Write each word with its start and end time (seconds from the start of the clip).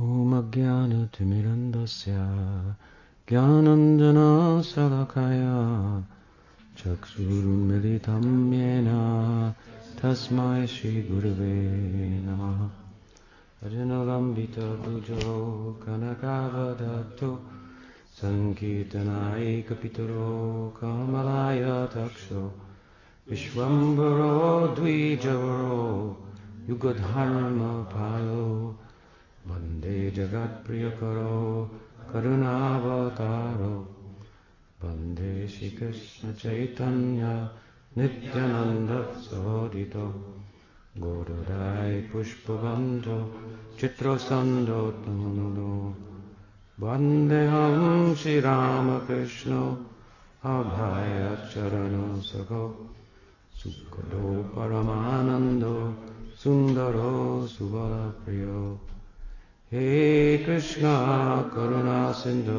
ॐ 0.00 0.32
अज्ञानतिमिरन्दस्य 0.32 2.12
ज्ञानञ्जनशलकय 3.28 5.42
चक्षुरुन्मिलितं 6.78 8.24
येन 8.52 8.88
तस्मै 9.98 10.66
श्रीगुरुवे 10.66 11.56
नमः। 12.26 12.60
अजनलम्बितभुजो 13.66 15.36
कनकावदत्तो 15.84 17.30
सङ्कीर्तनायकपितरो 18.22 20.32
कमलाय 20.80 21.64
तक्षो 21.94 22.42
विश्वम्भरो 23.30 24.34
द्विजवरो 24.76 25.80
युगधर्मपालो 26.68 28.44
वंदे 29.50 30.10
जगत्प्रियकरो, 30.10 31.70
करुणावतारो। 32.12 33.96
वंदे 34.84 35.48
श्रीकृष्णचैतन्य 35.48 37.50
नित्यानन्दसहोदितो 37.98 40.36
गोरुराय 40.98 42.00
पुष्पबन्धो 42.00 43.34
चित्रसन्दोत्तमनुदो 43.80 45.94
वन्देऽहं 46.80 48.14
श्रीरामकृष्णो 48.14 49.86
अभयचरणो 50.44 52.20
सखो। 52.20 52.90
सुखदो 53.54 54.42
परमानन्दो, 54.42 55.94
सुन्दरो 56.36 57.46
सुबलप्रियो। 57.46 58.89
हे 59.72 60.38
कृष्ण, 60.38 60.80
करुणा 61.42 62.12
सिंधु, 62.12 62.52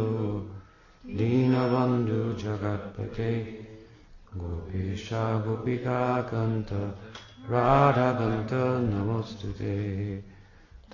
दीनबंधु 1.17 2.39
जगत्पते। 2.39 3.35
गोपीशा, 4.37 5.39
गोपिका 5.39 6.21
कंत 6.21 6.67
राधाकांत 7.49 8.49
नमस्ते 8.93 10.17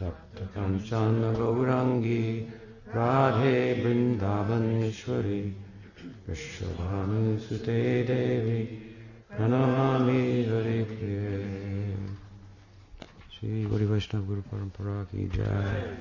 तप्त 0.01 0.41
कंचन 0.41 1.35
गौरांगी, 1.37 2.39
राधे 2.95 3.83
वृंदावनेश्वरी। 3.83 5.57
विश्वभानु 6.29 7.37
सुते 7.37 8.03
देवी 8.03 8.79
नमामि 9.39 10.45
हरि 10.49 10.83
प्रिय 10.83 12.06
श्री 13.38 13.64
गुरु 13.70 13.86
वैष्णव 13.88 14.26
गुरु 14.26 14.42
परंपरा 14.50 15.02
की 15.12 15.26
जय 15.36 15.96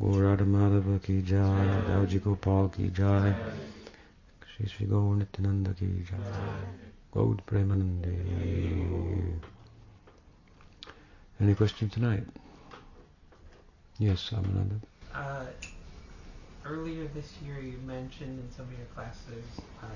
गौर 0.00 0.22
राधा 0.24 0.44
माधव 0.44 0.96
की 1.06 1.20
जय 1.30 1.82
दावजी 1.88 2.18
गोपाल 2.26 2.68
की 2.76 2.88
जय 2.98 3.32
श्री 4.54 4.66
श्री 4.74 4.86
गौर 4.86 5.16
नित्यानंद 5.16 5.68
की 5.80 5.86
जय 6.10 6.22
गौर 7.14 7.36
प्रेमानंदे 7.48 8.16
Any 11.40 11.54
questions 11.54 11.92
tonight? 11.94 12.24
Yes, 13.98 14.30
Amananda. 14.30 14.80
Uh, 15.14 15.44
earlier 16.66 17.06
this 17.14 17.30
year, 17.44 17.60
you 17.60 17.78
mentioned 17.86 18.40
in 18.40 18.50
some 18.50 18.66
of 18.66 18.72
your 18.72 18.88
classes 18.94 19.44
uh, 19.80 19.86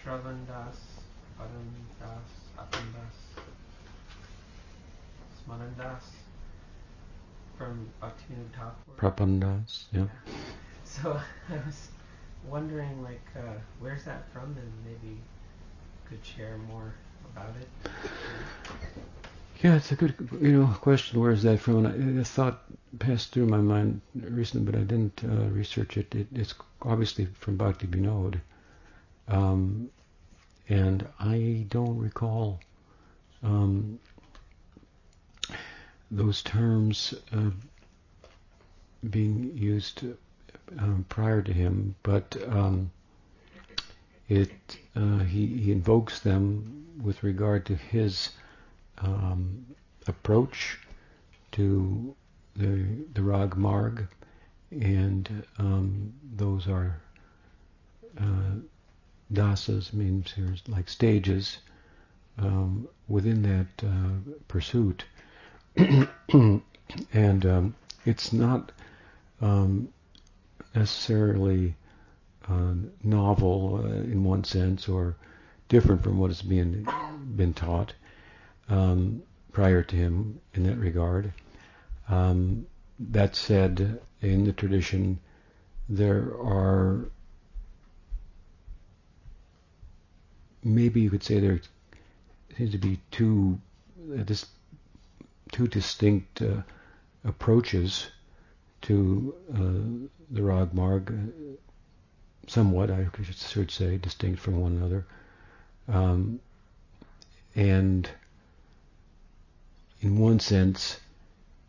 Shravan 0.00 0.44
Das, 0.48 0.76
Param 1.38 1.70
Das, 2.00 2.34
Apan 2.58 2.90
Das, 2.92 3.21
Das 5.77 6.03
from 7.57 7.87
Bhaktivinoda 8.01 8.51
Thakur. 8.53 8.95
Prapandas, 8.97 9.85
yeah. 9.91 10.05
So 10.85 11.19
I 11.49 11.53
was 11.65 11.89
wondering, 12.47 13.03
like, 13.03 13.25
uh, 13.35 13.57
where's 13.79 14.03
that 14.03 14.31
from, 14.31 14.55
and 14.57 14.71
maybe 14.85 15.17
could 16.07 16.23
share 16.23 16.57
more 16.69 16.93
about 17.33 17.55
it. 17.59 17.67
Yeah, 19.63 19.75
it's 19.75 19.91
a 19.91 19.95
good, 19.95 20.13
you 20.41 20.59
know, 20.59 20.67
question. 20.81 21.19
Where 21.19 21.31
is 21.31 21.43
that 21.43 21.59
from? 21.59 21.85
And 21.85 22.19
I, 22.19 22.21
a 22.21 22.23
thought 22.23 22.63
passed 22.99 23.31
through 23.31 23.47
my 23.47 23.57
mind 23.57 24.01
recently, 24.15 24.71
but 24.71 24.79
I 24.79 24.83
didn't 24.83 25.23
uh, 25.23 25.49
research 25.49 25.97
it. 25.97 26.13
it. 26.13 26.27
It's 26.33 26.53
obviously 26.83 27.25
from 27.25 27.57
Bhakti 27.57 27.87
Vinod, 27.87 28.39
um, 29.27 29.89
and 30.69 31.07
I 31.19 31.65
don't 31.69 31.97
recall 31.97 32.59
um, 33.41 33.99
those 36.15 36.41
terms 36.43 37.13
uh, 37.35 37.49
being 39.09 39.51
used 39.55 40.03
um, 40.77 41.05
prior 41.09 41.41
to 41.41 41.51
him, 41.51 41.95
but 42.03 42.37
um, 42.47 42.91
it 44.29 44.51
uh, 44.95 45.19
he, 45.19 45.45
he 45.45 45.71
invokes 45.71 46.19
them 46.19 46.85
with 47.01 47.23
regard 47.23 47.65
to 47.65 47.75
his 47.75 48.29
um, 48.99 49.65
approach 50.07 50.79
to 51.51 52.15
the 52.55 52.85
the 53.13 53.21
rag 53.21 53.55
marg, 53.55 54.07
and 54.71 55.43
um, 55.57 56.13
those 56.35 56.67
are 56.67 57.01
uh, 58.19 58.55
dasas 59.31 59.93
means 59.93 60.33
there's 60.37 60.61
like 60.67 60.87
stages 60.87 61.57
um, 62.37 62.87
within 63.07 63.41
that 63.43 63.85
uh, 63.87 64.31
pursuit, 64.47 65.05
and 67.13 67.45
um, 67.45 67.75
it's 68.05 68.31
not 68.31 68.71
um, 69.41 69.89
necessarily 70.75 71.75
uh, 72.49 72.73
novel 73.03 73.81
uh, 73.83 73.87
in 73.87 74.23
one 74.23 74.43
sense 74.43 74.87
or 74.87 75.15
different 75.69 76.03
from 76.03 76.17
what 76.17 76.29
has 76.29 76.41
been 76.41 76.87
been 77.35 77.53
taught 77.53 77.93
um, 78.69 79.23
prior 79.51 79.81
to 79.81 79.95
him 79.95 80.39
in 80.53 80.63
that 80.63 80.77
regard. 80.77 81.33
Um, 82.09 82.67
that 82.99 83.35
said, 83.35 83.99
in 84.21 84.43
the 84.45 84.53
tradition, 84.53 85.19
there 85.89 86.33
are 86.39 87.09
maybe 90.63 91.01
you 91.01 91.09
could 91.09 91.23
say 91.23 91.39
there 91.39 91.61
seems 92.57 92.71
to 92.71 92.77
be 92.77 92.99
two 93.11 93.59
this 94.07 94.45
two 95.53 95.67
distinct 95.67 96.41
uh, 96.41 96.61
approaches 97.23 98.07
to 98.81 99.33
uh, 99.53 100.09
the 100.31 100.41
Rag 100.41 100.73
Marg, 100.73 101.11
uh, 101.11 101.55
somewhat 102.47 102.91
I 102.91 103.07
should 103.31 103.71
say 103.71 103.97
distinct 103.97 104.41
from 104.41 104.59
one 104.59 104.73
another, 104.73 105.05
um, 105.87 106.41
and 107.55 108.09
in 110.01 110.17
one 110.17 110.39
sense, 110.39 110.99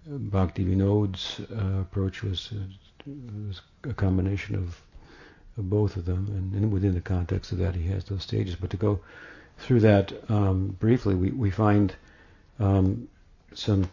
Bhakti 0.07 0.65
Vinod's 0.65 1.41
uh, 1.41 1.81
approach 1.81 2.23
was, 2.23 2.53
uh, 2.53 3.11
was 3.49 3.61
a 3.85 3.95
combination 3.95 4.57
of, 4.57 4.81
of, 5.57 5.71
both 5.71 5.97
of 5.97 6.05
them, 6.05 6.27
and, 6.29 6.53
and, 6.55 6.73
within 6.73 6.95
the 6.95 7.01
context 7.01 7.53
of 7.53 7.59
that, 7.59 7.77
he 7.77 7.87
has 7.89 8.05
those 8.05 8.23
stages. 8.23 8.57
But 8.57 8.71
to 8.71 8.77
go 8.77 9.01
through 9.59 9.81
that 9.81 10.13
um, 10.29 10.77
briefly, 10.81 11.15
we, 11.15 11.31
we 11.31 11.51
find 11.51 11.95
um, 12.59 13.09
some 13.55 13.89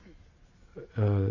uh, 0.97 1.27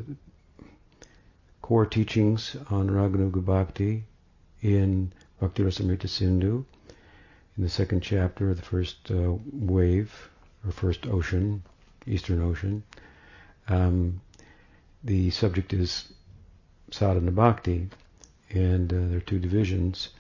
core 1.63 1.87
teachings 1.87 2.57
on 2.71 2.89
Raganuga 2.89 3.45
Bhakti 3.45 4.05
in 4.63 5.13
Bhakti 5.41 5.63
Rasamrita 5.63 6.09
Sindhu, 6.09 6.65
in 7.57 7.63
the 7.63 7.69
second 7.69 8.03
chapter 8.03 8.51
of 8.51 8.57
the 8.57 8.63
first 8.63 9.11
uh, 9.11 9.35
wave, 9.53 10.31
or 10.65 10.73
first 10.73 11.07
ocean, 11.07 11.63
Eastern 12.07 12.43
Ocean. 12.43 12.83
Um, 13.69 14.21
the 15.05 15.31
subject 15.31 15.73
is 15.73 16.13
sadhana 16.91 17.31
bhakti, 17.31 17.89
and 18.51 18.93
uh, 18.93 18.97
there 19.09 19.19
are 19.19 19.21
two 19.21 19.39
divisions: 19.39 20.11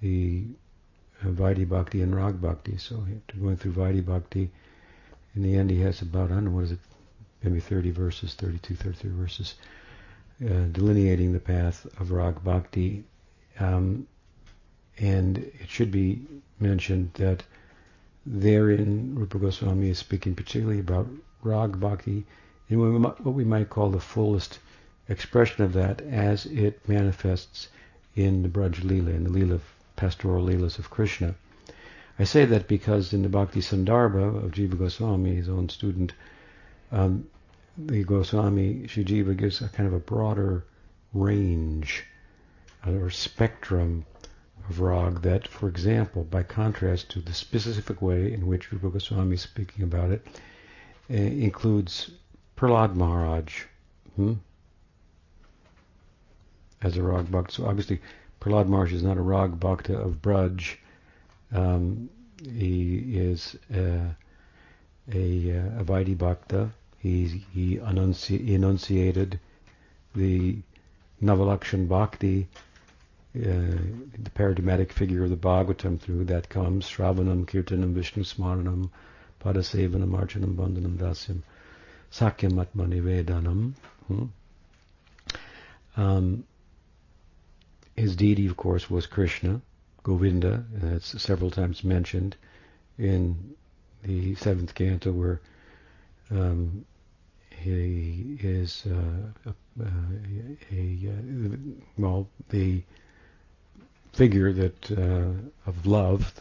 the 0.00 0.44
uh, 1.22 1.28
Vaidhi 1.28 1.68
bhakti 1.68 2.02
and 2.02 2.14
Rag 2.14 2.40
bhakti. 2.40 2.76
So 2.78 3.04
going 3.40 3.56
through 3.56 3.72
Vaidhi 3.72 4.04
bhakti, 4.04 4.50
in 5.34 5.42
the 5.42 5.56
end, 5.56 5.70
he 5.70 5.80
has 5.80 6.02
about 6.02 6.30
I 6.30 6.34
don't 6.34 6.46
know 6.46 6.50
what 6.50 6.64
is 6.64 6.72
it, 6.72 6.80
maybe 7.42 7.60
30 7.60 7.90
verses, 7.90 8.34
32, 8.34 8.74
33 8.74 9.10
verses, 9.10 9.54
uh, 10.44 10.64
delineating 10.72 11.32
the 11.32 11.40
path 11.40 11.86
of 12.00 12.10
Rag 12.10 12.42
bhakti. 12.44 13.04
Um, 13.58 14.06
and 14.98 15.38
it 15.38 15.68
should 15.68 15.90
be 15.90 16.22
mentioned 16.58 17.10
that 17.14 17.44
therein 18.26 19.14
Rupa 19.14 19.38
Goswami 19.38 19.90
is 19.90 19.98
speaking 19.98 20.34
particularly 20.34 20.80
about 20.80 21.08
Rag 21.42 21.78
Bhakti 21.78 22.26
in 22.68 23.00
what 23.00 23.24
we 23.24 23.44
might 23.44 23.70
call 23.70 23.90
the 23.90 24.00
fullest 24.00 24.58
expression 25.08 25.64
of 25.64 25.72
that 25.72 26.00
as 26.02 26.44
it 26.46 26.86
manifests 26.86 27.68
in 28.14 28.42
the 28.42 28.48
Braj 28.48 28.82
Leela, 28.82 29.14
in 29.14 29.24
the 29.24 29.30
Leela, 29.30 29.60
pastoral 29.96 30.44
Leelas 30.44 30.78
of 30.78 30.90
Krishna. 30.90 31.34
I 32.18 32.24
say 32.24 32.44
that 32.44 32.66
because 32.68 33.12
in 33.12 33.22
the 33.22 33.28
Bhakti 33.28 33.60
Sandarbha 33.60 34.44
of 34.44 34.50
Jiva 34.50 34.76
Goswami, 34.76 35.36
his 35.36 35.48
own 35.48 35.68
student, 35.68 36.12
um, 36.92 37.28
the 37.76 38.02
Goswami 38.04 38.84
Shijiva 38.86 39.36
gives 39.36 39.60
a 39.60 39.68
kind 39.68 39.86
of 39.86 39.92
a 39.92 40.00
broader 40.00 40.64
range 41.12 42.04
or 42.86 43.10
spectrum 43.10 44.04
of 44.68 44.80
rag 44.80 45.22
that, 45.22 45.46
for 45.48 45.68
example, 45.68 46.24
by 46.24 46.42
contrast 46.42 47.10
to 47.10 47.20
the 47.20 47.32
specific 47.32 48.02
way 48.02 48.32
in 48.32 48.46
which 48.46 48.72
Rupa 48.72 48.90
Goswami 48.90 49.34
is 49.34 49.42
speaking 49.42 49.84
about 49.84 50.10
it, 50.10 50.26
uh, 51.10 51.14
includes 51.14 52.10
Prahlad 52.56 52.94
Maharaj 52.94 53.62
hmm, 54.16 54.34
as 56.82 56.96
a 56.96 57.02
rag 57.02 57.30
bhakta. 57.30 57.52
So 57.52 57.66
obviously, 57.66 58.00
Prahlad 58.40 58.68
Maharaj 58.68 58.92
is 58.92 59.02
not 59.02 59.16
a 59.16 59.22
rag 59.22 59.58
bhakta 59.58 59.96
of 59.96 60.20
Braj. 60.22 60.76
Um, 61.52 62.10
he 62.42 63.16
is 63.16 63.56
uh, 63.74 64.12
a, 65.12 65.50
a, 65.50 65.80
a 65.80 65.84
Vaidhi 65.84 66.16
bhakta. 66.16 66.70
He, 67.00 67.44
he 67.52 67.76
annunci- 67.76 68.48
enunciated 68.48 69.38
the 70.14 70.58
Navalakshan 71.22 71.88
Bhakti 71.88 72.48
uh, 73.36 73.76
the 74.18 74.30
paradigmatic 74.34 74.92
figure 74.92 75.22
of 75.22 75.30
the 75.30 75.36
Bhagavatam 75.36 76.00
through 76.00 76.24
that 76.24 76.48
comes 76.48 76.88
Shravanam, 76.88 77.46
Kirtanam, 77.46 77.92
Vishnu 77.92 78.24
Smaranam, 78.24 78.90
Padasevanam, 79.40 80.10
Archanam, 80.10 80.56
Vandanam, 80.56 80.96
Dasyam, 80.96 81.42
Sakhyam 82.10 82.54
Atmani 82.54 83.02
Vedanam. 83.02 83.74
Hmm? 84.08 84.24
Um, 86.00 86.44
his 87.96 88.16
deity, 88.16 88.46
of 88.46 88.56
course, 88.56 88.90
was 88.90 89.06
Krishna, 89.06 89.60
Govinda, 90.02 90.64
and 90.72 90.94
that's 90.94 91.20
several 91.20 91.50
times 91.50 91.84
mentioned 91.84 92.34
in 92.96 93.54
the 94.02 94.34
seventh 94.36 94.74
canto 94.74 95.12
where 95.12 95.40
um, 96.30 96.84
is 97.64 98.84
uh, 98.86 99.50
a, 99.50 99.82
a, 99.82 100.76
a, 100.76 101.58
well 101.96 102.28
the 102.50 102.82
figure 104.12 104.52
that 104.52 104.90
uh, 104.90 105.68
of 105.68 105.86
love, 105.86 106.34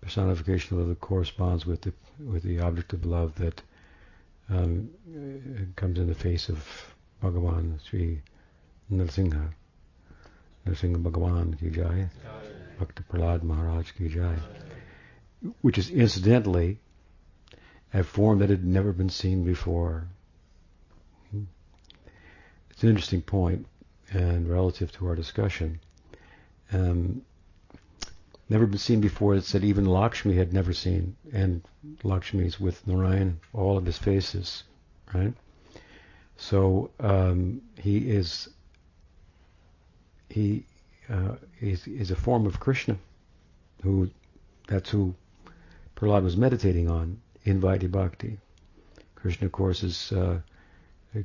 personification 0.00 0.76
of 0.76 0.80
love 0.80 0.88
that 0.88 1.00
corresponds 1.00 1.66
with 1.66 1.82
the 1.82 1.92
with 2.24 2.42
the 2.42 2.60
object 2.60 2.92
of 2.92 3.04
love 3.04 3.34
that 3.36 3.62
um, 4.50 4.90
comes 5.76 5.98
in 5.98 6.06
the 6.06 6.14
face 6.14 6.48
of 6.48 6.64
Bhagavan 7.22 7.78
Sri 7.84 8.20
Nrsimha. 8.92 9.48
Nrsimha 10.66 11.02
Bhagavan 11.02 11.58
ki 11.58 11.70
jai. 11.70 12.08
Bhakta 12.78 13.02
Prahlad 13.02 13.42
Maharaj 13.42 13.92
ki 13.92 14.08
jai. 14.08 14.36
Which 15.60 15.78
is 15.78 15.90
incidentally 15.90 16.78
a 17.92 18.02
form 18.04 18.40
that 18.40 18.50
had 18.50 18.64
never 18.64 18.92
been 18.92 19.08
seen 19.08 19.44
before. 19.44 20.08
It's 22.78 22.84
an 22.84 22.90
interesting 22.90 23.22
point, 23.22 23.66
and 24.12 24.48
relative 24.48 24.92
to 24.92 25.08
our 25.08 25.16
discussion, 25.16 25.80
um, 26.72 27.22
never 28.48 28.66
been 28.66 28.78
seen 28.78 29.00
before. 29.00 29.34
It 29.34 29.42
said 29.42 29.64
even 29.64 29.84
Lakshmi 29.84 30.36
had 30.36 30.52
never 30.52 30.72
seen, 30.72 31.16
and 31.32 31.60
Lakshmi 32.04 32.46
is 32.46 32.60
with 32.60 32.86
Narayan, 32.86 33.40
all 33.52 33.76
of 33.76 33.84
his 33.84 33.98
faces, 33.98 34.62
right? 35.12 35.34
So 36.36 36.92
um, 37.00 37.62
he 37.80 38.12
is 38.12 38.48
he 40.28 40.64
uh, 41.10 41.34
is, 41.60 41.84
is 41.88 42.12
a 42.12 42.14
form 42.14 42.46
of 42.46 42.60
Krishna, 42.60 42.96
who 43.82 44.08
that's 44.68 44.90
who 44.90 45.16
Prahlad 45.96 46.22
was 46.22 46.36
meditating 46.36 46.88
on 46.88 47.20
in 47.42 47.60
Vaidhi 47.60 47.90
Bhakti. 47.90 48.38
Krishna, 49.16 49.46
of 49.46 49.52
course, 49.52 49.82
is 49.82 50.12
uh, 50.12 50.38
uh, 51.16 51.20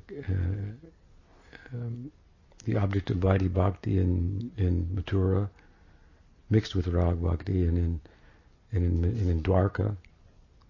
um, 1.74 2.12
the 2.66 2.78
object 2.78 3.10
of 3.10 3.18
Vaidhi 3.18 3.52
Bhakti 3.52 4.00
in, 4.00 4.52
in 4.58 4.86
Mathura, 4.94 5.50
mixed 6.50 6.76
with 6.76 6.88
Rag 6.88 7.22
Bhakti, 7.22 7.66
and 7.68 7.78
in, 7.78 8.02
and 8.72 8.84
in, 8.84 9.04
and 9.04 9.30
in 9.30 9.44
Dwarka, 9.44 9.96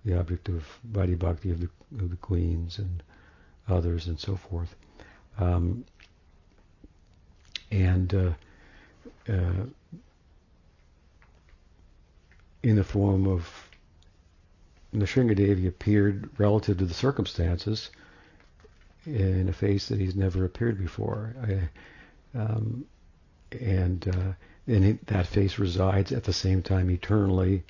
the 0.06 0.20
object 0.20 0.50
of 0.50 0.66
Vaidhi 0.92 1.18
Bhakti 1.18 1.52
of 1.52 1.60
the, 1.60 1.70
of 2.00 2.10
the 2.10 2.16
queens 2.18 2.80
and 2.80 3.04
others 3.68 4.08
and 4.08 4.20
so 4.20 4.36
forth. 4.36 4.76
Um, 5.38 5.86
and 7.72 8.14
uh, 8.14 8.32
uh, 9.32 9.66
in 12.62 12.76
the 12.76 12.84
form 12.84 13.28
of 13.28 13.70
Nrsingadevi 14.94 15.68
appeared 15.68 16.30
relative 16.38 16.78
to 16.78 16.86
the 16.86 16.94
circumstances 16.94 17.90
in 19.06 19.50
a 19.50 19.54
face 19.54 19.90
that 19.90 20.00
he's 20.00 20.16
never 20.16 20.46
appeared 20.46 20.78
before. 20.78 21.36
I, 21.42 22.38
um, 22.38 22.86
and 23.52 24.08
uh, 24.08 24.34
and 24.66 25.00
that 25.08 25.28
face 25.28 25.60
resides 25.60 26.12
at 26.12 26.24
the 26.24 26.34
same 26.34 26.62
time 26.62 26.90
eternally 26.90 27.64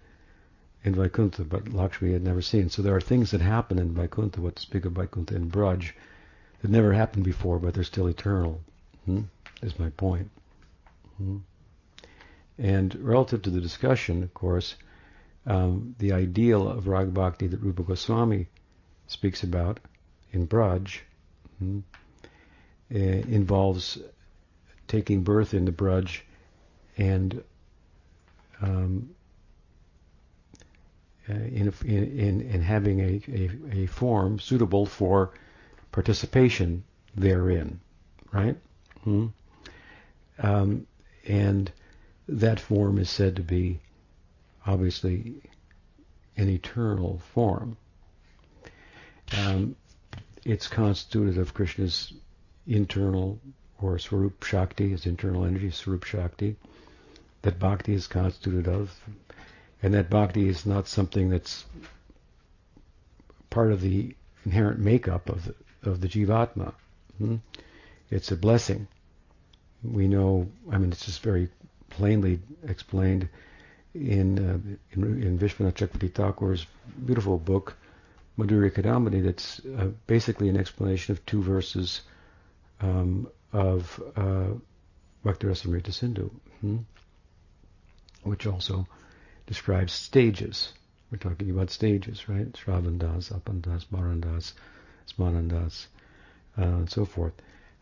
in 0.84 0.94
Vaikuntha, 0.94 1.44
but 1.44 1.74
Lakshmi 1.74 2.14
had 2.14 2.24
never 2.24 2.42
seen. 2.42 2.70
So 2.70 2.82
there 2.82 2.96
are 2.96 3.02
things 3.02 3.32
that 3.32 3.42
happen 3.42 3.80
in 3.80 3.94
Vaikuntha, 3.94 4.42
what 4.42 4.58
to 4.58 4.62
speak 4.62 4.86
of 4.86 4.94
Vaikuntha 4.94 5.36
and 5.36 5.52
Braj, 5.52 5.92
that 6.62 6.70
never 6.70 6.94
happened 6.94 7.24
before, 7.24 7.58
but 7.58 7.74
they're 7.74 7.84
still 7.84 8.08
eternal. 8.08 8.62
Hmm? 9.06 9.22
Is 9.62 9.80
my 9.80 9.90
point. 9.92 10.30
Hmm? 11.18 11.38
And 12.58 12.96
relative 12.96 13.42
to 13.44 13.50
the 13.50 13.62
discussion, 13.62 14.24
of 14.24 14.34
course, 14.34 14.76
um, 15.46 15.96
the 16.00 16.12
ideal 16.12 16.68
of 16.68 16.88
Rag 16.88 17.14
Bhakti 17.14 17.48
that 17.48 17.62
Rupa 17.62 17.84
Goswami 17.84 18.48
speaks 19.08 19.44
about 19.44 19.80
in 20.32 20.48
Braj 20.48 21.00
hmm, 21.64 21.80
uh, 22.94 22.98
involves 22.98 23.98
taking 24.88 25.24
birth 25.24 25.54
in 25.54 25.66
the 25.66 25.72
Braj 25.72 26.22
and 26.98 27.44
um, 28.62 29.10
uh, 31.30 31.34
in, 31.34 31.74
in, 31.86 32.42
in, 32.42 32.62
having 32.62 33.00
a, 33.00 33.22
a, 33.30 33.84
a, 33.84 33.86
form 33.88 34.40
suitable 34.40 34.86
for 34.86 35.32
participation 35.92 36.84
therein, 37.16 37.80
right? 38.32 38.58
Hmm? 39.04 39.28
Um, 40.40 40.86
and 41.26 41.72
that 42.28 42.60
form 42.60 42.98
is 42.98 43.10
said 43.10 43.38
to 43.38 43.42
be 43.42 43.80
obviously 44.66 45.36
an 46.38 46.50
eternal 46.50 47.22
form. 47.34 47.78
Um, 49.38 49.76
it's 50.46 50.68
constituted 50.68 51.38
of 51.38 51.54
Krishna's 51.54 52.14
internal 52.68 53.40
or 53.82 54.00
Swarup 54.00 54.44
Shakti, 54.44 54.90
his 54.90 55.06
internal 55.06 55.46
energy, 55.46 55.70
Swarup 55.72 56.04
Shakti, 56.04 56.56
that 57.42 57.60
bhakti 57.60 57.94
is 57.94 58.08
constituted 58.08 58.68
of. 58.68 58.94
And 59.82 59.94
that 59.94 60.10
bhakti 60.10 60.48
is 60.48 60.66
not 60.66 60.88
something 60.88 61.30
that's 61.30 61.66
part 63.50 63.72
of 63.72 63.82
the 63.82 64.16
inherent 64.46 64.80
makeup 64.80 65.30
of 65.30 65.46
the, 65.46 65.56
of 65.90 66.02
the 66.02 66.08
jivatma. 66.08 66.74
Hmm? 67.18 67.36
It's 68.10 68.32
a 68.32 68.38
blessing. 68.38 68.88
We 69.84 70.08
know, 70.08 70.48
I 70.72 70.78
mean, 70.78 70.92
it's 70.92 71.06
just 71.06 71.22
very 71.22 71.50
plainly 71.90 72.40
explained 72.68 73.28
in, 73.94 74.40
uh, 74.40 74.60
in, 74.92 75.22
in 75.22 75.38
Vishwanath 75.38 75.74
Chakravarti 75.76 76.12
Thakur's 76.14 76.66
beautiful 77.06 77.38
book, 77.38 77.76
Madhurya 78.38 78.72
Kadambini, 78.72 79.24
that's 79.24 79.60
uh, 79.66 79.90
basically 80.08 80.50
an 80.50 80.58
explanation 80.58 81.12
of 81.12 81.26
two 81.26 81.42
verses 81.42 82.02
um, 82.82 83.28
of 83.52 84.02
uh, 84.16 84.48
Bhaktirasamrita 85.24 85.94
Sindhu, 85.94 86.32
hmm? 86.62 86.78
which 88.24 88.48
also 88.48 88.88
describes 89.46 89.94
stages. 89.94 90.74
We're 91.12 91.20
talking 91.20 91.52
about 91.52 91.70
stages, 91.70 92.28
right? 92.28 92.52
Shravandas, 92.54 93.32
Apandas, 93.32 93.86
Marandas, 93.92 94.54
Smanandas, 95.08 95.86
uh, 96.58 96.64
and 96.64 96.90
so 96.90 97.06
forth. 97.06 97.34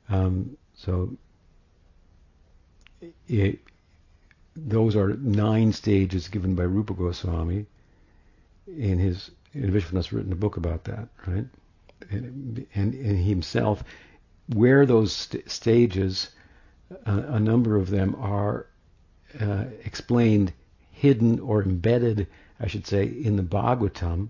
Um, 0.10 0.58
so 0.76 1.16
it, 3.28 3.60
those 4.56 4.96
are 4.96 5.14
nine 5.14 5.72
stages 5.72 6.28
given 6.28 6.56
by 6.56 6.64
Rupa 6.64 6.94
Goswami 6.94 7.66
in 8.68 9.00
his 9.00 9.32
Vishwanath's 9.54 10.14
written 10.14 10.32
a 10.32 10.36
book 10.36 10.58
about 10.58 10.86
that, 10.86 11.10
right? 11.28 11.46
And, 12.10 12.66
and, 12.74 12.94
and 12.94 13.18
himself, 13.18 13.84
where 14.48 14.86
those 14.86 15.14
st- 15.14 15.50
stages, 15.50 16.30
uh, 17.06 17.24
a 17.28 17.40
number 17.40 17.76
of 17.76 17.90
them 17.90 18.16
are 18.20 18.68
uh, 19.40 19.66
explained, 19.84 20.54
hidden 20.92 21.40
or 21.40 21.64
embedded, 21.64 22.28
I 22.60 22.68
should 22.68 22.88
say, 22.88 23.06
in 23.06 23.36
the 23.36 23.44
Bhagavatam, 23.44 24.30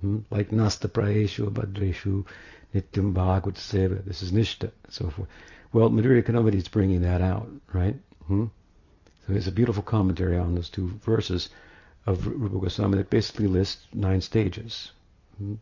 hmm? 0.00 0.18
like 0.30 0.52
Nasta 0.52 0.88
Praeshu, 0.88 1.50
Bhadreshu, 1.50 2.26
Nityam 2.74 3.12
Bhagavad 3.12 3.56
Seva, 3.56 4.04
this 4.04 4.22
is 4.22 4.32
Nishta, 4.32 4.70
and 4.84 4.92
so 4.92 5.10
forth. 5.10 5.28
Well, 5.72 5.90
Madhurya 5.90 6.22
Kadambini 6.22 6.54
is 6.54 6.68
bringing 6.68 7.02
that 7.02 7.20
out, 7.20 7.48
right? 7.72 7.96
Hmm? 8.26 8.46
So 9.26 9.32
there's 9.32 9.46
a 9.46 9.52
beautiful 9.52 9.82
commentary 9.82 10.36
on 10.36 10.54
those 10.54 10.68
two 10.68 10.88
verses 11.04 11.48
of 12.10 12.26
Rupa 12.26 12.58
Goswami 12.58 12.98
that 12.98 13.10
basically 13.10 13.46
lists 13.46 13.86
nine 13.92 14.20
stages. 14.20 14.92
Hmm? 15.38 15.54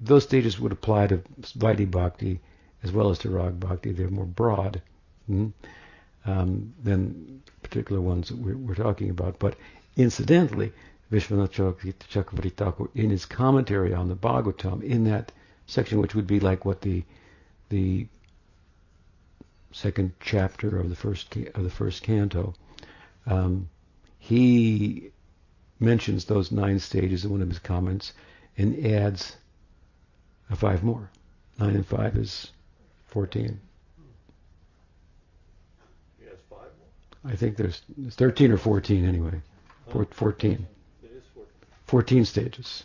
those 0.00 0.24
stages 0.24 0.58
would 0.58 0.72
apply 0.72 1.06
to 1.08 1.18
Vaidhi 1.58 1.90
Bhakti 1.90 2.40
as 2.82 2.92
well 2.92 3.10
as 3.10 3.18
to 3.18 3.30
Rag 3.30 3.60
Bhakti. 3.60 3.92
They're 3.92 4.08
more 4.08 4.24
broad 4.24 4.80
hmm, 5.26 5.48
um, 6.24 6.72
than 6.82 7.42
particular 7.62 8.00
ones 8.00 8.28
that 8.28 8.38
we're, 8.38 8.56
we're, 8.56 8.74
talking 8.74 9.10
about. 9.10 9.38
But 9.38 9.56
incidentally, 9.96 10.72
Vishwanath 11.12 11.52
Chakravarti 12.10 12.52
Thakur, 12.54 12.88
in 12.94 13.10
his 13.10 13.26
commentary 13.26 13.92
on 13.92 14.08
the 14.08 14.16
Bhagavatam, 14.16 14.82
in 14.82 15.04
that 15.04 15.32
section, 15.66 16.00
which 16.00 16.14
would 16.14 16.26
be 16.26 16.40
like 16.40 16.64
what 16.64 16.80
the 16.80 17.04
the 17.68 18.06
second 19.72 20.12
chapter 20.18 20.80
of 20.80 20.88
the 20.88 20.96
first 20.96 21.36
of 21.36 21.62
the 21.62 21.70
first 21.70 22.02
canto, 22.02 22.54
um, 23.26 23.68
he 24.18 25.10
mentions 25.80 26.26
those 26.26 26.52
nine 26.52 26.78
stages 26.78 27.24
in 27.24 27.30
one 27.30 27.42
of 27.42 27.48
his 27.48 27.58
comments 27.58 28.12
and 28.56 28.86
adds 28.86 29.36
five 30.54 30.84
more. 30.84 31.10
Nine 31.58 31.74
and 31.74 31.86
five 31.86 32.16
is 32.16 32.52
fourteen. 33.06 33.60
Yes, 36.22 36.34
five 36.48 36.68
more. 36.78 37.32
I 37.32 37.36
think 37.36 37.56
there's, 37.56 37.82
there's 37.96 38.14
thirteen 38.14 38.52
or 38.52 38.58
fourteen 38.58 39.06
anyway. 39.08 39.40
Four, 39.90 40.06
fourteen. 40.10 40.66
It 41.02 41.10
is 41.12 41.24
fourteen. 41.34 41.68
Fourteen 41.86 42.24
stages. 42.24 42.84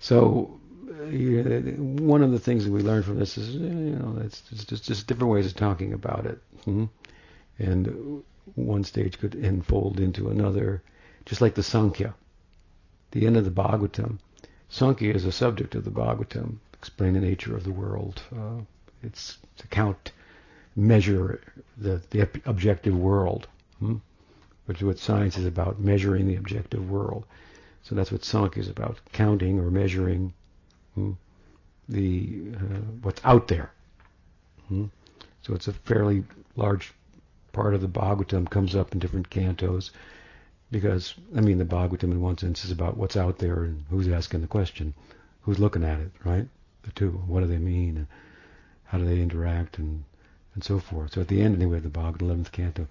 So 0.00 0.60
one 1.10 2.22
of 2.22 2.30
the 2.30 2.38
things 2.38 2.64
that 2.64 2.70
we 2.72 2.82
learn 2.82 3.02
from 3.02 3.18
this 3.18 3.36
is, 3.36 3.54
you 3.54 3.60
know, 3.60 4.18
it's 4.24 4.40
just, 4.64 4.84
just 4.84 5.06
different 5.06 5.32
ways 5.32 5.46
of 5.46 5.54
talking 5.54 5.92
about 5.92 6.26
it. 6.26 6.38
Hmm? 6.64 6.84
And 7.58 8.22
one 8.54 8.84
stage 8.84 9.18
could 9.18 9.34
unfold 9.34 10.00
into 10.00 10.28
another, 10.28 10.82
just 11.26 11.40
like 11.40 11.54
the 11.54 11.62
Sankhya. 11.62 12.14
The 13.14 13.26
end 13.26 13.38
of 13.38 13.46
the 13.46 13.50
Bhagavatam. 13.50 14.18
Sankhya 14.68 15.14
is 15.14 15.24
a 15.24 15.32
subject 15.32 15.74
of 15.74 15.84
the 15.84 15.90
Bhagavatam, 15.90 16.58
explain 16.74 17.14
the 17.14 17.20
nature 17.20 17.56
of 17.56 17.64
the 17.64 17.72
world. 17.72 18.20
Uh, 18.30 18.60
it's 19.02 19.38
to 19.56 19.66
count, 19.68 20.12
measure 20.76 21.40
the, 21.78 22.02
the 22.10 22.28
objective 22.44 22.96
world, 22.96 23.48
hmm? 23.78 23.96
which 24.66 24.78
is 24.78 24.84
what 24.84 24.98
science 24.98 25.38
is 25.38 25.46
about, 25.46 25.80
measuring 25.80 26.26
the 26.26 26.36
objective 26.36 26.90
world. 26.90 27.24
So 27.84 27.94
that's 27.94 28.12
what 28.12 28.24
Sankhya 28.24 28.62
is 28.62 28.68
about, 28.68 28.98
counting 29.12 29.58
or 29.58 29.70
measuring 29.70 30.34
Hmm? 30.94 31.12
the 31.88 32.42
uh, 32.54 32.80
what's 33.02 33.20
out 33.24 33.48
there. 33.48 33.72
Hmm? 34.68 34.86
So 35.42 35.54
it's 35.54 35.68
a 35.68 35.72
fairly 35.72 36.24
large 36.56 36.92
part 37.52 37.74
of 37.74 37.80
the 37.80 37.88
Bhagavatam 37.88 38.48
comes 38.48 38.74
up 38.74 38.92
in 38.92 38.98
different 38.98 39.28
cantos 39.28 39.90
because 40.70 41.14
I 41.36 41.40
mean 41.40 41.58
the 41.58 41.64
Bhagavatam 41.64 42.04
in 42.04 42.20
one 42.20 42.38
sense 42.38 42.64
is 42.64 42.70
about 42.70 42.96
what's 42.96 43.16
out 43.16 43.38
there 43.38 43.64
and 43.64 43.84
who's 43.90 44.08
asking 44.08 44.40
the 44.40 44.46
question, 44.46 44.94
who's 45.42 45.58
looking 45.58 45.84
at 45.84 46.00
it, 46.00 46.10
right? 46.24 46.46
The 46.82 46.92
two, 46.92 47.10
what 47.26 47.40
do 47.40 47.46
they 47.46 47.58
mean, 47.58 47.96
and 47.96 48.06
how 48.84 48.98
do 48.98 49.04
they 49.04 49.20
interact, 49.20 49.78
and 49.78 50.04
and 50.54 50.62
so 50.62 50.78
forth. 50.78 51.12
So 51.12 51.20
at 51.20 51.28
the 51.28 51.40
end 51.42 51.56
anyway, 51.56 51.80
the 51.80 51.88
Bhagavatam, 51.88 52.22
eleventh 52.22 52.52
canto, 52.52 52.86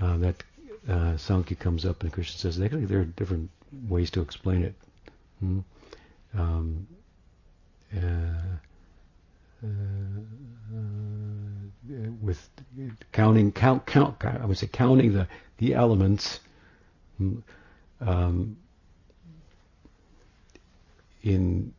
uh, 0.00 0.16
that 0.18 0.42
uh, 0.88 1.16
Sankhya 1.16 1.56
comes 1.56 1.84
up 1.84 2.02
and 2.02 2.12
Krishna 2.12 2.38
says 2.38 2.60
actually 2.60 2.84
there 2.84 3.00
are 3.00 3.04
different 3.04 3.50
ways 3.88 4.10
to 4.12 4.20
explain 4.20 4.62
it. 4.62 4.74
Hmm? 5.40 5.60
Um, 6.36 6.86
uh, 7.96 8.56
uh, 9.62 9.68
with 12.20 12.48
counting 13.12 13.52
count 13.52 13.86
count 13.86 14.24
I 14.24 14.44
would 14.44 14.58
say 14.58 14.66
counting 14.66 15.12
the 15.12 15.28
the 15.58 15.74
elements 15.74 16.40
um, 18.00 18.56
in 21.22 21.72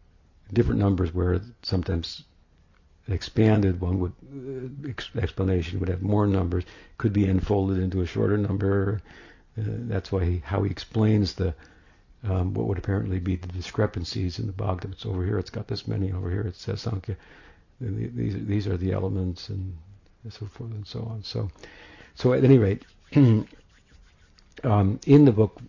different 0.54 0.80
numbers 0.80 1.14
where 1.14 1.42
sometimes 1.64 2.24
expanded 3.08 3.80
one 3.80 4.00
would 4.00 4.14
uh, 4.34 4.90
ex- 4.90 5.10
explanation 5.16 5.80
would 5.80 5.90
have 5.90 6.02
more 6.02 6.26
numbers 6.26 6.64
could 6.98 7.14
be 7.14 7.28
unfolded 7.28 7.78
into 7.78 8.02
a 8.02 8.06
shorter 8.06 8.38
number 8.38 9.02
uh, 9.58 9.62
that's 9.88 10.12
why 10.12 10.26
he, 10.26 10.42
how 10.44 10.64
he 10.64 10.72
explains 10.72 11.34
the 11.36 11.54
um, 12.28 12.54
what 12.54 12.68
would 12.68 12.78
apparently 12.78 13.20
be 13.20 13.36
the 13.36 13.48
discrepancies 13.48 14.40
in 14.40 14.48
the 14.48 14.54
Bhagavatam. 14.54 14.94
It's 14.94 15.06
over 15.06 15.24
here, 15.24 15.38
it's 15.38 15.50
got 15.52 15.68
this 15.68 15.88
many. 15.88 16.12
Over 16.12 16.30
here, 16.30 16.42
it 16.42 16.56
says 16.56 16.82
Sankhya. 16.82 17.16
These 17.80 18.46
these 18.46 18.68
are 18.68 18.78
the 18.78 18.94
elements 18.94 19.50
and 19.50 19.78
so 20.30 20.46
forth 20.48 20.72
and 20.72 20.88
so 20.88 21.02
on. 21.02 21.24
So, 21.24 21.50
so 22.16 22.34
at 22.34 22.44
any 22.44 22.58
rate, 22.58 22.84
um, 24.64 25.00
in 25.06 25.26
the 25.26 25.32
book 25.32 25.60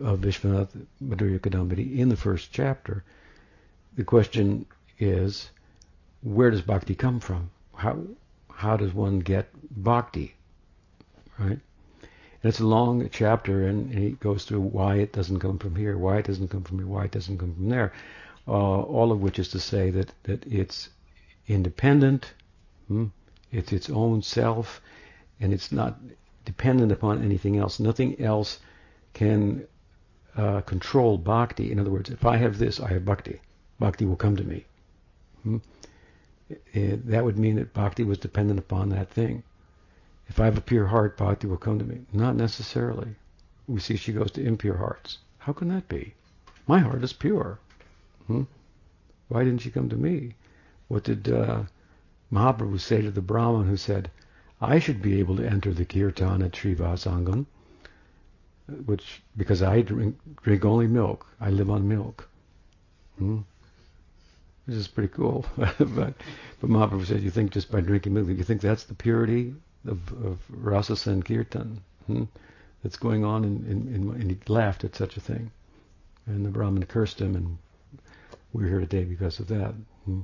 of 0.00 0.20
Vishwanath 0.20 0.70
Madhurya 1.02 1.38
Kadambini, 1.38 1.98
in 1.98 2.08
the 2.08 2.16
first 2.16 2.52
chapter, 2.52 3.04
the 3.94 4.04
question 4.04 4.66
is, 4.98 5.50
where 6.22 6.50
does 6.50 6.62
bhakti 6.62 6.94
come 6.94 7.20
from? 7.20 7.50
How 7.74 7.98
how 8.54 8.76
does 8.76 8.94
one 8.94 9.20
get 9.20 9.48
bhakti? 9.82 10.34
Right? 11.38 11.58
And 12.42 12.50
it's 12.50 12.60
a 12.60 12.66
long 12.66 13.08
chapter, 13.10 13.66
and, 13.66 13.92
he 13.92 14.10
goes 14.10 14.44
through 14.44 14.60
why 14.60 14.96
it 14.96 15.12
doesn't 15.12 15.40
come 15.40 15.58
from 15.58 15.76
here, 15.76 15.96
why 15.96 16.18
it 16.18 16.26
doesn't 16.26 16.48
come 16.48 16.64
from 16.64 16.78
here, 16.78 16.86
why 16.86 17.04
it 17.04 17.12
doesn't 17.12 17.38
come 17.38 17.54
from 17.54 17.68
there. 17.68 17.92
Uh, 18.48 18.80
all 18.82 19.12
of 19.12 19.20
which 19.20 19.38
is 19.38 19.48
to 19.48 19.60
say 19.60 19.90
that, 19.90 20.12
that 20.24 20.44
it's 20.46 20.88
independent, 21.46 22.32
hmm? 22.88 23.06
it's 23.52 23.72
its 23.72 23.88
own 23.90 24.22
self, 24.22 24.80
and 25.40 25.52
it's 25.52 25.70
not 25.70 25.98
dependent 26.44 26.92
upon 26.92 27.22
anything 27.22 27.56
else. 27.56 27.80
Nothing 27.80 28.20
else 28.20 28.58
can 29.12 29.66
uh, 30.36 30.60
control 30.62 31.18
bhakti. 31.18 31.70
In 31.70 31.78
other 31.78 31.90
words, 31.90 32.10
if 32.10 32.24
I 32.24 32.36
have 32.36 32.58
this, 32.58 32.80
I 32.80 32.88
have 32.88 33.04
bhakti. 33.04 33.40
Bhakti 33.78 34.04
will 34.04 34.16
come 34.16 34.36
to 34.36 34.44
me. 34.44 34.64
Hmm? 35.42 35.58
It, 36.72 37.06
that 37.06 37.24
would 37.24 37.38
mean 37.38 37.56
that 37.56 37.72
bhakti 37.72 38.04
was 38.04 38.18
dependent 38.18 38.58
upon 38.58 38.90
that 38.90 39.10
thing. 39.10 39.42
If 40.28 40.40
I 40.40 40.44
have 40.44 40.58
a 40.58 40.62
pure 40.62 40.86
heart, 40.86 41.16
bhakti 41.16 41.46
will 41.46 41.56
come 41.56 41.78
to 41.78 41.84
me. 41.84 42.00
Not 42.12 42.36
necessarily. 42.36 43.14
We 43.66 43.80
see 43.80 43.96
she 43.96 44.12
goes 44.12 44.30
to 44.32 44.44
impure 44.44 44.76
hearts. 44.76 45.18
How 45.38 45.52
can 45.52 45.68
that 45.68 45.88
be? 45.88 46.14
My 46.66 46.78
heart 46.78 47.02
is 47.02 47.12
pure. 47.12 47.58
Hmm? 48.26 48.44
Why 49.28 49.44
didn't 49.44 49.62
she 49.62 49.70
come 49.70 49.88
to 49.88 49.96
me? 49.96 50.34
What 50.88 51.04
did 51.04 51.28
uh, 51.28 51.64
Mahaprabhu 52.32 52.80
say 52.80 53.02
to 53.02 53.10
the 53.10 53.20
Brahmin 53.20 53.66
who 53.66 53.76
said, 53.76 54.10
I 54.62 54.78
should 54.78 55.02
be 55.02 55.18
able 55.18 55.36
to 55.38 55.46
enter 55.46 55.74
the 55.74 55.84
kirtan 55.84 56.40
at 56.40 56.52
Srivasangam, 56.52 57.46
which 58.86 59.20
because 59.36 59.60
I 59.60 59.82
drink, 59.82 60.16
drink 60.40 60.64
only 60.64 60.86
milk. 60.86 61.26
I 61.40 61.50
live 61.50 61.68
on 61.68 61.88
milk. 61.88 62.28
Hmm? 63.18 63.40
This 64.68 64.76
is 64.76 64.86
pretty 64.86 65.12
cool. 65.12 65.44
but, 65.56 65.76
but 65.78 66.14
Mahaprabhu 66.62 67.04
said, 67.04 67.22
you 67.22 67.30
think 67.32 67.50
just 67.50 67.72
by 67.72 67.80
drinking 67.80 68.14
milk, 68.14 68.28
you 68.28 68.44
think 68.44 68.60
that's 68.60 68.84
the 68.84 68.94
purity 68.94 69.52
of, 69.84 69.98
of 70.24 70.38
Rasa 70.48 70.96
Sankirtan 70.96 71.80
hmm, 72.06 72.24
that's 72.84 72.96
going 72.96 73.24
on, 73.24 73.42
in, 73.42 73.66
in, 73.66 73.94
in, 73.94 74.10
and 74.10 74.30
he 74.30 74.38
laughed 74.46 74.84
at 74.84 74.94
such 74.94 75.16
a 75.16 75.20
thing. 75.20 75.50
And 76.26 76.46
the 76.46 76.50
Brahmin 76.50 76.86
cursed 76.86 77.20
him, 77.20 77.34
and 77.34 77.58
we're 78.52 78.68
here 78.68 78.78
today 78.78 79.02
because 79.02 79.40
of 79.40 79.48
that. 79.48 79.74
Hmm. 80.04 80.20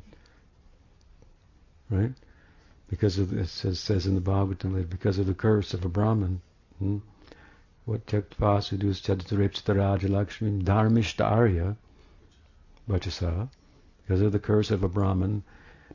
Right? 1.91 2.13
Because 2.89 3.19
of 3.19 3.31
this, 3.31 3.51
says, 3.51 3.79
says 3.79 4.07
in 4.07 4.15
the 4.15 4.21
Bhagavatam, 4.21 4.89
because 4.89 5.19
of 5.19 5.27
the 5.27 5.35
curse 5.35 5.75
of 5.75 5.85
a 5.85 5.89
Brahmin. 5.89 6.41
Hmm, 6.79 6.99
what 7.85 8.07
Tyaktvasu 8.07 8.79
Chaditarepsitaraja 8.79 10.09
Lakshmi 10.09 10.63
Dharmishtarya 10.63 11.77
Vachasa, 12.89 13.49
because 14.03 14.23
of 14.23 14.33
the 14.33 14.39
curse 14.39 14.71
of 14.71 14.83
a 14.85 14.89
Brahmin, 14.89 15.43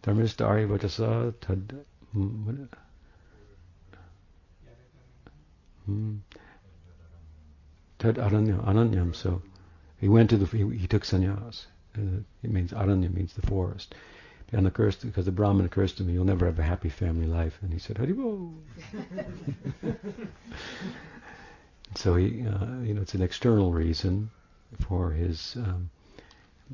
Dharmishtarya 0.04 0.68
Vachasa 0.68 1.34
Tad. 1.42 1.86
Hmm, 2.12 2.66
Hmm. 5.86 6.18
Tad 8.00 8.16
aranya. 8.16 9.16
So 9.16 9.42
he 9.98 10.08
went 10.08 10.30
to 10.30 10.38
the, 10.38 10.46
he, 10.46 10.78
he 10.78 10.88
took 10.88 11.04
sannyas. 11.04 11.66
Uh, 11.98 12.22
it 12.42 12.52
means 12.52 12.72
aranya 12.72 13.14
means 13.14 13.34
the 13.34 13.46
forest. 13.46 13.96
And 14.54 14.66
the 14.66 14.72
curse, 14.72 14.96
because 14.96 15.26
the 15.26 15.32
Brahmin 15.32 15.68
cursed 15.70 16.00
him, 16.00 16.10
you'll 16.10 16.26
never 16.26 16.46
have 16.46 16.60
a 16.60 16.64
happy 16.64 16.90
family 16.90 17.26
life. 17.26 17.58
And 17.62 17.74
he 17.74 17.80
said, 17.80 17.98
Haribol. 17.98 18.54
so 21.96 22.16
he, 22.16 22.46
uh, 22.46 22.82
you 22.84 22.94
know, 22.94 23.02
it's 23.02 23.16
an 23.16 23.24
external 23.24 23.74
reason 23.74 24.30
for 24.88 25.12
his 25.12 25.56
um, 25.58 25.90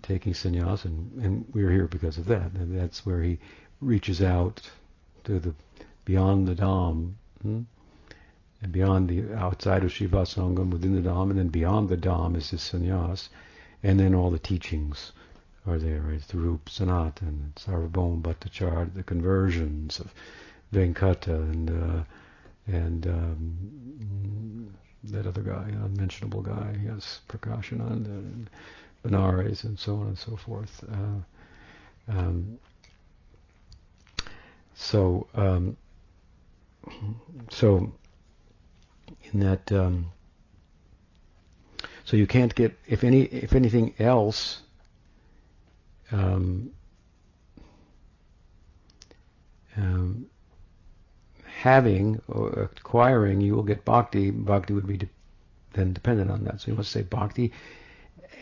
taking 0.01 0.33
sannyas, 0.33 0.83
and, 0.83 1.24
and 1.24 1.45
we're 1.53 1.71
here 1.71 1.88
because 1.88 2.17
of 2.17 2.25
that. 2.25 2.51
And 2.51 2.77
that's 2.77 3.05
where 3.05 3.21
he 3.21 3.39
reaches 3.79 4.21
out 4.21 4.69
to 5.24 5.39
the 5.39 5.53
beyond 6.03 6.48
the 6.48 6.55
Dham. 6.55 7.13
Hmm? 7.41 7.62
and 8.62 8.74
beyond 8.74 9.07
the 9.07 9.33
outside 9.36 9.86
of 9.86 9.91
Shiva 9.93 10.24
Sangam, 10.25 10.69
within 10.69 10.93
the 10.93 11.09
Dham, 11.09 11.29
and 11.29 11.39
then 11.39 11.48
beyond 11.48 11.88
the 11.88 11.95
Dham 11.95 12.36
is 12.36 12.50
his 12.50 12.59
sannyas, 12.59 13.29
and 13.81 13.98
then 13.98 14.13
all 14.13 14.29
the 14.31 14.38
teachings 14.39 15.13
are 15.69 15.79
there, 15.79 16.01
right? 16.01 16.21
The 16.27 16.38
Rup 16.38 16.65
Sanat 16.65 17.21
and 17.21 17.53
Sarvabhauma 17.55 18.21
Bhattacharya, 18.21 18.93
the 18.93 19.03
conversions 19.03 19.99
of 19.99 20.13
Venkata 20.73 21.27
and 21.35 21.69
uh, 21.69 22.03
and 22.67 23.07
um, 23.07 24.75
that 25.05 25.25
other 25.27 25.41
guy, 25.41 25.69
unmentionable 25.69 26.41
guy, 26.41 26.75
yes, 26.85 27.21
Prakashananda 27.29 28.05
and 28.07 28.49
Benares 29.03 29.63
and 29.63 29.79
so 29.79 29.95
on 29.97 30.07
and 30.07 30.17
so 30.17 30.35
forth. 30.35 30.83
Uh, 30.91 31.21
Um, 32.09 32.57
so, 34.75 35.27
um, 35.35 35.77
so 37.49 37.91
in 39.31 39.39
that, 39.41 39.71
um, 39.71 40.11
so 42.05 42.17
you 42.17 42.25
can't 42.25 42.55
get 42.55 42.75
if 42.88 43.03
any 43.03 43.23
if 43.23 43.53
anything 43.53 43.93
else. 43.99 44.61
Um, 46.11 46.71
um, 49.77 50.25
having 51.45 52.21
or 52.27 52.71
acquiring, 52.77 53.41
you 53.41 53.55
will 53.55 53.63
get 53.63 53.85
bhakti. 53.85 54.31
Bhakti 54.31 54.73
would 54.73 54.87
be 54.87 54.97
de- 54.97 55.09
then 55.73 55.93
dependent 55.93 56.31
on 56.31 56.43
that. 56.45 56.61
So 56.61 56.71
you 56.71 56.77
must 56.77 56.91
say 56.91 57.03
bhakti 57.03 57.53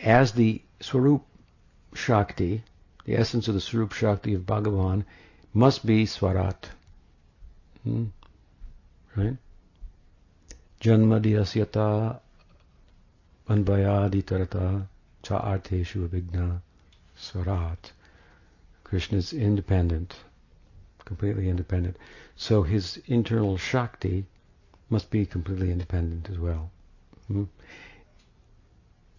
as 0.02 0.32
the 0.32 0.62
swarup 0.80 1.24
shakti, 1.94 2.62
the 3.04 3.16
essence 3.16 3.48
of 3.48 3.54
the 3.54 3.60
swarup 3.60 3.92
shakti 3.92 4.34
of 4.34 4.42
Bhagavan, 4.42 5.04
must 5.52 5.84
be 5.84 6.06
swarat. 6.06 6.68
Hmm? 7.82 8.06
Right? 9.16 9.36
Janmadhyasyata 10.80 12.20
anvayaditarata 13.48 14.86
cha 15.22 15.40
arteshu 15.40 16.08
abhigna 16.08 16.60
swarat. 17.18 17.92
Krishna 18.84 19.18
is 19.18 19.32
independent, 19.32 20.16
completely 21.04 21.48
independent. 21.48 21.96
So 22.36 22.62
his 22.62 23.00
internal 23.06 23.58
Shakti 23.58 24.24
must 24.88 25.10
be 25.10 25.26
completely 25.26 25.70
independent 25.70 26.30
as 26.30 26.38
well. 26.38 26.70
Hmm? 27.26 27.44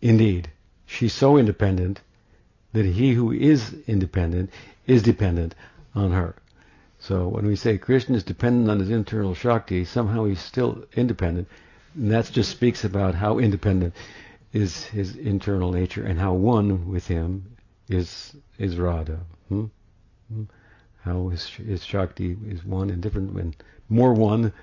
Indeed, 0.02 0.50
she's 0.86 1.14
so 1.14 1.38
independent 1.38 2.02
that 2.74 2.86
he 2.86 3.14
who 3.14 3.32
is 3.32 3.76
independent 3.86 4.50
is 4.88 5.04
dependent 5.04 5.54
on 5.94 6.12
her. 6.12 6.36
So 7.00 7.28
when 7.28 7.46
we 7.46 7.56
say 7.56 7.78
Krishna 7.78 8.16
is 8.16 8.24
dependent 8.24 8.70
on 8.70 8.80
his 8.80 8.90
internal 8.90 9.36
Shakti, 9.36 9.86
somehow 9.86 10.26
he's 10.26 10.42
still 10.42 10.86
independent. 10.94 11.48
And 11.96 12.12
that 12.12 12.32
just 12.32 12.52
speaks 12.52 12.84
about 12.84 13.16
how 13.16 13.40
independent 13.40 13.94
is 14.52 14.86
his 14.86 15.16
internal 15.16 15.72
nature 15.72 16.04
and 16.06 16.20
how 16.20 16.34
one 16.34 16.88
with 16.88 17.08
him 17.08 17.56
is 17.90 18.36
is 18.58 18.78
Radha. 18.78 19.20
Hmm? 19.50 19.66
Hmm? 20.32 20.44
How 21.02 21.30
his, 21.30 21.48
his 21.48 21.84
Shakti 21.84 22.38
is 22.48 22.64
one 22.64 22.90
and 22.90 23.02
different, 23.02 23.32
and 23.38 23.56
more 23.88 24.14
one 24.14 24.54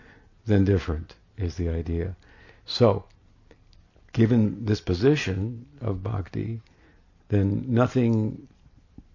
than 0.47 0.65
different 0.65 1.15
is 1.37 1.57
the 1.57 1.69
idea. 1.69 2.15
So, 2.67 3.05
given 4.13 4.65
this 4.65 4.81
position 4.81 5.67
of 5.81 6.03
bhakti, 6.03 6.61
then 7.29 7.65
nothing, 7.69 8.47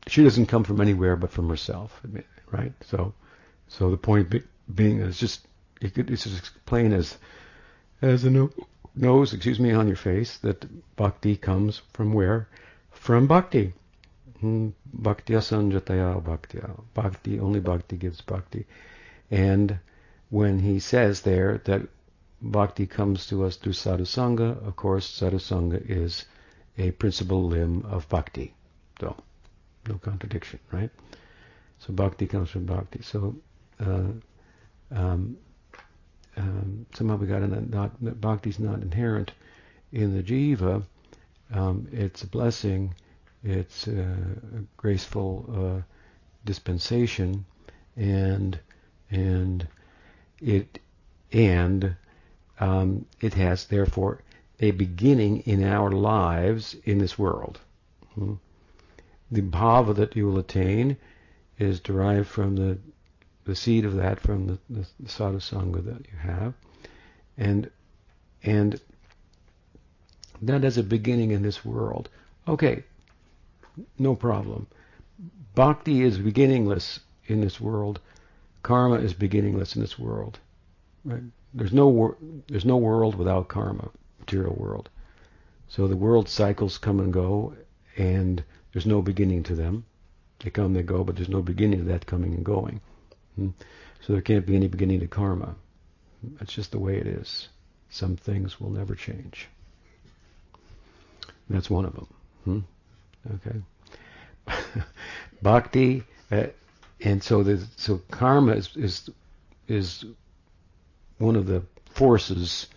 she 0.08 0.24
doesn't 0.24 0.48
come 0.48 0.64
from 0.64 0.82
anywhere 0.82 1.16
but 1.16 1.32
from 1.32 1.48
herself, 1.48 2.02
right? 2.52 2.74
So, 2.82 3.14
so 3.68 3.92
the 3.92 3.98
point 3.98 4.30
be, 4.30 4.44
being 4.74 5.00
is 5.00 5.20
just, 5.20 5.48
it 5.80 5.94
could, 5.94 6.10
it's 6.10 6.24
just 6.24 6.66
plain 6.66 6.92
as, 6.92 7.18
as 8.02 8.26
a 8.26 8.30
no, 8.30 8.50
nose, 8.96 9.34
excuse 9.34 9.60
me, 9.60 9.72
on 9.72 9.88
your 9.88 9.96
face 9.96 10.38
that 10.40 10.66
bhakti 10.96 11.38
comes 11.38 11.82
from 11.94 12.14
where? 12.14 12.48
From 12.90 13.28
bhakti. 13.28 13.74
Hmm, 14.42 14.70
bhaktya 14.92 15.40
sanjataya 15.40 16.22
bhaktya. 16.24 16.76
Bhakti, 16.96 17.40
only 17.40 17.60
bhakti 17.60 17.96
gives 17.96 18.22
bhakti. 18.22 18.66
And 19.30 19.80
when 20.30 20.60
he 20.60 20.80
says 20.80 21.22
there 21.22 21.60
that 21.66 21.88
bhakti 22.42 22.88
comes 22.88 23.28
to 23.28 23.46
us 23.46 23.58
through 23.58 23.74
sadhusanga, 23.74 24.66
of 24.68 24.76
course, 24.76 25.08
sadhusanga 25.08 25.80
is 25.88 26.26
a 26.78 26.92
principal 26.92 27.46
limb 27.46 27.86
of 27.86 28.10
bhakti. 28.10 28.56
So, 29.00 29.16
no 29.88 30.00
contradiction, 30.00 30.60
right? 30.72 30.90
So 31.80 31.94
bhakti 31.94 32.28
comes 32.28 32.50
from 32.50 32.66
bhakti. 32.66 33.02
So 33.04 33.36
uh, 33.80 34.12
um, 34.92 35.38
um, 36.38 36.86
somehow 36.94 37.18
we 37.18 37.28
got 37.28 37.42
an, 37.42 37.70
not 37.70 38.22
bhakti 38.22 38.50
is 38.50 38.60
not 38.60 38.82
inherent 38.82 39.32
in 39.92 40.16
the 40.16 40.24
jiva. 40.24 40.84
Um, 41.54 41.88
it's 41.92 42.24
a 42.24 42.28
blessing. 42.28 42.96
It's 43.44 43.88
a 43.88 44.16
graceful 44.78 45.46
uh, 45.52 45.82
dispensation, 46.46 47.46
and 47.96 48.60
and 49.10 49.68
it 50.40 50.80
and 51.32 51.96
um, 52.60 53.06
it 53.20 53.34
has 53.34 53.66
therefore 53.66 54.22
a 54.60 54.72
beginning 54.72 55.40
in 55.40 55.64
our 55.64 55.92
lives 55.92 56.76
in 56.84 57.00
this 57.00 57.18
world. 57.18 57.60
Hmm. 58.14 58.36
The 59.32 59.42
bhava 59.42 59.96
that 59.96 60.16
you 60.16 60.28
will 60.28 60.38
attain 60.38 60.98
is 61.58 61.80
derived 61.80 62.28
from 62.28 62.56
the 62.56 62.78
the 63.46 63.56
seed 63.56 63.86
of 63.86 63.96
that 63.96 64.20
from 64.20 64.46
the, 64.46 64.60
the, 64.70 64.86
the 65.00 65.10
sadhusanga 65.10 65.84
that 65.84 66.06
you 66.12 66.18
have, 66.20 66.54
and 67.38 67.72
and 68.44 68.80
that 70.44 70.64
has 70.64 70.78
a 70.78 70.84
beginning 70.84 71.32
in 71.32 71.42
this 71.42 71.66
world. 71.66 72.10
Okay, 72.48 72.84
no 73.98 74.16
problem. 74.16 74.68
Bhakti 75.56 76.02
is 76.02 76.18
beginningless 76.18 77.00
in 77.26 77.42
this 77.42 77.60
world. 77.60 78.00
Karma 78.64 78.96
is 78.96 79.14
beginningless 79.14 79.76
in 79.76 79.82
this 79.82 80.00
world. 80.00 80.40
Right? 81.04 81.24
There's 81.54 81.74
no 81.74 81.90
wor- 81.90 82.18
there's 82.48 82.66
no 82.66 82.78
world 82.78 83.16
without 83.16 83.48
karma, 83.48 83.90
material 84.20 84.56
world. 84.56 84.90
So 85.68 85.88
the 85.88 85.98
world 85.98 86.30
cycles 86.30 86.78
come 86.78 87.00
and 87.00 87.12
go, 87.12 87.54
and 87.98 88.44
there's 88.72 88.86
no 88.86 89.02
beginning 89.02 89.44
to 89.44 89.56
them. 89.56 89.86
They 90.40 90.50
come, 90.50 90.74
they 90.74 90.84
go, 90.84 91.04
but 91.04 91.16
there's 91.16 91.30
no 91.30 91.42
beginning 91.42 91.80
to 91.80 91.86
that 91.86 92.06
coming 92.06 92.34
and 92.34 92.46
going. 92.46 92.82
Hmm? 93.36 93.50
So 94.02 94.14
there 94.14 94.22
can't 94.22 94.46
be 94.46 94.56
any 94.56 94.68
beginning 94.68 95.00
to 95.02 95.08
karma. 95.08 95.56
That's 96.24 96.54
just 96.54 96.72
the 96.72 96.80
way 96.80 96.98
it 96.98 97.08
is. 97.08 97.50
Some 97.90 98.16
things 98.16 98.60
will 98.60 98.70
never 98.70 98.96
change. 98.96 99.48
That's 101.50 101.70
one 101.70 101.86
of 101.86 101.96
them. 101.96 102.66
Okay. 103.36 103.62
Bhakti, 105.42 106.04
uh, 106.32 106.48
and 107.02 107.24
so 107.24 107.44
the 107.44 107.66
so 107.78 108.02
karma 108.10 108.54
is, 108.54 108.76
is 108.76 109.10
is 109.68 110.06
one 111.18 111.36
of 111.36 111.46
the 111.46 111.64
forces, 111.86 112.68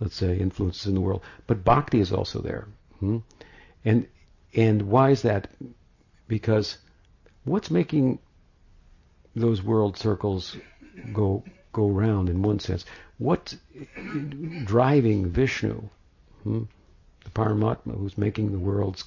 let's 0.00 0.16
say, 0.16 0.36
influences 0.36 0.86
in 0.86 0.94
the 0.94 1.00
world. 1.00 1.22
But 1.46 1.64
bhakti 1.64 2.00
is 2.00 2.12
also 2.12 2.40
there. 2.40 2.68
Hmm? 3.00 3.18
And 3.84 4.06
and 4.54 4.82
why 4.82 5.10
is 5.10 5.22
that? 5.22 5.48
Because 6.28 6.78
what's 7.44 7.70
making 7.70 8.18
those 9.34 9.62
world 9.62 9.96
circles 9.96 10.56
go 11.12 11.44
go 11.72 11.88
round 11.88 12.28
in 12.28 12.42
one 12.42 12.58
sense? 12.58 12.84
What's 13.18 13.56
driving 14.64 15.30
Vishnu, 15.30 15.88
hmm? 16.42 16.62
the 17.24 17.30
Paramatma, 17.30 17.96
who's 17.96 18.18
making 18.18 18.52
the 18.52 18.58
worlds 18.58 19.04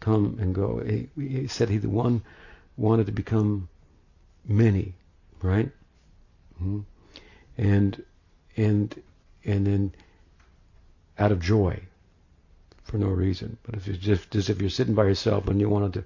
come 0.00 0.38
and 0.40 0.54
go? 0.54 0.80
He, 0.80 1.08
he 1.16 1.46
said 1.46 1.68
he 1.68 1.78
the 1.78 1.88
one 1.88 2.22
wanted 2.76 3.06
to 3.06 3.12
become 3.12 3.68
many, 4.46 4.94
right? 5.42 5.70
Hmm? 6.58 6.80
And 7.56 8.02
and 8.56 9.02
and 9.44 9.66
then 9.66 9.94
out 11.18 11.32
of 11.32 11.40
joy 11.40 11.80
for 12.84 12.98
no 12.98 13.08
reason. 13.08 13.56
But 13.62 13.76
if 13.76 13.88
it's 13.88 13.98
just 13.98 14.34
as 14.34 14.50
if 14.50 14.60
you're 14.60 14.70
sitting 14.70 14.94
by 14.94 15.04
yourself 15.04 15.48
and 15.48 15.60
you 15.60 15.68
wanted 15.68 15.94
to 15.94 16.04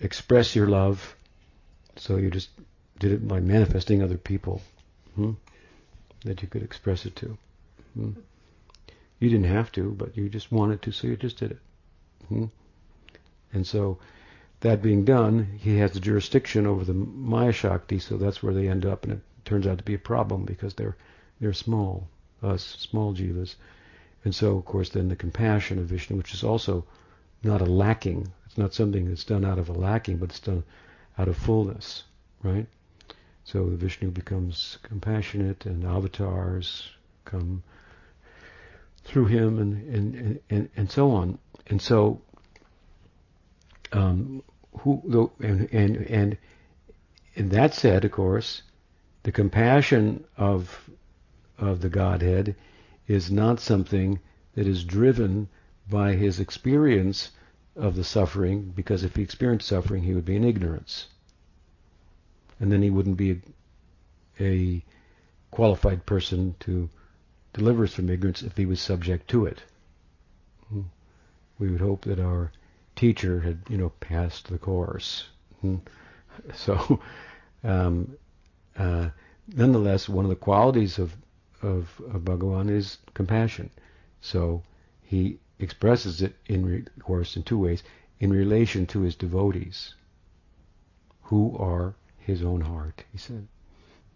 express 0.00 0.54
your 0.56 0.68
love, 0.68 1.16
so 1.96 2.16
you 2.16 2.30
just 2.30 2.50
did 2.98 3.12
it 3.12 3.26
by 3.26 3.40
manifesting 3.40 4.02
other 4.02 4.16
people 4.16 4.62
hmm, 5.14 5.32
that 6.24 6.42
you 6.42 6.48
could 6.48 6.62
express 6.62 7.06
it 7.06 7.16
to. 7.16 7.36
Hmm. 7.94 8.10
You 9.20 9.30
didn't 9.30 9.46
have 9.46 9.70
to, 9.72 9.92
but 9.92 10.16
you 10.16 10.28
just 10.28 10.50
wanted 10.50 10.82
to, 10.82 10.92
so 10.92 11.06
you 11.06 11.16
just 11.16 11.38
did 11.38 11.52
it. 11.52 11.58
Hmm. 12.28 12.46
And 13.52 13.66
so, 13.66 13.98
that 14.60 14.82
being 14.82 15.04
done, 15.04 15.58
he 15.58 15.78
has 15.78 15.92
the 15.92 16.00
jurisdiction 16.00 16.66
over 16.66 16.84
the 16.84 16.92
Maya 16.92 17.52
Shakti, 17.52 17.98
so 17.98 18.16
that's 18.16 18.42
where 18.42 18.52
they 18.52 18.68
end 18.68 18.84
up, 18.84 19.04
and 19.04 19.14
it 19.14 19.20
turns 19.44 19.66
out 19.66 19.78
to 19.78 19.84
be 19.84 19.94
a 19.94 19.98
problem 19.98 20.44
because 20.44 20.74
they're 20.74 20.96
they're 21.40 21.54
small, 21.54 22.08
us 22.42 22.62
small 22.62 23.14
jivas, 23.14 23.56
and 24.24 24.34
so 24.34 24.58
of 24.58 24.66
course 24.66 24.90
then 24.90 25.08
the 25.08 25.16
compassion 25.16 25.78
of 25.78 25.86
Vishnu, 25.86 26.16
which 26.16 26.34
is 26.34 26.44
also 26.44 26.84
not 27.42 27.62
a 27.62 27.64
lacking, 27.64 28.30
it's 28.44 28.58
not 28.58 28.74
something 28.74 29.06
that's 29.06 29.24
done 29.24 29.46
out 29.46 29.58
of 29.58 29.70
a 29.70 29.72
lacking, 29.72 30.18
but 30.18 30.28
it's 30.28 30.40
done 30.40 30.62
out 31.16 31.28
of 31.28 31.36
fullness, 31.36 32.04
right? 32.42 32.66
So 33.44 33.64
Vishnu 33.64 34.10
becomes 34.10 34.76
compassionate, 34.82 35.64
and 35.64 35.84
avatars 35.84 36.90
come 37.24 37.62
through 39.10 39.26
him, 39.26 39.58
and 39.58 39.94
and 39.94 40.40
and, 40.48 40.68
and 40.76 40.90
so 40.90 41.10
on, 41.10 41.38
and 41.66 41.80
so. 41.82 42.22
Um, 43.92 44.42
who 44.78 45.32
and 45.40 45.68
and 45.72 45.96
and 45.96 46.38
and 47.34 47.50
that 47.50 47.74
said, 47.74 48.04
of 48.04 48.12
course, 48.12 48.62
the 49.24 49.32
compassion 49.32 50.24
of 50.36 50.88
of 51.58 51.80
the 51.80 51.88
Godhead 51.88 52.56
is 53.06 53.30
not 53.30 53.60
something 53.60 54.20
that 54.54 54.66
is 54.66 54.84
driven 54.84 55.48
by 55.88 56.14
his 56.14 56.40
experience 56.40 57.30
of 57.76 57.96
the 57.96 58.04
suffering 58.04 58.72
because 58.74 59.04
if 59.04 59.16
he 59.16 59.22
experienced 59.22 59.68
suffering, 59.68 60.02
he 60.02 60.14
would 60.14 60.24
be 60.24 60.36
in 60.36 60.44
ignorance. 60.44 61.06
And 62.58 62.70
then 62.70 62.82
he 62.82 62.90
wouldn't 62.90 63.16
be 63.16 63.42
a, 64.38 64.44
a 64.44 64.84
qualified 65.50 66.06
person 66.06 66.54
to 66.60 66.88
deliver 67.52 67.84
us 67.84 67.94
from 67.94 68.08
ignorance 68.08 68.42
if 68.42 68.56
he 68.56 68.66
was 68.66 68.80
subject 68.80 69.28
to 69.28 69.46
it. 69.46 69.62
Hmm. 70.68 70.82
We 71.58 71.70
would 71.70 71.80
hope 71.80 72.04
that 72.04 72.20
our 72.20 72.52
teacher 72.96 73.40
had, 73.40 73.60
you 73.68 73.76
know, 73.76 73.90
passed 74.00 74.48
the 74.48 74.58
course. 74.58 75.26
Hmm. 75.60 75.76
So, 76.54 77.00
um, 77.64 78.16
uh, 78.76 79.10
nonetheless, 79.48 80.08
one 80.08 80.24
of 80.24 80.30
the 80.30 80.36
qualities 80.36 80.98
of, 80.98 81.14
of, 81.60 82.00
of 82.12 82.22
Bhagavan 82.24 82.70
is 82.70 82.98
compassion. 83.12 83.68
So 84.22 84.62
he 85.02 85.38
expresses 85.58 86.22
it 86.22 86.36
in, 86.46 86.88
of 86.96 87.02
course, 87.04 87.36
in 87.36 87.42
two 87.42 87.58
ways. 87.58 87.82
In 88.20 88.30
relation 88.30 88.86
to 88.86 89.00
his 89.00 89.16
devotees, 89.16 89.94
who 91.30 91.56
are 91.58 91.94
his 92.18 92.42
own 92.42 92.60
heart, 92.60 93.04
he 93.12 93.18
said. 93.18 93.46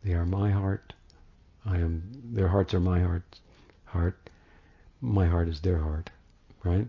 They 0.02 0.14
are 0.14 0.26
my 0.26 0.50
heart. 0.50 0.93
I 1.66 1.78
am. 1.78 2.02
Their 2.32 2.48
hearts 2.48 2.74
are 2.74 2.80
my 2.80 3.00
heart. 3.00 3.40
Heart. 3.84 4.30
My 5.00 5.26
heart 5.26 5.48
is 5.48 5.60
their 5.60 5.78
heart. 5.78 6.10
Right. 6.62 6.86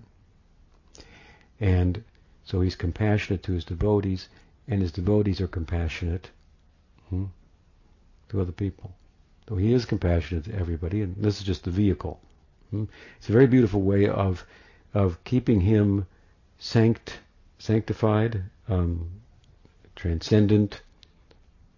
And 1.59 2.03
so 2.43 2.61
he's 2.61 2.75
compassionate 2.75 3.43
to 3.43 3.53
his 3.53 3.65
devotees, 3.65 4.29
and 4.67 4.81
his 4.81 4.91
devotees 4.91 5.41
are 5.41 5.47
compassionate 5.47 6.29
hmm, 7.09 7.25
to 8.29 8.41
other 8.41 8.51
people. 8.51 8.93
So 9.47 9.55
he 9.55 9.73
is 9.73 9.85
compassionate 9.85 10.45
to 10.45 10.55
everybody, 10.55 11.01
and 11.01 11.15
this 11.17 11.39
is 11.39 11.45
just 11.45 11.63
the 11.63 11.71
vehicle. 11.71 12.19
Hmm. 12.71 12.85
It's 13.17 13.29
a 13.29 13.33
very 13.33 13.47
beautiful 13.47 13.81
way 13.81 14.07
of 14.07 14.45
of 14.93 15.21
keeping 15.25 15.59
him 15.59 16.07
sanct, 16.57 17.19
sanctified, 17.59 18.43
um, 18.69 19.09
transcendent, 19.95 20.81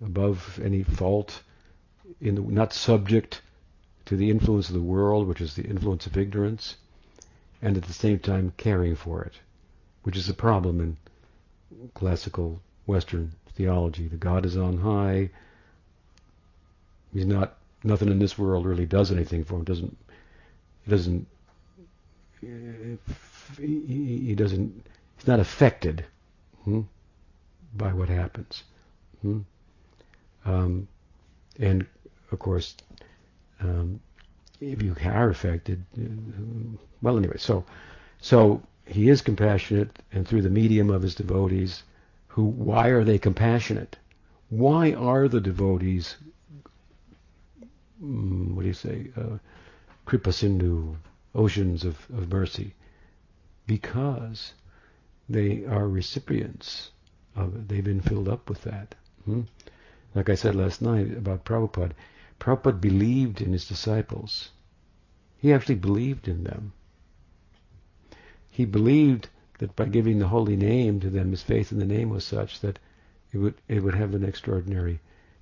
above 0.06 0.60
any 0.64 0.84
fault, 0.84 1.42
in 2.22 2.36
the, 2.36 2.42
not 2.42 2.74
subject 2.74 3.42
to 4.06 4.16
the 4.16 4.30
influence 4.30 4.70
of 4.70 4.76
the 4.76 4.82
world, 4.82 5.28
which 5.28 5.42
is 5.42 5.56
the 5.56 5.64
influence 5.64 6.06
of 6.06 6.18
ignorance, 6.18 6.78
and 7.62 7.78
at 7.78 7.84
the 7.84 7.94
same 7.94 8.20
time 8.20 8.54
caring 8.58 8.96
for 8.96 9.24
it, 9.24 9.34
which 10.04 10.16
is 10.16 10.30
a 10.30 10.34
problem 10.34 10.80
in 10.80 10.98
classical 11.94 12.62
Western 12.86 13.34
theology. 13.56 14.08
The 14.08 14.18
God 14.18 14.46
is 14.46 14.58
on 14.58 14.78
high. 14.78 15.30
He's 17.14 17.26
not. 17.26 17.58
Nothing 17.84 18.10
in 18.10 18.20
this 18.20 18.38
world 18.38 18.66
really 18.66 18.86
does 18.86 19.12
anything 19.12 19.44
for 19.44 19.56
him. 19.56 19.64
Doesn't. 19.64 19.98
Doesn't 20.88 21.28
he 23.58 24.36
doesn't, 24.36 24.86
he's 25.18 25.28
not 25.28 25.40
affected 25.40 26.06
hmm, 26.64 26.82
by 27.76 27.94
what 27.94 28.10
happens. 28.10 28.64
Hmm? 29.22 29.40
Um, 30.46 30.88
and 31.60 31.86
of 32.32 32.40
course, 32.40 32.76
um, 33.60 34.00
if 34.60 34.82
you 34.82 34.96
are 35.06 35.30
affected, 35.30 35.84
well, 37.02 37.18
anyway, 37.18 37.38
so 37.38 37.64
so 38.22 38.62
he 38.86 39.10
is 39.10 39.22
compassionate, 39.22 40.00
and 40.12 40.28
through 40.28 40.42
the 40.42 40.50
medium 40.50 40.90
of 40.90 41.02
his 41.02 41.16
devotees, 41.16 41.84
who 42.28 42.46
why 42.46 42.88
are 42.90 43.04
they 43.04 43.18
compassionate? 43.18 43.98
Why 44.50 44.94
are 44.94 45.28
the 45.28 45.42
devotees? 45.42 46.16
Mm, 48.02 48.54
what 48.54 48.62
do 48.62 48.68
you 48.68 48.74
say? 48.74 49.08
Uh, 49.18 49.38
Kripa 50.06 50.32
Sindhu, 50.32 50.96
oceans 51.36 51.84
of, 51.84 51.98
of 52.14 52.32
mercy 52.32 52.74
because 53.68 54.54
they 55.30 55.66
are 55.66 55.88
recipients 55.88 56.92
of 57.36 57.56
it. 57.56 57.68
They've 57.68 57.84
been 57.84 58.02
filled 58.02 58.30
up 58.30 58.50
with 58.50 58.62
that. 58.64 58.96
Hmm? 59.26 59.42
Like 60.16 60.30
I 60.30 60.36
said 60.36 60.56
last 60.56 60.82
night 60.82 61.16
about 61.16 61.46
Prabhupada, 61.46 61.92
Prabhupada 62.40 62.80
believed 62.80 63.42
in 63.42 63.52
his 63.52 63.68
disciples. 63.68 64.52
He 65.38 65.54
actually 65.54 65.76
believed 65.76 66.28
in 66.28 66.44
them. 66.44 66.74
He 68.50 68.66
believed 68.66 69.30
that 69.60 69.76
by 69.76 69.86
giving 69.86 70.20
the 70.20 70.28
holy 70.28 70.56
name 70.56 71.00
to 71.00 71.10
them, 71.10 71.32
his 71.32 71.44
faith 71.44 71.72
in 71.72 71.80
the 71.80 71.86
name 71.86 72.10
was 72.10 72.24
such 72.24 72.60
that 72.62 72.80
it 73.32 73.38
would 73.38 73.56
it 73.68 73.84
would 73.84 73.96
have 73.96 74.14
an 74.14 74.24
extraordinary 74.24 75.00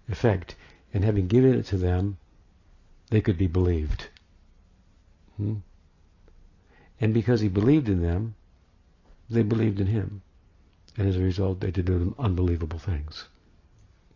effect. 0.09 0.55
And 0.93 1.03
having 1.03 1.27
given 1.27 1.53
it 1.53 1.65
to 1.67 1.77
them, 1.77 2.17
they 3.09 3.21
could 3.21 3.37
be 3.37 3.47
believed. 3.47 4.07
Hmm? 5.37 5.55
And 6.99 7.13
because 7.13 7.41
he 7.41 7.49
believed 7.49 7.89
in 7.89 8.01
them, 8.01 8.35
they 9.29 9.43
believed 9.43 9.79
in 9.79 9.87
him. 9.87 10.21
And 10.97 11.07
as 11.07 11.17
a 11.17 11.21
result, 11.21 11.59
they 11.59 11.71
did 11.71 11.89
unbelievable 12.17 12.79
things. 12.79 13.25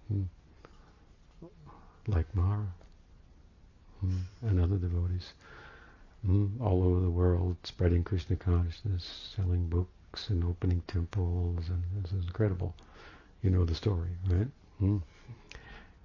Hmm. 0.08 0.24
Like 2.10 2.34
Mara 2.36 2.67
hmm. 4.02 4.17
and 4.41 4.60
other 4.60 4.78
devotees. 4.78 5.34
Hmm. 6.26 6.48
All 6.62 6.84
over 6.84 7.00
the 7.00 7.10
world, 7.10 7.56
spreading 7.63 8.04
Krishna 8.04 8.36
consciousness, 8.36 9.34
selling 9.36 9.67
books 9.67 10.30
and 10.30 10.43
opening 10.43 10.82
temples. 10.88 11.69
And 11.69 11.84
this 12.04 12.12
is 12.12 12.26
incredible. 12.26 12.76
You 13.41 13.52
know 13.52 13.63
the 13.63 13.76
story, 13.76 14.10
right? 14.28 14.48
Hmm. 14.80 14.98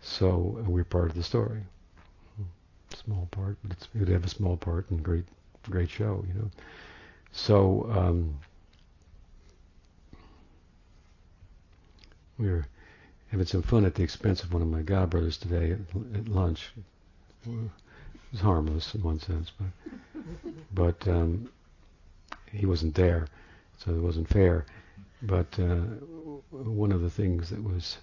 So 0.01 0.63
we're 0.67 0.85
part 0.85 1.11
of 1.11 1.17
the 1.17 1.23
story. 1.23 1.63
Hmm. 2.37 2.45
Small 2.95 3.29
part, 3.31 3.57
but 3.63 3.73
it's, 3.73 3.89
we 3.95 4.13
have 4.13 4.25
a 4.25 4.29
small 4.29 4.57
part 4.57 4.91
and 4.91 5.03
great 5.03 5.25
great 5.71 5.91
show, 5.91 6.25
you 6.29 6.35
know. 6.35 6.51
So 7.33 7.89
um, 7.91 8.39
we 12.39 12.49
were 12.49 12.67
having 13.35 13.47
some 13.49 13.63
fun 13.63 13.85
at 13.85 13.97
the 13.97 14.03
expense 14.05 14.45
of 14.45 14.53
one 14.53 14.63
of 14.63 14.69
my 14.69 14.81
godbrothers 14.81 15.41
today 15.41 15.73
at, 15.73 15.81
at 16.17 16.29
lunch. 16.29 16.71
It 17.45 17.51
was 18.31 18.41
harmless 18.41 18.95
in 18.95 19.03
one 19.03 19.19
sense, 19.19 19.51
but 19.59 19.67
but 20.73 21.09
um, 21.09 21.49
he 22.53 22.65
wasn't 22.65 22.95
there, 22.95 23.27
so 23.77 23.91
it 23.91 24.01
wasn't 24.01 24.29
fair. 24.29 24.67
But 25.21 25.49
uh, 25.59 25.81
one 26.53 26.93
of 26.93 27.01
the 27.01 27.11
things 27.11 27.51
that 27.51 27.65
was 27.65 27.99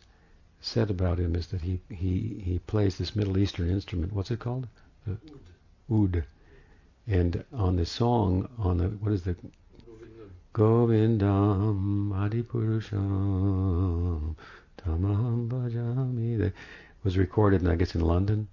said 0.59 0.89
about 0.89 1.17
him 1.17 1.37
is 1.37 1.47
that 1.47 1.61
he, 1.61 1.79
he, 1.87 2.41
he 2.43 2.59
plays 2.67 2.97
this 2.97 3.15
Middle 3.15 3.37
Eastern 3.37 3.69
instrument. 3.69 4.11
What's 4.11 4.31
it 4.31 4.39
called? 4.39 4.67
The 5.07 5.17
oud. 5.89 6.25
And 7.07 7.45
on 7.53 7.77
the 7.77 7.85
song, 7.85 8.49
on 8.57 8.79
the, 8.79 8.87
what 8.87 9.13
is 9.13 9.21
the, 9.21 9.37
Govindam 10.53 12.11
Adipurusham 12.11 14.35
Tamaham 14.85 15.47
Bhajami, 15.47 16.37
that 16.39 16.53
was 17.03 17.17
recorded, 17.17 17.67
I 17.67 17.75
guess, 17.75 17.95
in 17.95 18.01
London 18.01 18.47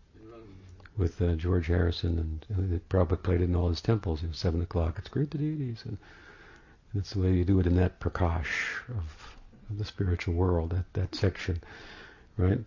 with 0.96 1.22
uh, 1.22 1.34
George 1.34 1.68
Harrison, 1.68 2.44
and 2.50 2.74
uh, 2.74 2.78
probably 2.88 3.18
played 3.18 3.40
it 3.40 3.44
in 3.44 3.56
all 3.56 3.68
his 3.68 3.80
temples. 3.80 4.22
It 4.22 4.28
was 4.28 4.38
seven 4.38 4.60
o'clock. 4.60 4.96
It's 4.98 5.08
great 5.08 5.30
the 5.30 5.38
deities, 5.38 5.84
and 5.86 5.96
that's 6.92 7.12
the 7.12 7.20
way 7.20 7.32
you 7.32 7.44
do 7.44 7.60
it 7.60 7.66
in 7.66 7.76
that 7.76 8.00
prakash 8.00 8.80
of, 8.88 9.36
of 9.70 9.78
the 9.78 9.84
spiritual 9.84 10.34
world, 10.34 10.70
that 10.70 10.92
that 10.94 11.14
section, 11.14 11.60
right? 12.36 12.58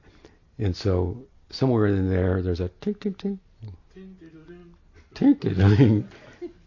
And 0.58 0.76
so 0.76 1.24
somewhere 1.50 1.88
in 1.88 2.10
there, 2.10 2.42
there's 2.42 2.62
a 2.62 2.70
ting 2.80 2.96
ting 2.96 3.16
ting, 3.16 3.40
tinkling, 5.14 6.08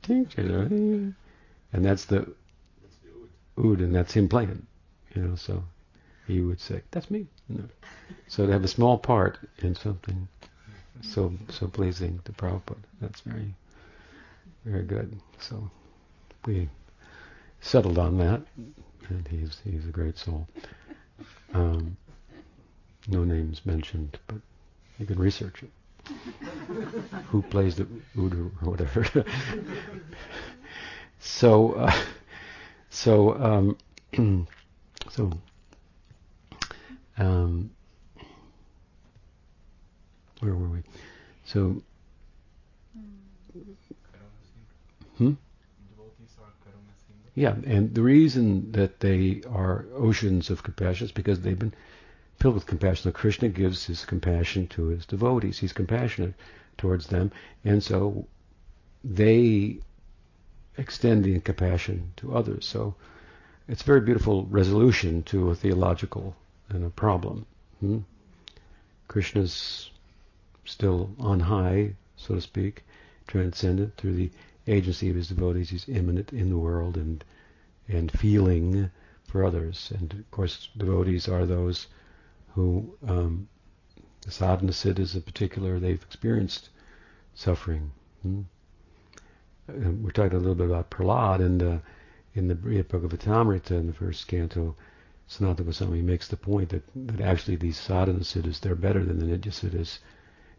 tinkling, 0.03 1.15
and 1.73 1.85
that's 1.85 2.05
the 2.05 2.31
oud, 3.59 3.81
and 3.81 3.95
that's 3.95 4.13
him 4.13 4.29
playing, 4.29 4.67
you 5.15 5.23
know. 5.23 5.35
So 5.37 5.65
he 6.27 6.41
would 6.41 6.61
say, 6.61 6.83
"That's 6.91 7.11
me." 7.11 7.27
So 8.29 8.47
to 8.47 8.53
have 8.53 8.65
a 8.65 8.69
small 8.69 8.99
part 8.99 9.39
in 9.59 9.75
something 9.75 10.29
so 11.03 11.33
so 11.51 11.67
pleasing 11.69 12.21
to 12.25 12.33
Prabhupada, 12.33 12.77
that's 13.01 13.21
very 13.21 13.55
very 14.65 14.85
good. 14.85 15.19
So 15.39 15.71
we 16.47 16.69
settled 17.61 17.99
on 17.99 18.19
that, 18.19 18.43
and 19.09 19.29
he's 19.29 19.61
he's 19.65 19.85
a 19.87 19.93
great 19.93 20.19
soul. 20.19 20.49
Um, 21.53 21.97
no 23.09 23.25
names 23.25 23.65
mentioned, 23.65 24.19
but 24.27 24.39
you 24.99 25.07
can 25.07 25.19
research 25.19 25.63
it. 25.63 25.71
Who 27.29 27.43
plays 27.43 27.77
the 27.77 27.87
oud 28.19 28.35
or 28.35 28.51
whatever. 28.69 29.07
so, 31.19 31.73
uh, 31.73 31.97
so, 32.91 33.77
um, 34.17 34.47
so, 35.11 35.31
um, 37.19 37.71
where 40.41 40.55
were 40.55 40.69
we? 40.69 40.83
So, 41.45 41.83
hmm? 45.19 45.33
Yeah, 47.35 47.57
and 47.67 47.95
the 47.95 48.03
reason 48.03 48.71
that 48.73 49.01
they 49.01 49.43
are 49.51 49.87
oceans 49.97 50.51
of 50.51 50.63
compassion 50.63 51.07
is 51.07 51.13
because 51.13 51.41
they've 51.41 51.59
been 51.59 51.75
filled 52.39 52.55
with 52.55 52.67
compassion. 52.67 53.05
So 53.05 53.13
Krishna 53.13 53.49
gives 53.49 53.87
his 53.87 54.05
compassion 54.05 54.69
to 54.69 54.87
his 54.87 55.07
devotees. 55.07 55.59
He's 55.59 55.73
compassionate 55.73 56.35
towards 56.79 57.09
them, 57.09 57.33
and 57.65 57.83
so 57.83 58.27
they 59.03 59.79
extend 60.77 61.25
the 61.25 61.41
compassion 61.41 62.13
to 62.17 62.37
others. 62.37 62.67
So 62.67 62.95
it's 63.69 63.83
a 63.83 63.87
very 63.87 64.01
beautiful 64.01 64.47
resolution 64.47 65.23
to 65.25 65.51
a 65.51 65.55
theological 65.55 66.37
you 66.73 66.85
a 66.85 66.91
problem. 66.91 67.47
Hmm? 67.81 67.99
Krishna's 69.09 69.91
still 70.65 71.11
on 71.19 71.41
high, 71.41 71.95
so 72.17 72.35
to 72.35 72.41
speak, 72.41 72.85
transcendent 73.27 73.97
through 73.97 74.15
the 74.15 74.31
agency 74.67 75.11
of 75.11 75.17
his 75.17 75.29
devotees. 75.29 75.71
He's 75.71 75.89
immanent 75.89 76.33
in 76.33 76.49
the 76.49 76.59
world 76.59 76.97
and 76.97 77.25
and 77.87 78.11
feeling 78.13 78.91
for 79.25 79.45
others. 79.45 79.93
And 79.99 80.13
of 80.13 80.31
course, 80.31 80.71
devotees 80.77 81.29
are 81.29 81.45
those 81.45 81.87
who, 82.55 82.97
um, 83.07 83.49
the 84.23 84.31
sadhana 84.31 84.73
siddhas 84.73 85.15
in 85.15 85.23
particular, 85.23 85.79
they've 85.79 86.03
experienced 86.03 86.71
suffering. 87.35 87.91
Hmm? 88.23 88.43
we're 89.67 90.11
talking 90.11 90.37
a 90.37 90.41
little 90.41 90.55
bit 90.55 90.67
about 90.67 90.91
Prahlad, 90.91 91.41
and 91.41 91.63
uh, 91.63 91.79
in 92.35 92.49
the 92.49 92.55
Bhagavatamrita 92.55 93.71
in 93.71 93.87
the 93.87 93.93
first 93.93 94.27
canto, 94.29 94.77
Sanatana 95.29 95.65
Goswami 95.65 96.03
makes 96.03 96.29
the 96.29 96.37
point 96.37 96.69
that, 96.69 96.83
that 96.95 97.21
actually 97.21 97.57
these 97.57 97.79
sadhana 97.79 98.25
siddhas, 98.25 98.61
they're 98.61 98.75
better 98.75 99.05
than 99.05 99.19
the 99.19 99.27
nitya 99.27 99.53
siddhas. 99.53 99.99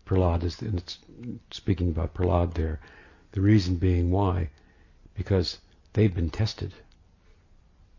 Prahlad 0.06 0.43
is, 0.43 0.62
and 0.62 0.80
it's 0.80 0.99
speaking 1.51 1.89
about 1.89 2.13
Prahlad 2.13 2.54
there. 2.54 2.80
The 3.32 3.41
reason 3.41 3.75
being 3.75 4.12
why? 4.12 4.49
Because 5.13 5.60
they've 5.93 6.13
been 6.13 6.30
tested. 6.30 6.73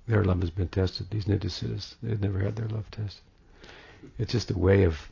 Their 0.07 0.25
love 0.25 0.41
has 0.41 0.51
been 0.51 0.69
tested. 0.69 1.11
These 1.11 1.27
nitya 1.27 1.51
siddhas, 1.51 1.97
they've 2.03 2.21
never 2.21 2.41
had 2.41 2.57
their 2.57 2.69
love 2.69 2.91
tested. 2.91 3.23
It's 4.19 4.33
just 4.33 4.51
a 4.51 4.59
way 4.59 4.85
of 4.85 5.11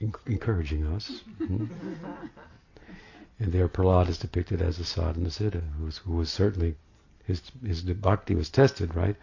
encouraging 0.00 0.86
us. 0.86 1.22
Mm-hmm. 1.40 1.66
and 3.40 3.52
there 3.52 3.68
Prahlad 3.68 4.08
is 4.08 4.18
depicted 4.18 4.62
as 4.62 4.78
a 4.78 4.84
sadhana 4.84 5.28
siddha, 5.28 5.62
who 5.78 5.84
was, 5.84 5.98
who 5.98 6.12
was 6.12 6.30
certainly 6.30 6.76
his 7.24 7.42
his 7.64 7.82
bhakti 7.82 8.34
was 8.34 8.50
tested, 8.50 8.94
right? 8.94 9.16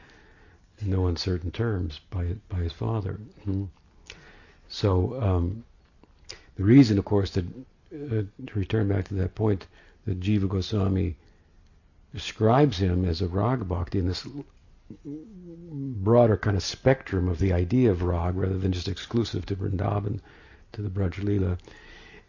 In 0.81 0.89
no 0.89 1.07
uncertain 1.07 1.51
terms 1.51 1.99
by 2.09 2.35
by 2.49 2.57
his 2.57 2.73
father. 2.73 3.19
Mm-hmm. 3.41 3.65
So 4.69 5.21
um, 5.21 5.63
the 6.55 6.63
reason, 6.63 6.97
of 6.97 7.05
course, 7.05 7.31
that 7.31 7.45
uh, 7.93 8.23
to 8.47 8.59
return 8.59 8.87
back 8.87 9.07
to 9.09 9.15
that 9.15 9.35
point, 9.35 9.67
that 10.05 10.19
Jiva 10.19 10.47
Goswami 10.47 11.15
describes 12.13 12.77
him 12.77 13.05
as 13.05 13.21
a 13.21 13.27
rag 13.27 13.67
bhakti 13.67 13.99
in 13.99 14.07
this 14.07 14.25
broader 15.05 16.37
kind 16.37 16.57
of 16.57 16.63
spectrum 16.63 17.27
of 17.27 17.39
the 17.39 17.53
idea 17.53 17.91
of 17.91 18.01
rag, 18.01 18.35
rather 18.35 18.57
than 18.57 18.71
just 18.71 18.87
exclusive 18.87 19.45
to 19.45 19.55
Vrindavan, 19.55 20.19
to 20.73 20.81
the 20.81 20.89
Braj 20.89 21.15
Leela, 21.15 21.57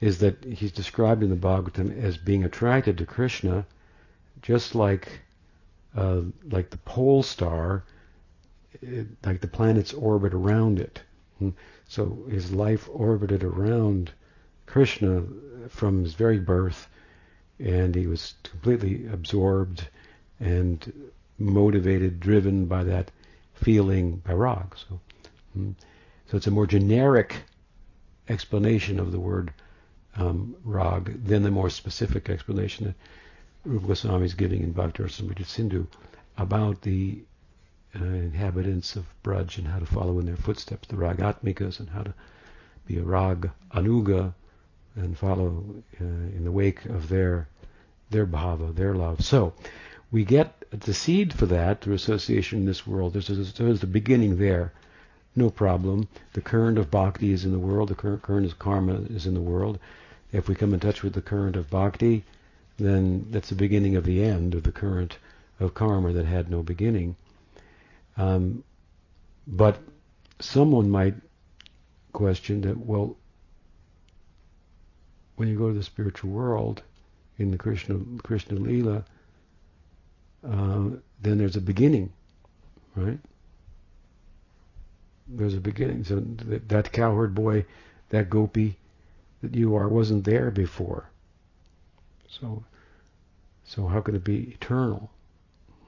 is 0.01 0.19
that 0.19 0.45
he's 0.45 0.73
described 0.73 1.23
in 1.23 1.31
the 1.31 1.37
Bhagavatam 1.37 1.97
as 2.03 2.17
being 2.17 2.45
attracted 2.45 2.99
to 2.99 3.07
Krishna, 3.07 3.67
just 4.43 4.75
like 4.75 5.21
uh, 5.97 6.23
like 6.51 6.71
the 6.71 6.79
pole 6.79 7.23
star, 7.23 7.85
it, 8.81 9.07
like 9.25 9.41
the 9.41 9.49
planets 9.49 9.93
orbit 9.93 10.35
around 10.35 10.81
it. 10.81 11.03
Hmm. 11.39 11.51
So 11.89 12.25
his 12.31 12.53
life 12.53 12.89
orbited 12.93 13.45
around 13.45 14.13
Krishna 14.67 15.25
from 15.69 16.05
his 16.05 16.15
very 16.15 16.39
birth, 16.39 16.89
and 17.59 17.95
he 17.95 18.07
was 18.07 18.35
completely 18.43 19.07
absorbed 19.07 19.89
and 20.41 21.11
motivated, 21.39 22.21
driven 22.21 22.67
by 22.67 22.85
that 22.85 23.11
feeling 23.55 24.17
by 24.17 24.33
rag. 24.33 24.77
So, 24.77 25.01
hmm. 25.53 25.73
so 26.27 26.37
it's 26.37 26.47
a 26.47 26.51
more 26.51 26.67
generic 26.67 27.37
explanation 28.29 28.99
of 28.99 29.13
the 29.13 29.21
word 29.21 29.53
um, 30.17 30.55
rag 30.65 31.25
than 31.25 31.43
the 31.43 31.51
more 31.51 31.71
specific 31.71 32.29
explanation 32.29 32.87
that 32.87 32.95
Rupa 33.65 33.89
Goswami 33.89 34.25
is 34.25 34.35
giving 34.35 34.63
in 34.63 34.73
Bhakti 34.73 35.03
Rasamrita 35.03 35.47
Sindhu 35.47 35.87
about 36.37 36.83
the 36.83 37.23
uh, 37.95 38.05
inhabitants 38.05 38.97
of 38.97 39.05
Braj 39.23 39.59
and 39.59 39.67
how 39.67 39.79
to 39.79 39.87
follow 39.87 40.19
in 40.19 40.27
their 40.27 40.37
footsteps, 40.37 40.89
the 40.89 40.97
ragatmikas, 40.97 41.81
and 41.81 41.91
how 41.91 42.03
to 42.03 42.15
be 42.87 42.99
a 42.99 43.03
rag 43.03 43.51
anuga 43.73 44.35
and 44.97 45.17
follow 45.17 45.65
uh, 46.01 46.05
in 46.05 46.45
the 46.45 46.53
wake 46.53 46.85
of 46.87 47.09
their 47.09 47.49
their 48.11 48.27
bhava, 48.27 48.75
their 48.75 48.95
love. 48.95 49.25
So 49.25 49.55
we 50.11 50.25
get 50.25 50.65
the 50.71 50.93
seed 50.93 51.33
for 51.33 51.47
that 51.47 51.81
through 51.81 51.95
association 51.95 52.61
in 52.61 52.67
this 52.67 52.87
world. 52.87 53.15
There's, 53.15 53.29
there's 53.55 53.81
the 53.81 53.87
beginning 53.87 54.37
there 54.37 54.73
no 55.35 55.49
problem. 55.49 56.09
The 56.35 56.43
current 56.43 56.77
of 56.77 56.91
bhakti 56.91 57.33
is 57.33 57.45
in 57.45 57.53
the 57.53 57.59
world. 57.59 57.89
The 57.89 57.95
current 57.95 58.23
current 58.23 58.47
of 58.47 58.59
karma 58.59 59.01
is 59.09 59.27
in 59.27 59.35
the 59.35 59.41
world. 59.41 59.79
If 60.31 60.49
we 60.49 60.55
come 60.55 60.75
in 60.75 60.81
touch 60.81 61.03
with 61.03 61.15
the 61.15 61.23
current 61.23 61.57
of 61.57 61.71
bhakti, 61.71 62.25
then 62.77 63.27
that's 63.31 63.49
the 63.49 63.55
beginning 63.55 63.97
of 63.97 64.05
the 64.05 64.23
end 64.23 64.55
of 64.55 64.63
the 64.63 64.73
current 64.73 65.17
of 65.59 65.75
karma 65.75 66.13
that 66.13 66.27
had 66.27 66.51
no 66.51 66.63
beginning. 66.63 67.17
Um, 68.17 68.63
but 69.47 69.79
someone 70.41 70.91
might 70.91 71.15
question 72.13 72.61
that, 72.63 72.77
well, 72.77 73.17
when 75.37 75.49
you 75.49 75.59
go 75.59 75.69
to 75.69 75.75
the 75.75 75.83
spiritual 75.83 76.31
world 76.31 76.83
in 77.39 77.51
the 77.51 77.59
Krishna 77.59 77.99
Krishna 78.23 78.59
Lila, 78.59 79.05
uh, 80.47 80.91
then 81.21 81.39
there's 81.39 81.57
a 81.57 81.61
beginning, 81.61 82.13
right? 82.95 83.19
there's 85.29 85.55
a 85.55 85.61
beginning. 85.61 86.05
So 86.05 86.21
that, 86.21 86.69
that 86.69 86.93
cowherd 86.93 87.35
boy, 87.35 87.65
that 88.11 88.31
gopi 88.31 88.77
that 89.43 89.55
you 89.55 89.75
are, 89.75 89.89
wasn't 89.89 90.25
there 90.25 90.51
before. 90.51 91.09
So, 92.29 92.65
so 93.65 93.87
how 93.87 94.01
can 94.01 94.15
it 94.15 94.25
be 94.25 94.51
eternal? 94.53 95.11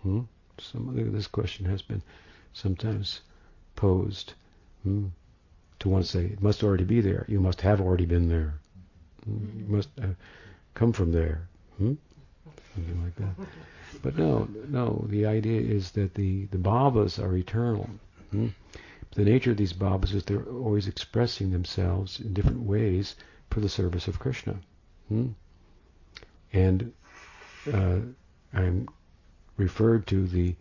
Hmm? 0.02 0.20
Some 0.58 1.12
this 1.12 1.26
question 1.26 1.66
has 1.66 1.82
been 1.82 2.02
sometimes 2.52 3.20
posed. 3.76 4.34
Hmm? 4.82 5.06
To 5.80 5.88
one 5.88 6.04
say 6.04 6.26
it 6.26 6.42
must 6.42 6.62
already 6.62 6.84
be 6.84 7.00
there. 7.00 7.24
You 7.28 7.40
must 7.40 7.60
have 7.62 7.80
already 7.80 8.06
been 8.06 8.28
there. 8.28 8.54
Hmm? 9.24 9.58
You 9.58 9.64
must 9.66 9.88
come 10.74 10.92
from 10.92 11.12
there. 11.12 11.48
Hmm? 11.78 11.94
Something 12.74 13.02
like 13.02 13.16
that. 13.16 13.46
But 14.02 14.16
no, 14.16 14.48
no. 14.68 15.04
The 15.08 15.26
idea 15.26 15.60
is 15.60 15.92
that 15.92 16.14
the 16.14 16.46
the 16.46 16.58
bhavas 16.58 17.18
are 17.18 17.36
eternal. 17.36 17.88
Hmm? 18.30 18.48
the 19.14 19.24
nature 19.24 19.52
of 19.52 19.56
these 19.56 19.72
bhavas 19.72 20.12
is 20.12 20.24
they're 20.24 20.42
always 20.44 20.88
expressing 20.88 21.50
themselves 21.50 22.18
in 22.18 22.34
different 22.34 22.62
ways 22.62 23.14
for 23.50 23.60
the 23.60 23.68
service 23.68 24.08
of 24.08 24.18
Krishna. 24.18 24.56
Hmm? 25.08 25.28
And 26.52 26.92
uh, 27.72 27.98
I'm 28.52 28.88
referred 29.56 30.06
to 30.08 30.26
the 30.26 30.54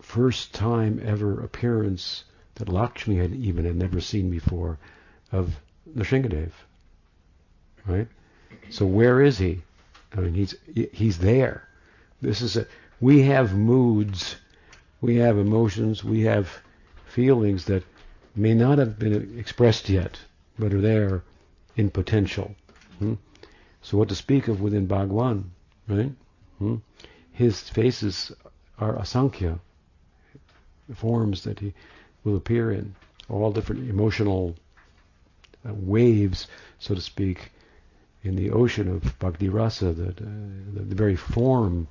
first 0.00 0.54
time 0.54 1.00
ever 1.04 1.40
appearance 1.42 2.24
that 2.56 2.68
Lakshmi 2.68 3.16
had 3.16 3.32
even 3.32 3.64
had 3.64 3.76
never 3.76 4.00
seen 4.00 4.30
before 4.30 4.78
of 5.32 5.56
Nrsingadev. 5.96 6.52
Right? 7.86 8.08
So 8.70 8.86
where 8.86 9.20
is 9.20 9.38
he? 9.38 9.62
I 10.16 10.20
mean, 10.20 10.34
he's 10.34 10.54
he's 10.92 11.18
there. 11.18 11.68
This 12.20 12.40
is 12.40 12.56
a 12.56 12.66
we 13.00 13.22
have 13.22 13.54
moods, 13.54 14.36
we 15.00 15.16
have 15.16 15.36
emotions, 15.38 16.04
we 16.04 16.22
have 16.22 16.48
feelings 17.06 17.64
that 17.66 17.84
may 18.36 18.54
not 18.54 18.78
have 18.78 18.98
been 18.98 19.38
expressed 19.38 19.88
yet, 19.88 20.18
but 20.58 20.72
are 20.72 20.80
there 20.80 21.22
in 21.76 21.90
potential. 21.90 22.54
Hmm? 22.98 23.14
So 23.82 23.98
what 23.98 24.08
to 24.08 24.14
speak 24.14 24.48
of 24.48 24.60
within 24.60 24.86
Bhagwan, 24.86 25.50
right? 25.88 26.12
Hmm? 26.58 26.76
His 27.34 27.68
faces 27.68 28.30
are 28.78 28.94
asankhya, 28.94 29.58
forms 30.94 31.42
that 31.42 31.58
he 31.58 31.74
will 32.22 32.36
appear 32.36 32.70
in, 32.70 32.94
all 33.28 33.50
different 33.50 33.90
emotional 33.90 34.54
uh, 35.68 35.74
waves, 35.74 36.46
so 36.78 36.94
to 36.94 37.00
speak, 37.00 37.50
in 38.22 38.36
the 38.36 38.50
ocean 38.50 38.88
of 38.88 39.18
bhakti 39.18 39.48
rasa, 39.48 39.92
that, 39.92 40.20
uh, 40.20 40.24
the, 40.74 40.82
the, 40.82 40.94
very 40.94 41.16
form 41.16 41.88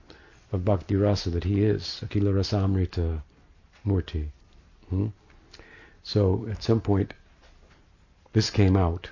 of 0.54 0.64
bhakti 0.64 0.96
rasa 0.96 1.30
that 1.32 1.44
he 1.44 1.62
is, 1.62 2.02
Akhila 2.06 2.34
Rasamrita 2.34 3.22
Murti. 3.86 4.28
Hmm? 4.90 5.08
So 6.04 6.48
at 6.50 6.64
some 6.64 6.80
point, 6.80 7.14
this 8.32 8.50
came 8.50 8.78
out, 8.78 9.10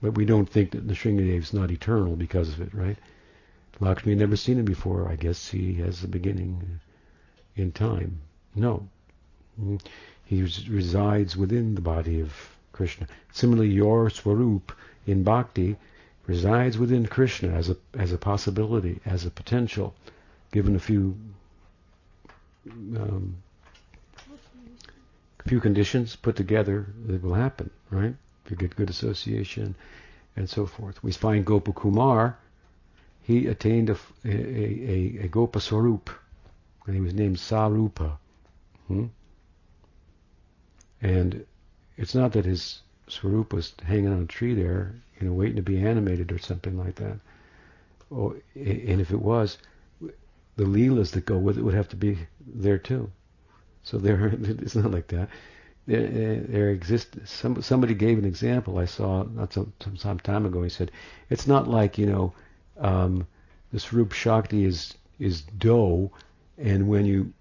but 0.00 0.14
we 0.14 0.24
don't 0.24 0.48
think 0.48 0.70
that 0.70 0.86
the 0.86 0.94
Nrsingadev 0.94 1.40
is 1.40 1.52
not 1.52 1.72
eternal 1.72 2.14
because 2.14 2.50
of 2.50 2.60
it, 2.60 2.72
right? 2.72 2.98
Lakshmi 3.80 4.12
had 4.12 4.18
never 4.18 4.36
seen 4.36 4.58
him 4.58 4.64
before. 4.64 5.08
I 5.08 5.16
guess 5.16 5.48
he 5.48 5.74
has 5.74 6.02
a 6.02 6.08
beginning 6.08 6.80
in 7.54 7.72
time. 7.72 8.20
No. 8.54 8.88
He 10.24 10.42
resides 10.68 11.36
within 11.36 11.74
the 11.74 11.80
body 11.80 12.20
of 12.20 12.32
Krishna. 12.72 13.06
Similarly, 13.32 13.70
your 13.70 14.10
Swarup 14.10 14.72
in 15.06 15.22
Bhakti 15.22 15.76
resides 16.26 16.78
within 16.78 17.06
Krishna 17.06 17.50
as 17.50 17.70
a, 17.70 17.76
as 17.94 18.12
a 18.12 18.18
possibility, 18.18 19.00
as 19.06 19.24
a 19.24 19.30
potential, 19.30 19.94
given 20.52 20.74
a 20.74 20.80
few 20.80 21.16
um, 22.96 23.36
few 25.46 25.60
conditions 25.60 26.16
put 26.16 26.36
together, 26.36 26.86
it 27.08 27.22
will 27.22 27.34
happen, 27.34 27.70
right? 27.90 28.14
If 28.44 28.50
you 28.50 28.56
get 28.56 28.74
good 28.76 28.90
association 28.90 29.74
and 30.34 30.48
so 30.48 30.66
forth. 30.66 31.02
We 31.02 31.12
find 31.12 31.46
Gopakumar, 31.46 32.34
he 33.26 33.48
attained 33.48 33.90
a, 33.90 33.98
a, 34.24 34.30
a, 34.30 35.18
a 35.24 35.28
Gopa 35.28 35.58
Swarup, 35.58 36.10
and 36.86 36.94
he 36.94 37.00
was 37.00 37.12
named 37.12 37.38
Sarupa. 37.38 38.18
Hmm? 38.86 39.06
And 41.02 41.44
it's 41.96 42.14
not 42.14 42.32
that 42.34 42.44
his 42.44 42.82
Swarup 43.08 43.52
was 43.52 43.74
hanging 43.82 44.12
on 44.12 44.22
a 44.22 44.26
tree 44.26 44.54
there, 44.54 44.94
you 45.20 45.26
know, 45.26 45.34
waiting 45.34 45.56
to 45.56 45.62
be 45.62 45.84
animated 45.84 46.30
or 46.30 46.38
something 46.38 46.78
like 46.78 46.94
that. 46.96 47.18
Oh, 48.12 48.36
and 48.54 49.00
if 49.00 49.10
it 49.10 49.20
was, 49.20 49.58
the 50.54 50.64
leelas 50.64 51.10
that 51.10 51.26
go 51.26 51.36
with 51.36 51.58
it 51.58 51.62
would 51.62 51.74
have 51.74 51.88
to 51.88 51.96
be 51.96 52.28
there 52.46 52.78
too. 52.78 53.10
So 53.82 53.98
there, 53.98 54.28
it's 54.40 54.76
not 54.76 54.92
like 54.92 55.08
that. 55.08 55.30
There, 55.88 56.38
there 56.46 56.70
exists. 56.70 57.28
Some, 57.28 57.60
somebody 57.60 57.94
gave 57.94 58.18
an 58.18 58.24
example 58.24 58.78
I 58.78 58.84
saw 58.84 59.24
not 59.24 59.52
some, 59.52 59.72
some 59.96 60.20
time 60.20 60.46
ago. 60.46 60.62
He 60.62 60.68
said, 60.68 60.92
it's 61.28 61.48
not 61.48 61.66
like 61.66 61.98
you 61.98 62.06
know, 62.06 62.32
um, 62.78 63.26
the 63.72 63.80
Swarup 63.80 64.12
Shakti 64.12 64.64
is 64.64 64.94
is 65.18 65.42
dough, 65.42 66.10
and 66.58 66.88
when 66.88 67.06
you, 67.06 67.32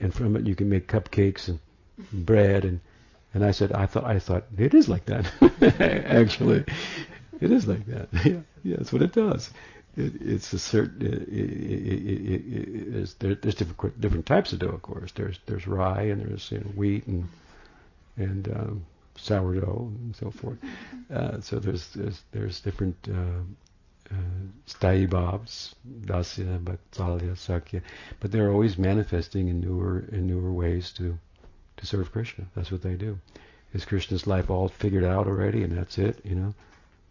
and 0.00 0.12
from 0.14 0.36
it 0.36 0.46
you 0.46 0.54
can 0.54 0.68
make 0.68 0.88
cupcakes 0.88 1.48
and 1.48 1.58
bread 2.12 2.64
and 2.64 2.80
and 3.34 3.44
I 3.44 3.50
said, 3.50 3.72
I 3.72 3.86
thought, 3.86 4.04
I 4.04 4.18
thought 4.18 4.44
it 4.56 4.74
is 4.74 4.88
like 4.88 5.04
that. 5.06 5.30
Actually, 6.08 6.64
it 7.40 7.52
is 7.52 7.66
like 7.66 7.84
that. 7.86 8.08
yeah, 8.24 8.40
yeah, 8.64 8.76
that's 8.78 8.92
what 8.92 9.02
it 9.02 9.12
does. 9.12 9.50
It, 9.96 10.14
it's 10.20 10.52
a 10.52 10.58
certain. 10.58 11.06
It, 11.06 11.28
it, 11.28 13.18
there, 13.18 13.34
there's 13.34 13.54
different 13.54 14.00
different 14.00 14.26
types 14.26 14.52
of 14.52 14.60
dough, 14.60 14.68
of 14.68 14.82
course. 14.82 15.12
There's 15.12 15.38
there's 15.46 15.66
rye 15.66 16.02
and 16.02 16.22
there's 16.22 16.50
you 16.50 16.58
know, 16.58 16.70
wheat 16.74 17.06
and 17.06 17.28
and 18.16 18.48
um, 18.48 18.86
sourdough 19.16 19.92
and 20.04 20.16
so 20.16 20.30
forth. 20.30 20.58
Uh, 21.12 21.40
so 21.40 21.58
there's 21.58 21.88
there's 21.88 22.22
there's 22.32 22.60
different 22.60 22.96
uh, 23.08 23.42
uh, 24.10 24.14
dasya, 24.66 25.08
vatsalya, 26.60 27.36
sakya, 27.36 27.82
but 28.20 28.32
they're 28.32 28.50
always 28.50 28.78
manifesting 28.78 29.48
in 29.48 29.60
newer 29.60 30.04
in 30.12 30.26
newer 30.26 30.52
ways 30.52 30.92
to 30.92 31.18
to 31.76 31.86
serve 31.86 32.12
Krishna. 32.12 32.44
That's 32.54 32.70
what 32.70 32.82
they 32.82 32.94
do. 32.94 33.18
Is 33.74 33.84
Krishna's 33.84 34.26
life 34.26 34.50
all 34.50 34.68
figured 34.68 35.04
out 35.04 35.26
already, 35.26 35.62
and 35.62 35.76
that's 35.76 35.98
it? 35.98 36.20
You 36.24 36.34
know, 36.34 36.54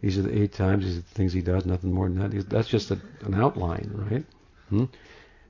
these 0.02 0.18
are 0.18 0.24
the 0.24 0.42
eight 0.42 0.54
times. 0.54 0.86
These 0.86 0.98
are 0.98 1.02
the 1.02 1.14
things 1.14 1.34
he 1.34 1.42
does. 1.42 1.66
Nothing 1.66 1.94
more 1.94 2.10
than 2.10 2.30
that. 2.30 2.50
That's 2.50 2.68
just 2.68 2.92
a, 2.92 3.00
an 3.22 3.36
outline, 3.36 3.92
right? 3.94 4.26
Hmm? 4.70 4.86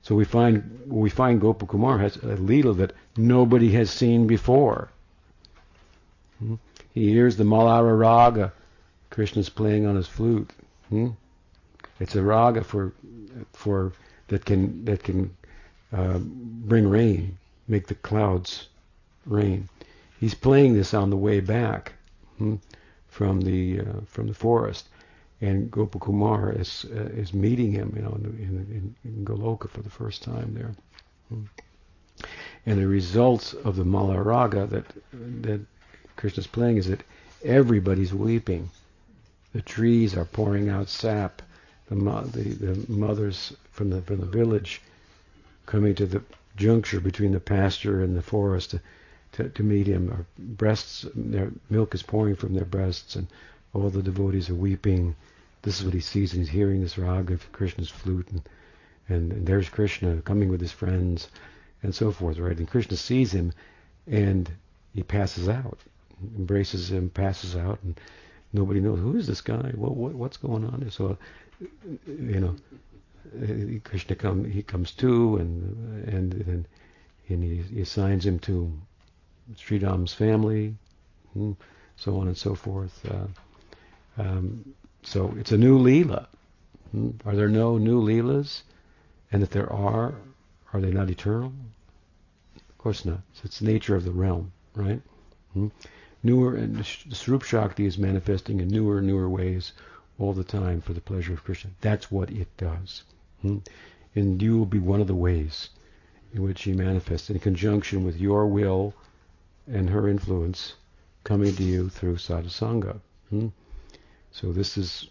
So 0.02 0.14
we 0.14 0.24
find 0.24 0.82
we 0.86 1.10
find 1.10 1.40
Gopakumar 1.40 2.00
has 2.00 2.16
a 2.16 2.36
leela 2.36 2.76
that 2.76 2.92
nobody 3.16 3.72
has 3.72 3.90
seen 3.90 4.26
before. 4.26 4.90
Hmm? 6.38 6.54
He 6.94 7.10
hears 7.10 7.36
the 7.36 7.44
Malara 7.44 7.98
raga, 7.98 8.52
Krishna's 9.10 9.48
playing 9.48 9.86
on 9.86 9.96
his 9.96 10.06
flute. 10.06 10.50
Hmm? 10.88 11.10
It's 12.00 12.14
a 12.14 12.22
raga 12.22 12.62
for 12.62 12.92
for 13.52 13.92
that 14.28 14.44
can 14.44 14.84
that 14.84 15.02
can 15.02 15.36
uh, 15.92 16.18
bring 16.18 16.88
rain, 16.88 17.38
make 17.66 17.86
the 17.86 17.94
clouds 17.94 18.68
rain. 19.26 19.68
He's 20.20 20.34
playing 20.34 20.74
this 20.74 20.94
on 20.94 21.10
the 21.10 21.16
way 21.16 21.40
back 21.40 21.92
hmm, 22.36 22.56
from 23.08 23.40
the 23.40 23.80
uh, 23.80 24.00
from 24.06 24.28
the 24.28 24.34
forest, 24.34 24.88
and 25.40 25.70
Gopakumar 25.70 26.58
is 26.58 26.86
uh, 26.94 27.10
is 27.20 27.32
meeting 27.32 27.72
him, 27.72 27.92
you 27.96 28.02
know, 28.02 28.14
in, 28.14 28.66
in, 28.70 28.94
in, 29.04 29.24
Goloka 29.24 29.68
for 29.68 29.82
the 29.82 29.90
first 29.90 30.22
time 30.22 30.54
there. 30.54 30.74
Hmm. 31.28 31.44
And 32.66 32.78
the 32.78 32.86
results 32.86 33.54
of 33.54 33.76
the 33.76 33.84
Malaraga 33.84 34.68
that 34.70 34.84
that 35.42 35.60
Krishna's 36.16 36.46
playing 36.46 36.76
is 36.76 36.88
that 36.88 37.04
everybody's 37.44 38.12
weeping. 38.12 38.70
The 39.52 39.62
trees 39.62 40.16
are 40.16 40.24
pouring 40.24 40.68
out 40.68 40.88
sap. 40.88 41.42
The, 41.90 41.96
the, 41.96 42.74
the 42.74 42.92
mothers 42.92 43.54
from 43.72 43.90
the 43.90 44.02
from 44.02 44.20
the 44.20 44.26
village 44.26 44.82
coming 45.66 45.94
to 45.94 46.06
the 46.06 46.22
juncture 46.56 47.00
between 47.00 47.32
the 47.32 47.40
pasture 47.40 48.02
and 48.02 48.16
the 48.16 48.22
forest 48.22 48.74
to, 49.32 49.48
to 49.48 49.62
meet 49.62 49.86
him. 49.86 50.10
Our 50.10 50.26
breasts, 50.38 51.06
their 51.14 51.50
milk 51.70 51.94
is 51.94 52.02
pouring 52.02 52.36
from 52.36 52.54
their 52.54 52.64
breasts, 52.64 53.16
and 53.16 53.26
all 53.72 53.90
the 53.90 54.02
devotees 54.02 54.50
are 54.50 54.54
weeping. 54.54 55.14
This 55.62 55.78
is 55.78 55.84
what 55.84 55.94
he 55.94 56.00
sees, 56.00 56.32
and 56.32 56.42
he's 56.42 56.50
hearing 56.50 56.80
this 56.82 56.98
raga 56.98 57.34
of 57.34 57.52
Krishna's 57.52 57.90
flute, 57.90 58.28
and, 58.30 58.42
and, 59.08 59.32
and 59.32 59.46
there's 59.46 59.68
Krishna 59.68 60.20
coming 60.22 60.48
with 60.48 60.60
his 60.60 60.72
friends, 60.72 61.28
and 61.82 61.94
so 61.94 62.10
forth, 62.10 62.38
right? 62.38 62.56
And 62.58 62.68
Krishna 62.68 62.96
sees 62.96 63.32
him, 63.32 63.52
and 64.06 64.50
he 64.94 65.02
passes 65.02 65.48
out, 65.48 65.78
embraces 66.36 66.90
him, 66.90 67.10
passes 67.10 67.54
out, 67.56 67.78
and 67.82 68.00
nobody 68.52 68.80
knows 68.80 68.98
who 68.98 69.16
is 69.16 69.26
this 69.26 69.40
guy. 69.40 69.72
What, 69.74 69.96
what 69.96 70.14
what's 70.14 70.36
going 70.36 70.64
on? 70.64 70.90
So, 70.90 71.18
you 71.60 72.40
know, 72.40 72.56
Krishna 73.84 74.16
come 74.16 74.44
he 74.44 74.62
comes 74.62 74.92
to, 74.92 75.36
and 75.36 76.08
and 76.08 76.32
then 76.32 76.66
and 77.28 77.42
he, 77.42 77.56
he 77.74 77.80
assigns 77.82 78.24
him 78.24 78.38
to 78.40 78.72
Sri 79.56 79.78
Ram's 79.78 80.12
family, 80.12 80.74
and 81.34 81.56
hmm, 81.56 81.62
so 81.96 82.18
on 82.18 82.28
and 82.28 82.36
so 82.36 82.54
forth. 82.54 83.04
Uh, 83.10 84.22
um, 84.22 84.74
so 85.02 85.34
it's 85.38 85.52
a 85.52 85.58
new 85.58 85.78
Leela. 85.78 86.26
Hmm? 86.92 87.10
Are 87.24 87.36
there 87.36 87.48
no 87.48 87.78
new 87.78 88.00
Leelas? 88.00 88.62
And 89.30 89.42
if 89.42 89.50
there 89.50 89.70
are, 89.70 90.14
are 90.72 90.80
they 90.80 90.90
not 90.90 91.10
eternal? 91.10 91.52
Of 92.56 92.78
course 92.78 93.04
not. 93.04 93.20
So 93.34 93.42
it's 93.44 93.58
the 93.58 93.66
nature 93.66 93.94
of 93.94 94.04
the 94.04 94.10
realm, 94.10 94.52
right? 94.74 95.02
Hmm? 95.52 95.68
Newer 96.22 96.56
and 96.56 96.84
Swarup 96.84 97.42
Shakti 97.42 97.86
is 97.86 97.98
manifesting 97.98 98.60
in 98.60 98.68
newer, 98.68 99.00
newer 99.00 99.28
ways 99.28 99.72
all 100.18 100.32
the 100.32 100.44
time 100.44 100.80
for 100.80 100.92
the 100.92 101.00
pleasure 101.00 101.32
of 101.32 101.44
Krishna. 101.44 101.70
That's 101.80 102.10
what 102.10 102.30
it 102.30 102.48
does. 102.56 103.04
Hmm? 103.42 103.58
And 104.14 104.42
you 104.42 104.58
will 104.58 104.66
be 104.66 104.78
one 104.78 105.00
of 105.00 105.06
the 105.06 105.14
ways 105.14 105.70
in 106.34 106.42
which 106.42 106.62
he 106.62 106.72
manifests 106.72 107.30
in 107.30 107.38
conjunction 107.38 108.04
with 108.04 108.20
your 108.20 108.46
will 108.46 108.94
and 109.66 109.88
her 109.90 110.08
influence 110.08 110.74
coming 111.24 111.54
to 111.54 111.62
you 111.62 111.88
through 111.88 112.16
sadhusanga. 112.16 113.00
Hmm? 113.30 113.48
So 114.32 114.52
this 114.52 114.76
is 114.76 115.08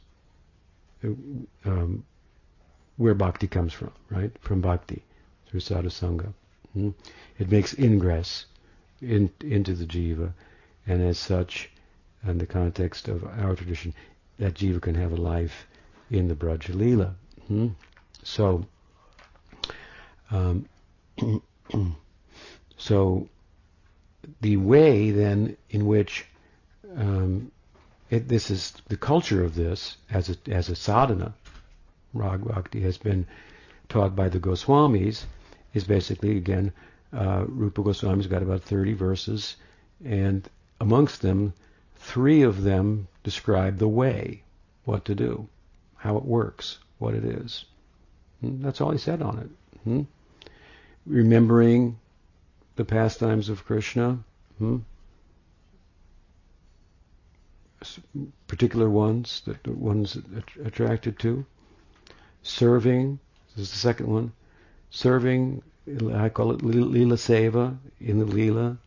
um, 1.04 2.04
where 2.98 3.14
bhakti 3.14 3.48
comes 3.48 3.74
from, 3.74 3.92
right? 4.10 4.32
From 4.42 4.62
bhakti 4.62 5.04
through 5.48 5.62
sadhusanga. 5.62 6.34
Hmm? 6.74 6.90
It 7.40 7.50
makes 7.52 7.78
ingress 7.78 8.46
in, 9.02 9.32
into 9.42 9.74
the 9.74 9.86
jiva, 9.86 10.34
and 10.86 11.02
as 11.02 11.18
such, 11.18 11.70
in 12.26 12.40
the 12.40 12.46
context 12.46 13.08
of 13.08 13.24
our 13.24 13.56
tradition, 13.56 13.94
that 14.40 14.54
jiva 14.54 14.82
can 14.82 14.96
have 14.96 15.12
a 15.12 15.18
life 15.18 15.68
in 16.10 16.28
the 16.28 16.36
Braja 16.36 16.74
Leela. 16.74 17.14
Hmm? 17.48 17.70
So, 18.24 18.66
um, 20.32 20.68
so 22.78 23.30
the 24.42 24.58
way 24.58 25.12
then 25.12 25.58
in 25.70 25.86
which 25.86 26.26
um, 26.96 27.52
it, 28.10 28.28
this 28.28 28.50
is 28.50 28.74
the 28.88 28.98
culture 28.98 29.44
of 29.44 29.56
this 29.56 29.98
as 30.10 30.30
a, 30.30 30.36
as 30.50 30.70
a 30.70 30.76
sadhana, 30.76 31.34
Rag 32.14 32.46
Bhakti 32.46 32.82
has 32.82 32.98
been 32.98 33.28
taught 33.90 34.16
by 34.16 34.30
the 34.30 34.40
Goswamis, 34.40 35.26
is 35.74 35.84
basically 35.84 36.38
again 36.38 36.72
uh, 37.14 37.46
Rupa 37.48 37.84
Goswami's 37.84 38.28
got 38.28 38.42
about 38.42 38.64
30 38.64 38.94
verses, 38.94 39.56
and 40.04 40.48
amongst 40.80 41.22
them, 41.22 41.54
three 42.00 42.42
of 42.42 42.64
them 42.64 43.08
describe 43.24 43.78
the 43.78 43.88
way, 43.88 44.44
what 44.86 45.06
to 45.06 45.16
do, 45.16 45.48
how 45.96 46.18
it 46.18 46.26
works, 46.26 46.80
what 46.98 47.14
it 47.14 47.26
is. 47.26 47.66
That's 48.42 48.82
all 48.82 48.92
he 48.92 48.98
said 48.98 49.22
on 49.22 49.40
it. 49.40 49.50
Hmm? 49.84 50.02
Remembering 51.06 52.00
the 52.76 52.86
pastimes 52.86 53.50
of 53.50 53.66
Krishna, 53.66 54.20
hmm? 54.58 54.78
particular 58.48 58.90
ones 58.90 59.42
that 59.46 59.64
the 59.64 59.72
ones 59.72 60.18
attracted 60.64 61.20
to, 61.20 61.46
serving. 62.44 63.20
This 63.56 63.68
is 63.68 63.72
the 63.72 63.78
second 63.78 64.08
one. 64.08 64.34
Serving, 64.90 65.62
I 66.14 66.30
call 66.30 66.52
it 66.52 66.64
lila 66.64 67.16
seva 67.16 67.78
in 68.00 68.20
the 68.20 68.26
lila, 68.26 68.78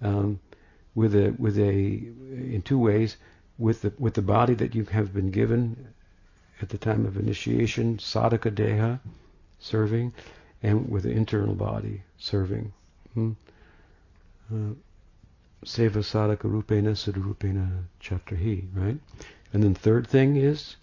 um, 0.00 0.40
with 1.00 1.14
a 1.14 1.34
with 1.38 1.58
a 1.58 1.72
in 2.54 2.60
two 2.62 2.78
ways, 2.78 3.16
with 3.56 3.80
the 3.80 3.92
with 3.98 4.12
the 4.12 4.26
body 4.36 4.52
that 4.52 4.74
you 4.74 4.84
have 4.84 5.14
been 5.14 5.30
given 5.30 5.94
at 6.60 6.68
the 6.68 6.76
time 6.76 7.06
of 7.06 7.16
initiation, 7.16 7.96
sadhaka 7.96 8.50
deha, 8.50 9.00
serving, 9.58 10.12
and 10.62 10.90
with 10.90 11.04
the 11.04 11.10
internal 11.10 11.54
body 11.54 12.02
serving. 12.18 12.70
Hmm? 13.14 13.32
Uh, 14.52 14.74
Seva 15.64 16.02
Sadhaka 16.02 16.46
Rupena 16.54 16.92
Siddharupena 17.02 17.84
Chatrahi, 18.02 18.68
right? 18.74 18.98
And 19.54 19.62
then 19.62 19.74
third 19.74 20.06
thing 20.06 20.36
is 20.36 20.76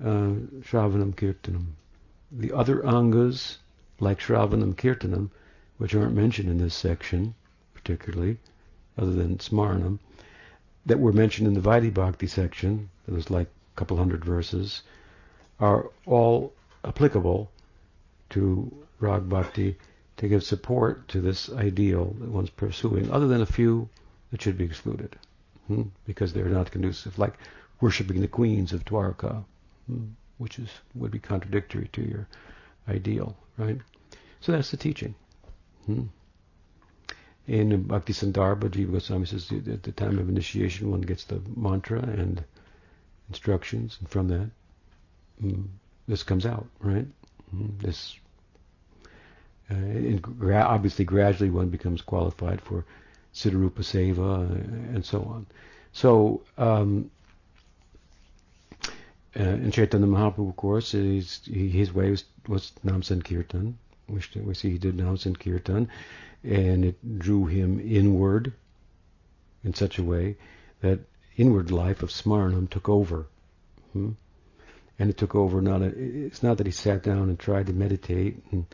uh, 0.00 0.34
Shravanam 0.68 1.14
Kirtanam. 1.14 1.66
The 2.30 2.52
other 2.52 2.82
angas, 2.82 3.58
like 3.98 4.20
Shravanam 4.20 4.74
Kirtanam, 4.74 5.30
which 5.78 5.94
aren't 5.94 6.14
mentioned 6.14 6.50
in 6.50 6.58
this 6.58 6.74
section 6.74 7.34
particularly, 7.74 8.38
other 8.96 9.12
than 9.12 9.38
Smaranam, 9.38 9.98
that 10.86 11.00
were 11.00 11.12
mentioned 11.12 11.48
in 11.48 11.54
the 11.54 11.60
Vaidhi 11.60 12.28
section, 12.28 12.90
that 13.06 13.14
was 13.14 13.30
like 13.30 13.46
a 13.46 13.78
couple 13.78 13.96
hundred 13.96 14.24
verses, 14.24 14.82
are 15.60 15.90
all 16.06 16.52
applicable 16.84 17.50
to 18.30 18.72
Rag 19.00 19.28
Bhakti 19.28 19.76
to 20.16 20.28
give 20.28 20.44
support 20.44 21.08
to 21.08 21.20
this 21.20 21.50
ideal 21.50 22.14
that 22.20 22.28
one's 22.28 22.50
pursuing, 22.50 23.10
other 23.10 23.26
than 23.26 23.40
a 23.40 23.46
few 23.46 23.88
that 24.30 24.42
should 24.42 24.58
be 24.58 24.64
excluded, 24.64 25.16
hmm? 25.66 25.82
because 26.06 26.32
they're 26.32 26.46
not 26.46 26.70
conducive, 26.70 27.18
like 27.18 27.34
worshipping 27.80 28.20
the 28.20 28.28
queens 28.28 28.72
of 28.72 28.84
Dwarka, 28.84 29.44
hmm? 29.86 30.04
which 30.38 30.58
is 30.58 30.68
would 30.94 31.10
be 31.10 31.18
contradictory 31.18 31.88
to 31.92 32.02
your 32.02 32.28
ideal, 32.88 33.36
right? 33.56 33.78
So 34.40 34.52
that's 34.52 34.70
the 34.70 34.76
teaching. 34.76 35.14
Hmm? 35.86 36.04
In 37.46 37.82
Bhakti 37.82 38.14
Sandarbha, 38.14 38.70
Jiva 38.70 38.92
Goswami 38.92 39.26
says 39.26 39.52
at 39.52 39.82
the 39.82 39.92
time 39.92 40.18
of 40.18 40.28
initiation, 40.28 40.90
one 40.90 41.02
gets 41.02 41.24
the 41.24 41.42
mantra 41.54 42.00
and 42.00 42.42
instructions, 43.28 43.98
and 44.00 44.08
from 44.08 44.28
that, 44.28 44.50
mm, 45.42 45.66
this 46.08 46.22
comes 46.22 46.46
out, 46.46 46.66
right? 46.80 47.06
Mm, 47.54 47.78
this, 47.80 48.16
uh, 49.70 50.18
gra- 50.22 50.62
obviously, 50.62 51.04
gradually 51.04 51.50
one 51.50 51.68
becomes 51.68 52.00
qualified 52.00 52.62
for 52.62 52.84
Siddharupa 53.34 53.82
Seva 53.82 54.50
uh, 54.50 54.94
and 54.94 55.04
so 55.04 55.22
on. 55.22 55.46
So, 55.92 56.42
um, 56.56 57.10
uh, 59.38 59.42
in 59.42 59.70
Chaitanya 59.70 60.06
Mahaprabhu, 60.06 60.48
of 60.48 60.56
course, 60.56 60.92
his, 60.92 61.40
his 61.44 61.92
way 61.92 62.10
was, 62.10 62.24
was 62.48 62.72
Nam 62.84 63.02
Sankirtan. 63.02 63.74
We, 64.08 64.20
we 64.42 64.54
see 64.54 64.70
he 64.70 64.78
did 64.78 64.96
Nam 64.96 65.16
Sankirtan, 65.16 65.88
and 66.44 66.84
it 66.84 67.18
drew 67.18 67.46
him 67.46 67.80
inward 67.80 68.52
in 69.64 69.72
such 69.72 69.98
a 69.98 70.02
way 70.02 70.36
that 70.80 71.00
inward 71.36 71.70
life 71.70 72.02
of 72.02 72.10
Smaranam 72.10 72.68
took 72.68 72.88
over. 72.88 73.26
Hmm? 73.92 74.10
And 74.98 75.10
it 75.10 75.16
took 75.16 75.34
over 75.34 75.60
not 75.60 75.82
a, 75.82 75.86
it's 75.86 76.42
not 76.42 76.58
that 76.58 76.66
he 76.66 76.72
sat 76.72 77.02
down 77.02 77.28
and 77.28 77.38
tried 77.38 77.66
to 77.66 77.72
meditate 77.72 78.44
and 78.52 78.66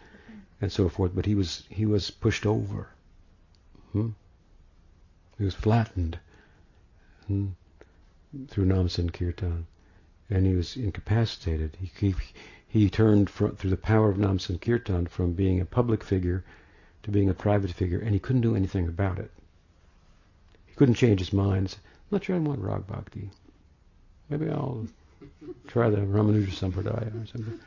and 0.61 0.71
so 0.71 0.89
forth, 0.89 1.13
but 1.15 1.25
he 1.25 1.35
was 1.35 1.63
he 1.71 1.87
was 1.87 2.11
pushed 2.11 2.45
over. 2.45 2.89
Hmm? 3.93 4.11
He 5.39 5.45
was 5.45 5.55
flattened 5.55 6.19
hmm? 7.27 7.49
through 8.49 8.67
Nam 8.67 8.89
Sankirtan, 8.89 9.67
and 10.29 10.45
he 10.45 10.55
was 10.55 10.77
incapacitated. 10.77 11.79
He 11.81 11.91
he, 11.99 12.15
he 12.69 12.91
turned 12.91 13.31
from, 13.31 13.57
through 13.57 13.71
the 13.71 13.77
power 13.77 14.11
of 14.11 14.19
Nam 14.19 14.39
Sankirtan 14.39 15.07
from 15.07 15.33
being 15.33 15.61
a 15.61 15.65
public 15.65 16.05
figure 16.05 16.45
to 17.03 17.11
being 17.11 17.29
a 17.29 17.35
private 17.35 17.71
figure, 17.71 17.99
and 17.99 18.13
he 18.13 18.19
couldn't 18.19 18.43
do 18.43 18.57
anything 18.57 18.89
about 18.89 19.19
it. 19.19 19.31
He 20.67 20.75
couldn't 20.75 20.95
change 20.95 21.21
his 21.21 21.33
mind. 21.33 21.77
I'm 21.85 22.17
not 22.17 22.25
sure 22.25 22.37
I 22.37 22.39
want 22.41 22.61
Rag 22.61 22.87
Bhakti. 22.87 23.31
Maybe 24.29 24.49
I'll 24.49 24.87
try 25.67 25.91
the 25.91 25.99
Ramanuja 25.99 26.51
Sampradaya 26.51 27.23
or 27.23 27.27
something. 27.27 27.61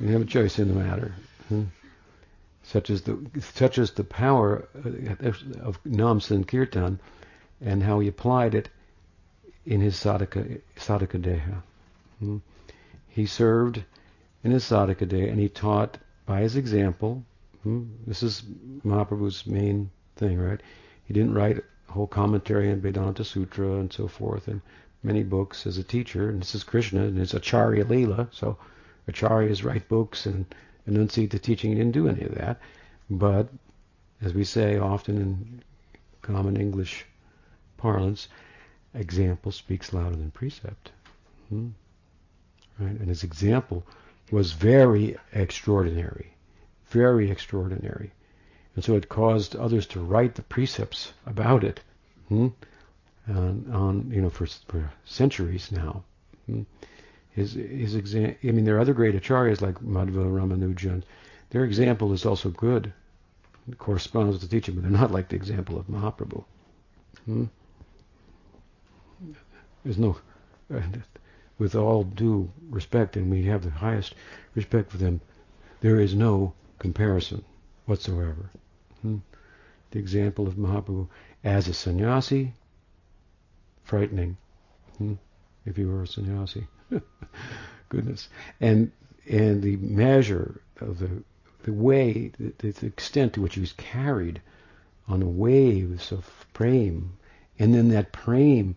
You 0.00 0.08
have 0.08 0.22
a 0.22 0.26
choice 0.26 0.58
in 0.58 0.68
the 0.68 0.74
matter. 0.74 1.14
Hmm? 1.48 1.64
Such 2.64 2.90
as 2.90 3.02
the 3.02 3.18
such 3.40 3.78
as 3.78 3.90
the 3.92 4.04
power 4.04 4.68
of 5.60 5.78
Nam 5.84 6.20
Sankirtan 6.20 7.00
and 7.60 7.82
how 7.82 8.00
he 8.00 8.08
applied 8.08 8.54
it 8.54 8.68
in 9.66 9.80
his 9.80 9.96
sadhaka, 9.96 10.60
sadhaka 10.76 11.20
deha. 11.20 11.62
Hmm? 12.18 12.38
He 13.08 13.26
served 13.26 13.82
in 14.44 14.50
his 14.50 14.64
sadhaka 14.64 15.06
deha 15.06 15.30
and 15.30 15.40
he 15.40 15.48
taught 15.48 15.98
by 16.26 16.40
his 16.40 16.56
example. 16.56 17.24
Hmm? 17.62 17.84
This 18.06 18.22
is 18.22 18.42
Mahaprabhu's 18.84 19.46
main 19.46 19.90
thing, 20.16 20.38
right? 20.38 20.60
He 21.04 21.14
didn't 21.14 21.34
write 21.34 21.58
a 21.88 21.92
whole 21.92 22.06
commentary 22.06 22.70
on 22.70 22.80
Vedanta 22.80 23.24
Sutra 23.24 23.74
and 23.74 23.92
so 23.92 24.08
forth 24.08 24.48
and 24.48 24.60
many 25.02 25.22
books 25.22 25.66
as 25.66 25.78
a 25.78 25.84
teacher, 25.84 26.28
and 26.28 26.40
this 26.40 26.54
is 26.54 26.64
Krishna, 26.64 27.02
and 27.04 27.18
it's 27.18 27.34
Acharya 27.34 27.84
Leela, 27.84 28.28
so 28.30 28.56
Acharyas 29.08 29.64
write 29.64 29.88
books 29.88 30.26
and 30.26 30.46
enunciate 30.86 31.30
the 31.30 31.38
teaching. 31.38 31.72
He 31.72 31.78
didn't 31.78 31.92
do 31.92 32.08
any 32.08 32.22
of 32.22 32.34
that. 32.36 32.60
But, 33.10 33.48
as 34.20 34.32
we 34.32 34.44
say 34.44 34.78
often 34.78 35.16
in 35.18 35.62
common 36.22 36.56
English 36.56 37.04
parlance, 37.76 38.28
example 38.94 39.52
speaks 39.52 39.92
louder 39.92 40.16
than 40.16 40.30
precept. 40.30 40.92
Hmm? 41.48 41.70
Right? 42.78 42.98
And 42.98 43.08
his 43.08 43.24
example 43.24 43.84
was 44.30 44.52
very 44.52 45.16
extraordinary, 45.32 46.31
very 46.92 47.30
extraordinary. 47.30 48.12
And 48.74 48.84
so 48.84 48.94
it 48.94 49.08
caused 49.08 49.56
others 49.56 49.86
to 49.88 50.00
write 50.00 50.34
the 50.36 50.42
precepts 50.42 51.12
about 51.26 51.64
it. 51.64 51.80
Hmm? 52.28 52.48
on, 53.28 53.70
on 53.72 54.10
you 54.10 54.20
know 54.20 54.30
for 54.30 54.46
for 54.46 54.90
centuries 55.04 55.70
now. 55.70 56.02
Hmm. 56.46 56.62
His 57.30 57.54
his. 57.54 57.94
I 58.14 58.36
mean, 58.42 58.64
there 58.64 58.76
are 58.76 58.80
other 58.80 58.94
great 58.94 59.14
acharyas 59.14 59.60
like 59.60 59.76
Madhva 59.76 60.26
Ramanujan. 60.26 61.02
Their 61.50 61.64
example 61.64 62.12
is 62.12 62.26
also 62.26 62.50
good. 62.50 62.92
It 63.68 63.78
corresponds 63.78 64.32
with 64.32 64.42
the 64.42 64.48
teaching, 64.48 64.74
but 64.74 64.82
they're 64.82 64.90
not 64.90 65.12
like 65.12 65.28
the 65.28 65.36
example 65.36 65.78
of 65.78 65.86
Mahaprabhu. 65.86 66.44
Hmm? 67.26 67.44
There's 69.84 69.98
no, 69.98 70.16
with 71.58 71.74
all 71.74 72.04
due 72.04 72.50
respect, 72.70 73.16
and 73.16 73.30
we 73.30 73.44
have 73.44 73.62
the 73.62 73.70
highest 73.70 74.14
respect 74.54 74.90
for 74.90 74.96
them, 74.96 75.20
there 75.80 76.00
is 76.00 76.14
no 76.14 76.54
comparison 76.82 77.44
whatsoever. 77.86 78.50
Hmm? 79.02 79.18
The 79.92 80.00
example 80.00 80.48
of 80.48 80.54
Mahaprabhu 80.54 81.08
as 81.44 81.68
a 81.68 81.74
sannyasi 81.74 82.54
frightening. 83.84 84.36
Hmm? 84.98 85.14
If 85.64 85.78
you 85.78 85.88
were 85.88 86.02
a 86.02 86.08
sannyasi, 86.08 86.66
goodness, 87.88 88.28
and 88.60 88.90
and 89.30 89.62
the 89.62 89.76
measure 89.76 90.60
of 90.80 90.98
the 90.98 91.22
the 91.62 91.72
way, 91.72 92.32
the, 92.38 92.72
the 92.72 92.86
extent 92.86 93.34
to 93.34 93.40
which 93.40 93.54
he 93.54 93.60
was 93.60 93.74
carried 93.74 94.42
on 95.06 95.20
the 95.20 95.26
waves 95.26 96.10
of 96.10 96.28
prema, 96.52 97.02
and 97.60 97.72
then 97.72 97.90
that 97.90 98.10
prema 98.12 98.74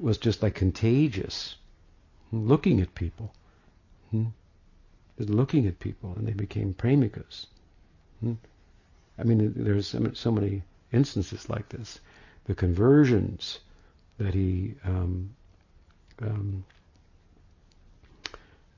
was 0.00 0.18
just 0.18 0.42
like 0.42 0.56
contagious, 0.56 1.54
looking 2.32 2.80
at 2.80 2.96
people, 2.96 3.32
hmm? 4.10 4.24
Just 5.18 5.30
looking 5.30 5.66
at 5.66 5.78
people, 5.78 6.14
and 6.16 6.26
they 6.26 6.32
became 6.32 6.74
premikas. 6.74 7.46
Hmm? 8.20 8.34
I 9.18 9.22
mean, 9.24 9.52
there's 9.56 9.94
so 10.14 10.32
many 10.32 10.62
instances 10.92 11.48
like 11.48 11.68
this. 11.68 12.00
The 12.46 12.54
conversions 12.54 13.60
that 14.18 14.34
he 14.34 14.74
um, 14.84 15.30
um, 16.20 16.64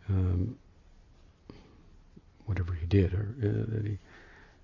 um, 0.09 0.59
whatever 2.47 2.73
he 2.73 2.87
did, 2.87 3.13
or 3.15 3.35
uh, 3.43 3.83
he, 3.83 3.99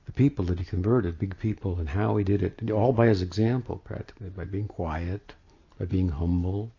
the 0.06 0.12
people 0.12 0.44
that 0.46 0.58
he 0.58 0.64
converted, 0.64 1.18
big 1.18 1.36
people, 1.38 1.78
and 1.78 1.88
how 1.88 2.16
he 2.16 2.24
did 2.24 2.42
it, 2.42 2.70
all 2.70 2.92
by 2.92 3.06
his 3.06 3.22
example, 3.22 3.80
practically, 3.84 4.30
by 4.30 4.44
being 4.44 4.68
quiet, 4.68 5.32
by 5.78 5.84
being 5.84 6.08
humble, 6.08 6.70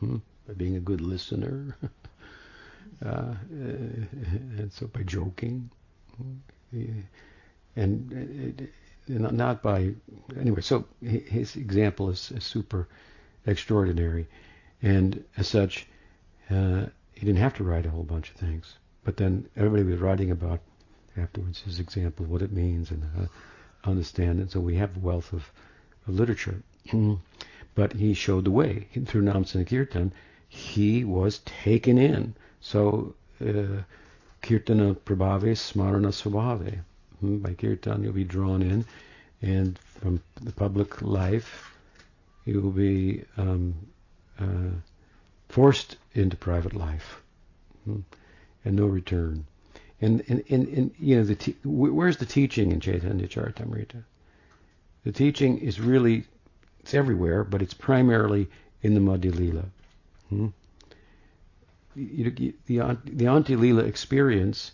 hmm, 0.00 0.16
by 0.46 0.54
being 0.54 0.76
a 0.76 0.80
good 0.80 1.00
listener, 1.00 1.76
uh, 3.04 3.34
and 3.50 4.70
so 4.72 4.86
by 4.88 5.02
joking, 5.02 5.70
hmm, 6.16 7.00
and 7.76 8.68
uh, 9.08 9.30
not 9.30 9.62
by 9.62 9.94
anyway. 10.38 10.60
So 10.60 10.84
his 11.00 11.56
example 11.56 12.10
is, 12.10 12.32
super 12.40 12.88
extraordinary. 13.46 14.26
And 14.82 15.24
as 15.36 15.48
such, 15.48 15.86
uh, 16.50 16.86
he 17.12 17.26
didn't 17.26 17.38
have 17.38 17.54
to 17.54 17.64
write 17.64 17.86
a 17.86 17.90
whole 17.90 18.04
bunch 18.04 18.30
of 18.30 18.36
things. 18.36 18.74
But 19.04 19.16
then 19.16 19.48
everybody 19.56 19.84
was 19.84 20.00
writing 20.00 20.30
about 20.30 20.60
afterwards 21.16 21.62
his 21.62 21.80
example 21.80 22.26
what 22.26 22.42
it 22.42 22.52
means 22.52 22.90
and 22.90 23.04
uh, 23.18 23.26
understand 23.88 24.40
it. 24.40 24.50
So 24.50 24.60
we 24.60 24.76
have 24.76 24.96
a 24.96 25.00
wealth 25.00 25.32
of, 25.32 25.50
of 26.06 26.14
literature. 26.14 26.62
but 27.74 27.92
he 27.92 28.12
showed 28.12 28.44
the 28.44 28.50
way. 28.50 28.88
Through 29.06 29.22
Nam 29.22 29.44
Sankirtan, 29.44 30.12
he 30.48 31.04
was 31.04 31.40
taken 31.40 31.96
in. 31.98 32.34
So, 32.60 33.14
uh, 33.40 33.82
Kirtana 34.42 34.96
Prabhave 34.96 35.56
Smarana 35.56 36.12
Swabhave. 36.12 36.80
Hmm, 37.20 37.38
by 37.38 37.54
Kirtan, 37.54 38.02
you'll 38.02 38.12
be 38.12 38.24
drawn 38.24 38.62
in. 38.62 38.84
And 39.42 39.78
from 39.78 40.20
the 40.42 40.52
public 40.52 41.02
life, 41.02 41.74
you 42.44 42.60
will 42.60 42.70
be 42.70 43.24
um, 43.36 43.74
uh, 44.40 44.70
forced 45.48 45.96
into 46.14 46.36
private 46.36 46.74
life 46.74 47.20
hmm, 47.84 48.00
and 48.64 48.76
no 48.76 48.86
return. 48.86 49.46
And, 50.00 50.22
and, 50.28 50.44
and, 50.48 50.68
and 50.68 50.94
you 50.98 51.16
know, 51.16 51.24
the 51.24 51.34
te- 51.34 51.56
where's 51.64 52.18
the 52.18 52.26
teaching 52.26 52.72
in 52.72 52.80
Chaitanya 52.80 53.26
Charitamrita? 53.26 54.04
The 55.04 55.12
teaching 55.12 55.58
is 55.58 55.80
really, 55.80 56.24
it's 56.80 56.94
everywhere, 56.94 57.44
but 57.44 57.62
it's 57.62 57.74
primarily 57.74 58.48
in 58.82 58.94
the 58.94 59.00
Madhya 59.00 59.34
Lila. 59.34 59.64
Hmm? 60.28 60.48
The, 61.98 62.54
the 62.66 63.24
Antya 63.24 63.58
Lila 63.58 63.82
experience 63.82 64.72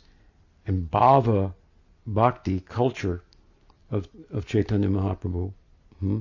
and 0.67 0.91
bhava 0.91 1.55
bhakti 2.07 2.61
culture 2.61 3.23
of, 3.91 4.07
of 4.31 4.47
Chaitanya 4.47 4.89
Mahaprabhu 4.89 5.53
hmm, 6.01 6.21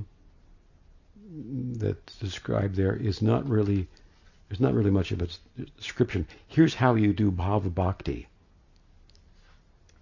that's 1.76 2.16
described 2.16 2.74
there 2.74 2.96
is 2.96 3.20
not 3.20 3.46
really 3.48 3.86
there's 4.48 4.60
not 4.60 4.74
really 4.74 4.90
much 4.90 5.10
of 5.12 5.20
a 5.20 5.28
description. 5.76 6.26
Here's 6.46 6.74
how 6.74 6.94
you 6.94 7.12
do 7.12 7.30
bhava 7.30 7.74
bhakti. 7.74 8.28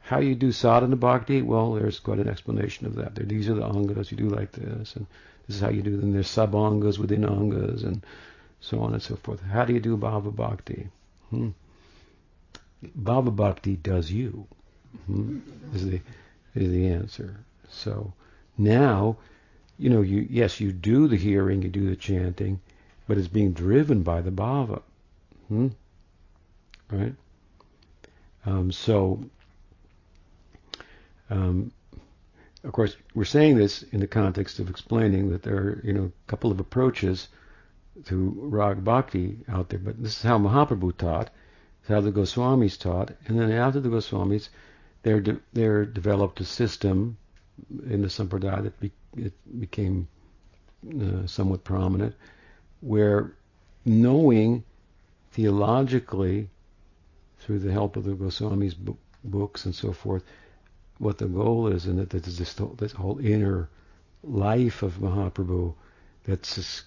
how 0.03 0.19
you 0.19 0.35
do 0.35 0.53
sadhana 0.53 0.97
bhakti, 0.97 1.43
well, 1.43 1.73
there's 1.75 2.01
quite 2.01 2.19
an 2.19 2.29
explanation 2.29 2.87
of 2.87 2.97
that. 2.97 3.15
There, 3.15 3.25
these 3.25 3.49
are 3.49 3.55
the 3.55 3.65
angas, 3.67 4.11
you 4.11 4.17
do 4.17 4.29
like 4.29 4.53
this, 4.53 4.95
and 4.97 5.07
this 5.47 5.57
is 5.57 5.63
how 5.63 5.71
you 5.71 5.83
do 5.83 5.97
them. 5.97 6.13
There's 6.13 6.29
sub-angas 6.29 6.99
within 6.99 7.25
angas, 7.25 7.85
and 7.85 8.05
so 8.63 8.81
on 8.81 8.95
and 8.95 9.03
so 9.03 9.17
forth. 9.17 9.43
How 9.43 9.65
do 9.65 9.75
you 9.75 9.81
do 9.81 9.97
bhava 9.97 10.35
bhakti? 10.35 10.89
Hmm. 11.31 11.51
Bhava 13.03 13.35
bhakti 13.35 13.77
does 13.77 14.11
you, 14.11 14.47
hmm, 15.07 15.41
is, 15.75 15.85
the, 15.85 16.01
is 16.55 16.71
the 16.71 16.87
answer. 16.89 17.37
So 17.69 18.13
now, 18.57 19.17
you 19.79 19.91
know, 19.91 20.01
you 20.01 20.27
yes, 20.31 20.61
you 20.61 20.73
do 20.73 21.09
the 21.09 21.17
hearing, 21.17 21.63
you 21.63 21.69
do 21.69 21.89
the 21.89 21.97
chanting, 21.97 22.61
but 23.09 23.19
it's 23.19 23.29
being 23.29 23.53
driven 23.53 24.03
by 24.03 24.21
the 24.21 24.31
bhava. 24.31 24.81
Hmm? 25.49 25.69
Right? 26.91 27.15
Um, 28.47 28.71
so, 28.71 29.25
um, 31.31 31.73
of 32.63 32.73
course, 32.73 32.97
we're 33.15 33.25
saying 33.25 33.57
this 33.57 33.83
in 33.83 33.99
the 33.99 34.07
context 34.07 34.61
of 34.61 34.71
explaining 34.71 35.31
that 35.31 35.43
there 35.43 35.57
are, 35.57 35.81
you 35.83 35.93
know, 35.93 36.05
a 36.05 36.31
couple 36.31 36.53
of 36.53 36.61
approaches 36.61 37.29
to 38.07 38.35
rag 38.37 38.85
bhakti 38.85 39.39
out 39.49 39.69
there, 39.69 39.79
but 39.79 40.03
this 40.03 40.17
is 40.17 40.23
how 40.23 40.39
Mahaprabhu 40.39 40.97
taught, 40.97 41.31
how 41.89 42.01
the 42.01 42.13
Goswamis 42.13 42.79
taught, 42.79 43.13
and 43.27 43.39
then 43.39 43.53
after 43.53 43.81
the 43.81 43.89
Goswamis, 43.89 44.49
there 45.03 45.21
de- 45.21 45.41
there 45.53 45.85
developed 45.85 46.41
a 46.41 46.45
system 46.45 47.17
in 47.89 48.03
the 48.03 48.09
sampradaya 48.09 48.63
that 48.63 48.81
be- 48.81 48.93
it 49.17 49.61
became 49.61 50.09
uh, 51.01 51.27
somewhat 51.27 51.65
prominent, 51.65 52.15
where 52.81 53.35
knowing 53.85 54.65
theologically 55.33 56.49
through 57.39 57.59
the 57.59 57.73
help 57.73 57.97
of 57.97 58.05
the 58.05 58.15
Goswamis' 58.15 58.77
bo- 58.77 58.97
books 59.25 59.65
and 59.67 59.75
so 59.75 59.93
forth, 59.93 60.25
what 60.99 61.19
the 61.19 61.27
goal 61.27 61.67
is, 61.67 61.87
and 61.87 61.99
that 61.99 62.11
there's 62.11 62.39
this, 62.39 62.55
this 62.77 62.93
whole 62.93 63.19
inner 63.19 63.69
life 64.23 64.83
of 64.83 64.95
Mahaprabhu 64.95 65.75
that's 66.25 66.85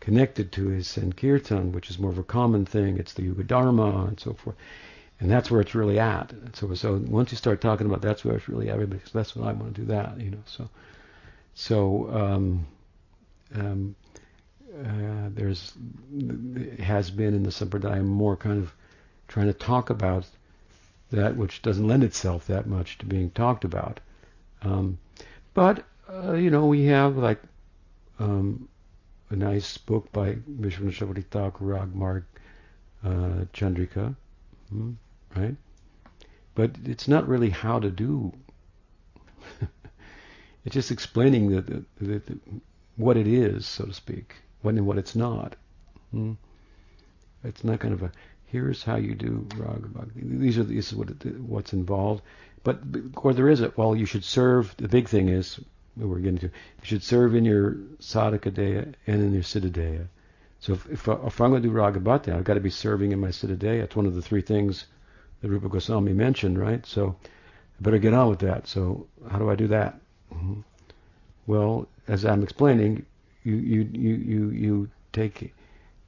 connected 0.00 0.50
to 0.52 0.68
his 0.68 0.88
Sankirtan, 0.88 1.72
which 1.72 1.90
is 1.90 1.98
more 1.98 2.10
of 2.10 2.18
a 2.18 2.24
common 2.24 2.66
thing. 2.66 2.98
It's 2.98 3.12
the 3.12 3.22
Yuga 3.22 3.44
Dharma 3.44 4.06
and 4.06 4.18
so 4.18 4.34
forth. 4.34 4.56
And 5.20 5.30
that's 5.30 5.48
where 5.48 5.60
it's 5.60 5.76
really 5.76 6.00
at. 6.00 6.34
so, 6.54 6.74
so 6.74 7.00
once 7.06 7.30
you 7.30 7.38
start 7.38 7.60
talking 7.60 7.86
about 7.86 8.02
that's 8.02 8.24
where 8.24 8.34
it's 8.34 8.48
really 8.48 8.68
at, 8.68 8.90
because 8.90 9.12
that's 9.12 9.36
what 9.36 9.46
I 9.46 9.52
want 9.52 9.76
to 9.76 9.82
do 9.82 9.86
that, 9.86 10.20
you 10.20 10.30
know. 10.30 10.42
So, 10.46 10.68
so 11.54 12.10
um, 12.12 12.66
um, 13.54 13.94
uh, 14.84 15.28
there's 15.30 15.74
has 16.80 17.10
been 17.10 17.34
in 17.34 17.44
the 17.44 17.50
Sampradaya 17.50 18.04
more 18.04 18.36
kind 18.36 18.58
of 18.58 18.72
trying 19.28 19.46
to 19.46 19.52
talk 19.52 19.90
about 19.90 20.26
that 21.12 21.36
which 21.36 21.62
doesn't 21.62 21.86
lend 21.86 22.02
itself 22.02 22.46
that 22.46 22.66
much 22.66 22.98
to 22.98 23.06
being 23.06 23.30
talked 23.30 23.64
about. 23.64 24.00
Um, 24.62 24.98
but 25.54 25.84
uh, 26.12 26.32
you 26.32 26.50
know, 26.50 26.66
we 26.66 26.86
have 26.86 27.16
like 27.16 27.40
um, 28.18 28.68
a 29.30 29.36
nice 29.36 29.78
book 29.78 30.10
by 30.12 30.34
Vishwanath 30.34 30.98
Chakravarti 30.98 31.24
Thakur 31.26 31.64
Ragmarg 31.64 32.24
uh, 33.04 33.44
Chandrika, 33.52 34.14
hmm, 34.70 34.92
right? 35.36 35.56
But 36.54 36.72
it's 36.84 37.08
not 37.08 37.28
really 37.28 37.50
how 37.50 37.78
to 37.78 37.90
do. 37.90 38.32
it's 40.64 40.74
just 40.74 40.90
explaining 40.90 41.50
the, 41.50 41.62
the, 41.62 41.84
the, 42.00 42.18
the, 42.18 42.38
what 42.96 43.16
it 43.16 43.26
is, 43.26 43.66
so 43.66 43.86
to 43.86 43.92
speak, 43.92 44.36
what 44.60 44.74
and 44.74 44.86
what 44.86 44.98
it's 44.98 45.16
not. 45.16 45.56
Hmm? 46.10 46.32
It's 47.44 47.64
not 47.64 47.80
kind 47.80 47.94
of 47.94 48.02
a 48.02 48.12
here's 48.52 48.84
how 48.84 48.96
you 48.96 49.14
do 49.14 49.46
raga 49.56 49.88
bhakti. 49.88 50.20
These 50.22 50.58
are 50.58 50.62
this 50.62 50.92
is 50.92 50.94
what 50.94 51.10
it, 51.10 51.40
what's 51.40 51.72
involved. 51.72 52.22
But 52.62 52.80
or 53.16 53.32
there 53.32 53.48
is 53.48 53.60
it. 53.62 53.76
well, 53.76 53.96
you 53.96 54.06
should 54.06 54.24
serve. 54.24 54.76
The 54.76 54.88
big 54.88 55.08
thing 55.08 55.28
is 55.28 55.58
we're 55.96 56.18
getting 56.18 56.38
to. 56.38 56.46
You 56.46 56.84
should 56.84 57.02
serve 57.02 57.34
in 57.34 57.44
your 57.44 57.72
sadhaka 57.98 58.52
deha 58.52 58.94
and 59.06 59.22
in 59.22 59.32
your 59.32 59.42
siddha. 59.42 60.06
So 60.60 60.74
if, 60.74 60.86
if, 60.86 61.08
if 61.08 61.40
I'm 61.40 61.50
going 61.50 61.62
to 61.62 61.68
do 61.68 61.74
raga 61.74 61.98
bhakti, 61.98 62.30
I've 62.30 62.44
got 62.44 62.54
to 62.54 62.60
be 62.60 62.70
serving 62.70 63.10
in 63.10 63.18
my 63.18 63.28
siddha 63.28 63.56
deha. 63.56 63.82
It's 63.82 63.96
one 63.96 64.06
of 64.06 64.14
the 64.14 64.22
three 64.22 64.42
things 64.42 64.86
that 65.40 65.48
Rupa 65.48 65.68
Goswami 65.68 66.12
mentioned, 66.12 66.58
right? 66.58 66.86
So 66.86 67.16
I 67.24 67.82
better 67.82 67.98
get 67.98 68.14
on 68.14 68.28
with 68.28 68.40
that. 68.40 68.68
So 68.68 69.06
how 69.28 69.38
do 69.38 69.50
I 69.50 69.56
do 69.56 69.66
that? 69.68 69.98
Mm-hmm. 70.32 70.60
Well, 71.46 71.88
as 72.06 72.24
I'm 72.24 72.42
explaining, 72.42 73.04
you 73.42 73.56
you 73.56 73.88
you 73.92 74.14
you 74.14 74.50
you 74.50 74.90
take 75.12 75.52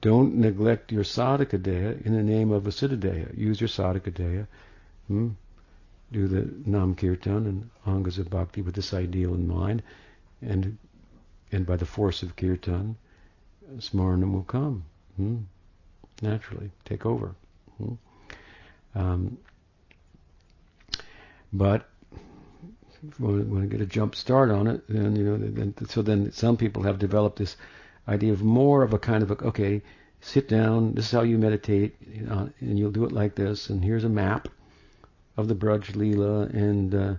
don't 0.04 0.34
neglect 0.34 0.92
your 0.92 1.02
sadhaka 1.02 1.58
deha 1.58 2.04
in 2.04 2.14
the 2.14 2.22
name 2.22 2.52
of 2.52 2.66
a 2.66 2.70
siddha 2.70 2.98
deha. 3.00 3.38
Use 3.38 3.58
your 3.58 3.68
sadhaka 3.68 4.12
deha. 4.12 4.46
Hmm? 5.08 5.28
Do 6.12 6.28
the 6.28 6.42
nam 6.66 6.94
kirtan 6.94 7.46
and 7.46 7.70
angas 7.86 8.18
of 8.18 8.28
bhakti 8.28 8.60
with 8.60 8.74
this 8.74 8.92
ideal 8.92 9.32
in 9.32 9.48
mind, 9.48 9.82
and 10.42 10.76
and 11.52 11.64
by 11.64 11.76
the 11.76 11.86
force 11.86 12.22
of 12.22 12.36
kirtan, 12.36 12.96
smarana 13.78 14.30
will 14.30 14.42
come. 14.42 14.84
Hmm? 15.16 15.36
Naturally, 16.20 16.70
take 16.84 17.06
over. 17.06 17.34
Hmm? 17.78 17.94
Um, 18.94 19.38
but 21.50 21.88
if 23.08 23.18
you 23.18 23.26
want 23.26 23.62
to 23.62 23.74
get 23.74 23.80
a 23.80 23.86
jump 23.86 24.14
start 24.14 24.50
on 24.50 24.66
it, 24.66 24.86
then 24.86 25.16
you 25.16 25.24
know, 25.24 25.38
then, 25.38 25.74
so 25.88 26.02
then 26.02 26.30
some 26.32 26.58
people 26.58 26.82
have 26.82 26.98
developed 26.98 27.38
this 27.38 27.56
idea 28.08 28.32
of 28.32 28.42
more 28.42 28.82
of 28.82 28.92
a 28.92 28.98
kind 28.98 29.22
of 29.22 29.30
a, 29.30 29.34
okay, 29.44 29.82
sit 30.20 30.48
down. 30.48 30.94
This 30.94 31.06
is 31.06 31.12
how 31.12 31.22
you 31.22 31.38
meditate, 31.38 31.94
know, 32.26 32.50
and 32.60 32.78
you'll 32.78 32.90
do 32.90 33.04
it 33.04 33.12
like 33.12 33.34
this. 33.34 33.70
And 33.70 33.84
here's 33.84 34.04
a 34.04 34.08
map 34.08 34.48
of 35.36 35.48
the 35.48 35.54
Braj 35.54 35.92
Leela, 35.92 36.52
and 36.52 36.94
uh, 36.94 37.14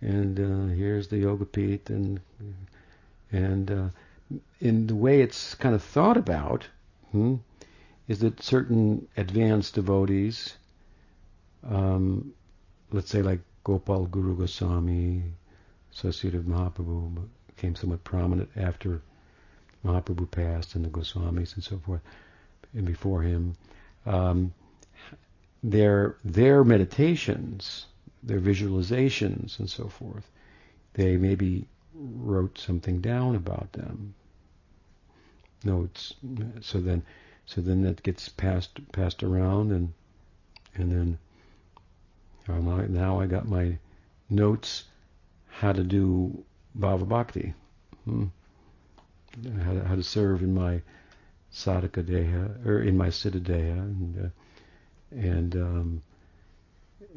and 0.00 0.38
uh, 0.40 0.74
here's 0.74 1.08
the 1.08 1.18
Yoga 1.18 1.44
Pith, 1.44 1.90
and 1.90 2.20
and 3.30 3.70
uh, 3.70 3.88
in 4.60 4.86
the 4.86 4.94
way 4.94 5.20
it's 5.20 5.54
kind 5.54 5.74
of 5.74 5.82
thought 5.82 6.16
about, 6.16 6.66
hmm, 7.12 7.36
is 8.08 8.20
that 8.20 8.42
certain 8.42 9.06
advanced 9.16 9.74
devotees, 9.74 10.54
um, 11.68 12.32
let's 12.90 13.10
say 13.10 13.22
like 13.22 13.40
Gopal 13.64 14.06
Guru 14.06 14.36
Goswami, 14.36 15.22
of 16.02 16.44
Mahaprabhu, 16.44 17.28
became 17.48 17.74
somewhat 17.74 18.04
prominent 18.04 18.48
after 18.56 19.02
Mahaprabhu 19.84 20.30
passed, 20.30 20.74
and 20.74 20.84
the 20.84 20.88
Goswamis 20.88 21.54
and 21.54 21.62
so 21.62 21.78
forth, 21.78 22.02
and 22.74 22.84
before 22.84 23.22
him. 23.22 23.54
Um, 24.06 24.52
their 25.62 26.16
their 26.24 26.64
meditations, 26.64 27.86
their 28.22 28.40
visualizations, 28.40 29.58
and 29.58 29.68
so 29.70 29.88
forth, 29.88 30.30
they 30.94 31.16
maybe 31.16 31.66
wrote 31.94 32.58
something 32.58 33.00
down 33.00 33.36
about 33.36 33.72
them. 33.72 34.14
Notes. 35.64 36.14
So 36.60 36.80
then, 36.80 37.02
so 37.46 37.60
then 37.60 37.82
that 37.82 38.02
gets 38.02 38.28
passed 38.28 38.80
passed 38.92 39.22
around, 39.22 39.72
and 39.72 39.92
and 40.74 40.90
then 40.90 41.18
now 42.46 43.20
I 43.20 43.26
got 43.26 43.48
my 43.48 43.78
notes 44.30 44.84
how 45.48 45.72
to 45.72 45.82
do 45.82 46.44
bhava 46.78 47.08
bhakti. 47.08 47.54
Hmm 48.04 48.26
how 49.64 49.72
to, 49.72 49.84
how 49.84 49.94
to 49.94 50.02
serve 50.02 50.42
in 50.42 50.54
my 50.54 50.82
sadhaka 51.52 52.04
deha 52.04 52.66
or 52.66 52.82
in 52.82 52.96
my 52.96 53.08
siddha 53.08 53.50
and 53.50 54.24
uh, 54.24 54.28
and 55.10 55.56
um, 55.56 56.02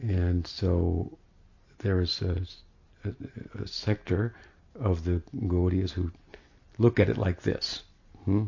and 0.01 0.47
so 0.47 1.17
there 1.79 1.99
is 2.01 2.21
a, 2.21 2.37
a, 3.05 3.63
a, 3.63 3.67
sector 3.67 4.33
of 4.79 5.03
the 5.03 5.21
Gaudiyas 5.35 5.91
who 5.91 6.11
look 6.77 6.99
at 6.99 7.09
it 7.09 7.17
like 7.17 7.41
this. 7.41 7.83
Hmm? 8.25 8.45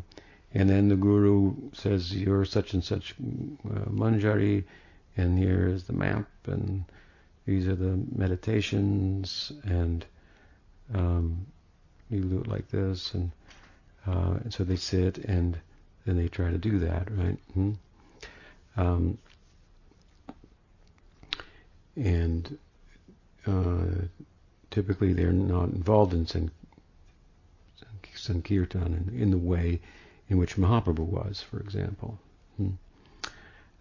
And 0.52 0.70
then 0.70 0.88
the 0.88 0.96
guru 0.96 1.54
says, 1.72 2.14
you're 2.14 2.44
such 2.44 2.74
and 2.74 2.84
such 2.84 3.12
uh, 3.12 3.90
manjari, 3.90 4.64
and 5.16 5.38
here 5.38 5.66
is 5.68 5.84
the 5.84 5.92
map, 5.92 6.28
and 6.46 6.84
these 7.44 7.66
are 7.66 7.74
the 7.74 7.98
meditations, 8.14 9.52
and 9.64 10.06
um, 10.94 11.46
you 12.08 12.20
do 12.20 12.40
it 12.40 12.46
like 12.46 12.68
this, 12.70 13.14
and 13.14 13.32
uh, 14.06 14.38
and 14.42 14.52
so 14.52 14.64
they 14.64 14.76
sit 14.76 15.18
and 15.18 15.58
then 16.04 16.16
they 16.16 16.28
try 16.28 16.50
to 16.50 16.58
do 16.58 16.78
that, 16.80 17.10
right? 17.10 17.38
Hmm? 17.54 17.72
Um, 18.76 19.18
and 21.96 22.58
uh, 23.46 24.06
typically 24.70 25.12
they're 25.12 25.32
not 25.32 25.68
involved 25.70 26.12
in 26.12 26.26
san, 26.26 26.50
sankirtan 28.14 29.08
in, 29.12 29.20
in, 29.20 29.30
the 29.30 29.38
way 29.38 29.80
in 30.28 30.38
which 30.38 30.56
Mahaprabhu 30.56 31.06
was, 31.06 31.40
for 31.40 31.60
example, 31.60 32.18
hmm? 32.56 32.70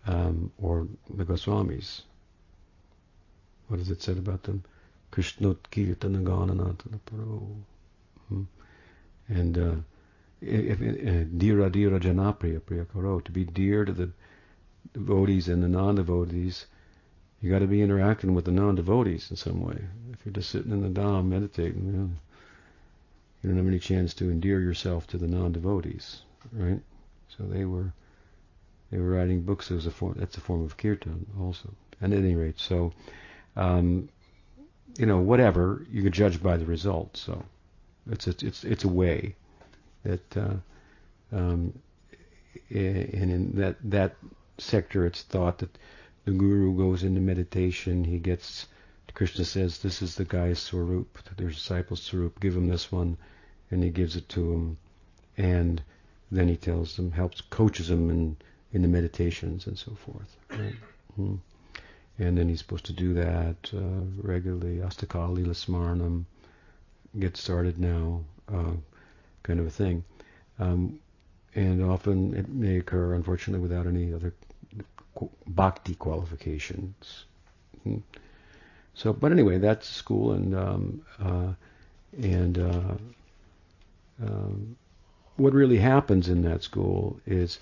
um, 0.08 0.52
or 0.62 0.88
the 1.10 1.26
Goswamis. 1.26 2.02
What 3.68 3.80
is 3.80 3.90
it 3.90 4.02
said 4.02 4.18
about 4.18 4.44
them? 4.44 4.64
Krishnot 5.12 5.58
kirtana 5.72 6.24
gananatana 6.24 7.56
hmm? 8.30 8.44
And 9.30 9.58
uh, 9.58 9.76
dira 10.44 11.70
dira 11.70 12.00
janapriya 12.00 12.60
priya 12.66 12.86
karo, 12.86 13.20
to 13.20 13.32
be 13.32 13.46
dear 13.46 13.86
to 13.86 13.92
the 13.92 14.12
devotees 14.94 15.48
and 15.48 15.64
the 15.64 15.68
non-devotees, 15.68 16.66
you 17.42 17.50
got 17.50 17.60
to 17.60 17.68
be 17.68 17.82
interacting 17.82 18.34
with 18.34 18.46
the 18.46 18.52
non-devotees 18.52 19.32
in 19.32 19.38
some 19.38 19.62
way. 19.62 19.78
If 20.12 20.26
you're 20.26 20.34
just 20.34 20.50
sitting 20.50 20.72
in 20.72 20.82
the 20.82 21.02
dham 21.02 21.28
meditating, 21.28 21.86
you, 21.86 21.92
know, 21.92 22.10
you 23.42 23.50
don't 23.50 23.58
have 23.58 23.68
any 23.68 23.80
chance 23.80 24.14
to 24.16 24.30
endear 24.30 24.60
yourself 24.60 25.08
to 25.08 25.18
the 25.18 25.28
non-devotees, 25.28 26.22
right? 26.52 26.82
So 27.38 27.44
they 27.46 27.66
were 27.66 27.94
they 28.92 29.00
were 29.00 29.10
writing 29.10 29.42
books 29.42 29.72
as 29.72 29.88
a 29.88 29.92
form. 29.92 30.16
That's 30.18 30.38
a 30.38 30.42
form 30.42 30.64
of 30.64 30.78
kirtan 30.78 31.26
also. 31.40 31.74
And 32.00 32.14
at 32.14 32.20
any 32.20 32.36
rate, 32.36 32.60
so 32.60 32.94
um, 33.56 34.10
you 34.98 35.06
know, 35.06 35.20
whatever 35.20 35.86
you 35.90 36.04
can 36.04 36.12
judge 36.12 36.42
by 36.42 36.58
the 36.58 36.66
result. 36.66 37.18
So 37.18 37.44
it's 38.10 38.28
it's 38.28 38.64
it's 38.64 38.84
a 38.84 38.90
way 38.90 39.36
that 40.04 40.38
uh, 40.38 40.56
um, 41.32 41.74
and 42.70 43.32
in 43.32 43.52
that 43.56 43.78
that 43.84 44.16
sector, 44.58 45.06
it's 45.06 45.24
thought 45.24 45.60
that 45.60 45.78
the 46.26 46.32
guru 46.32 46.76
goes 46.78 47.04
into 47.04 47.22
meditation. 47.22 48.04
He 48.04 48.20
gets 48.20 48.68
Krishna 49.14 49.46
says, 49.46 49.80
"This 49.80 50.02
is 50.02 50.16
the 50.16 50.26
guy's 50.26 50.60
swarup, 50.60 51.20
their 51.38 51.50
disciples' 51.50 52.02
swarup. 52.02 52.40
Give 52.40 52.56
him 52.56 52.68
this 52.68 52.92
one," 52.92 53.18
and 53.70 53.84
he 53.84 53.90
gives 53.90 54.16
it 54.16 54.28
to 54.30 54.54
him, 54.54 54.78
and 55.38 55.82
then 56.32 56.48
he 56.48 56.58
tells 56.58 56.96
them, 56.96 57.12
helps, 57.12 57.42
coaches 57.42 57.90
them 57.90 58.10
in 58.10 58.38
in 58.72 58.82
the 58.82 58.88
meditations 58.88 59.68
and 59.68 59.78
so 59.78 59.94
forth. 59.94 60.36
Mm-hmm. 60.50 61.36
And 62.18 62.38
then 62.38 62.50
he's 62.50 62.60
supposed 62.60 62.86
to 62.86 62.94
do 62.94 63.14
that 63.14 63.72
uh, 63.72 64.06
regularly. 64.22 64.78
Astakali 64.78 65.46
Lasmarnam, 65.46 66.26
get 67.20 67.38
started 67.38 67.78
now, 67.78 68.24
uh, 68.52 68.74
kind 69.44 69.60
of 69.60 69.68
a 69.68 69.70
thing. 69.70 70.04
Um, 70.60 71.00
and 71.56 71.84
often 71.84 72.34
it 72.34 72.50
may 72.50 72.78
occur, 72.78 73.14
unfortunately, 73.14 73.62
without 73.62 73.86
any 73.86 74.14
other 74.14 74.34
bhakti 75.48 75.96
qualifications. 75.96 77.26
Hmm. 77.84 77.98
So, 78.96 79.14
but 79.14 79.32
anyway, 79.32 79.58
that's 79.58 79.88
school, 79.88 80.34
and 80.34 80.56
um, 80.56 81.02
uh, 81.20 81.54
and 82.18 82.60
uh, 82.60 82.96
um, 84.22 84.76
what 85.38 85.54
really 85.54 85.78
happens 85.78 86.30
in 86.30 86.44
that 86.44 86.64
school 86.64 87.20
is 87.26 87.60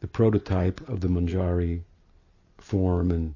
the 0.00 0.06
prototype 0.06 0.86
of 0.88 1.00
the 1.00 1.08
Manjari 1.08 1.82
form 2.58 3.10
and 3.10 3.34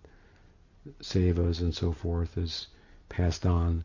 sevas 1.01 1.61
and 1.61 1.74
so 1.74 1.92
forth 1.92 2.36
is 2.38 2.66
passed 3.09 3.47
on 3.47 3.84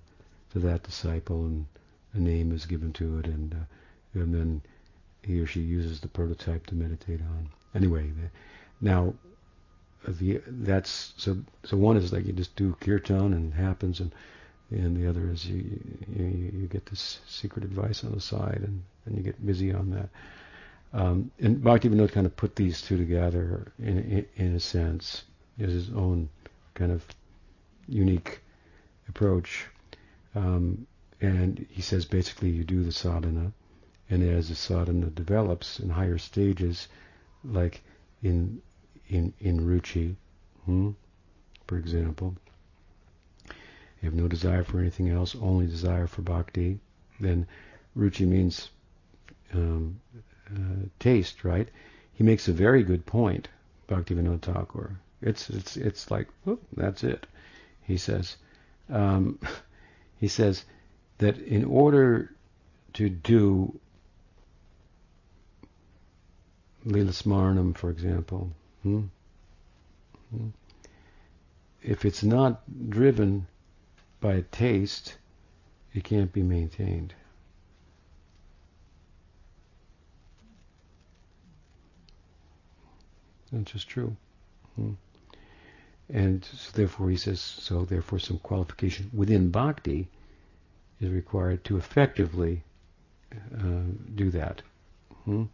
to 0.52 0.60
that 0.60 0.84
disciple, 0.84 1.46
and 1.46 1.66
a 2.14 2.20
name 2.20 2.52
is 2.52 2.66
given 2.66 2.94
to 2.94 3.20
it, 3.20 3.26
and 3.26 3.54
uh, 3.54 3.66
and 4.14 4.34
then 4.34 4.62
he 5.22 5.40
or 5.40 5.46
she 5.46 5.62
uses 5.62 6.00
the 6.00 6.08
prototype 6.08 6.66
to 6.68 6.76
meditate 6.76 7.22
on. 7.22 7.50
Anyway, 7.76 8.12
now 8.82 9.14
the 10.08 10.42
that's 10.48 11.14
so 11.18 11.38
so 11.64 11.78
one 11.78 11.98
is 11.98 12.14
like 12.14 12.26
you 12.26 12.34
just 12.34 12.56
do 12.56 12.76
kirtan 12.80 13.34
and 13.34 13.54
it 13.54 13.56
happens, 13.56 14.00
and 14.00 14.14
and 14.72 14.96
the 14.96 15.08
other 15.08 15.30
is 15.30 15.46
you 15.46 15.80
you, 16.16 16.52
you 16.54 16.68
get 16.68 16.86
this 16.86 17.20
secret 17.28 17.66
advice 17.66 18.04
on 18.04 18.12
the 18.12 18.22
side, 18.22 18.62
and 18.64 18.84
and 19.06 19.18
you 19.18 19.24
get 19.24 19.46
busy 19.46 19.74
on 19.74 19.92
that. 19.92 20.10
Um, 20.92 21.32
and 21.40 21.58
Bhaktivinoda 21.58 22.12
kind 22.12 22.26
of 22.26 22.36
put 22.36 22.56
these 22.56 22.82
two 22.82 22.98
together 22.98 23.72
in, 23.78 24.00
in, 24.00 24.26
in 24.36 24.56
a 24.56 24.60
sense, 24.60 25.24
as 25.60 25.72
his 25.72 25.90
own 25.92 26.30
kind 26.74 26.92
of 26.92 27.06
unique 27.88 28.42
approach. 29.08 29.66
Um, 30.36 30.88
and 31.22 31.66
he 31.70 31.82
says 31.82 32.06
basically 32.06 32.50
you 32.50 32.64
do 32.64 32.84
the 32.84 32.92
sadhana, 32.92 33.52
and 34.10 34.24
as 34.24 34.50
the 34.50 34.56
sadhana 34.56 35.08
develops 35.08 35.80
in 35.80 35.90
higher 35.90 36.18
stages, 36.18 36.88
like 37.44 37.82
in 38.24 38.62
in 39.08 39.34
in 39.40 39.60
ruchi, 39.60 40.16
hmm, 40.66 40.92
for 41.68 41.78
example, 41.78 42.36
you 43.48 44.06
have 44.10 44.14
no 44.14 44.28
desire 44.28 44.64
for 44.64 44.80
anything 44.80 45.10
else, 45.10 45.36
only 45.36 45.68
desire 45.68 46.08
for 46.08 46.22
bhakti, 46.22 46.80
then 47.20 47.46
ruchi 47.96 48.28
means 48.28 48.70
um, 49.54 50.00
uh, 50.54 50.88
taste, 51.00 51.44
right? 51.44 51.70
He 52.14 52.24
makes 52.24 52.48
a 52.48 52.54
very 52.54 52.84
good 52.84 53.06
point, 53.06 53.48
Bhaktivinoda 53.88 54.42
Thakur. 54.42 55.00
It's 55.22 55.50
it's 55.50 55.78
it's 55.78 56.10
like 56.10 56.28
whoop, 56.46 56.62
that's 56.76 57.04
it. 57.04 57.28
He 57.82 57.98
says 57.98 58.38
um, 58.90 59.40
he 60.20 60.28
says 60.28 60.66
that 61.20 61.38
in 61.38 61.64
order 61.66 62.34
to 62.94 63.10
do 63.10 63.80
Lila 66.90 67.12
Smarnam, 67.12 67.78
for 67.78 67.92
example, 67.92 68.52
hmm, 68.82 69.04
hmm, 70.32 70.48
if 71.84 72.04
it's 72.04 72.24
not 72.24 72.90
driven 72.90 73.46
by 74.20 74.44
taste, 74.52 75.16
it 75.94 76.04
can't 76.04 76.34
be 76.34 76.42
maintained. 76.42 77.14
That's 83.52 83.72
just 83.72 83.88
true. 83.88 84.16
Hmm. 84.76 84.94
And 86.10 86.44
so 86.44 86.72
therefore 86.74 87.12
he 87.12 87.18
says, 87.18 87.40
so 87.40 87.86
therefore 87.86 88.18
some 88.18 88.40
qualification 88.40 89.12
within 89.14 89.52
bhakti 89.52 90.08
is 91.00 91.12
required 91.12 91.64
to 91.66 91.78
effectively 91.78 92.64
uh, 93.32 93.84
do 94.16 94.32
that. 94.32 94.64
Hmm? 95.26 95.46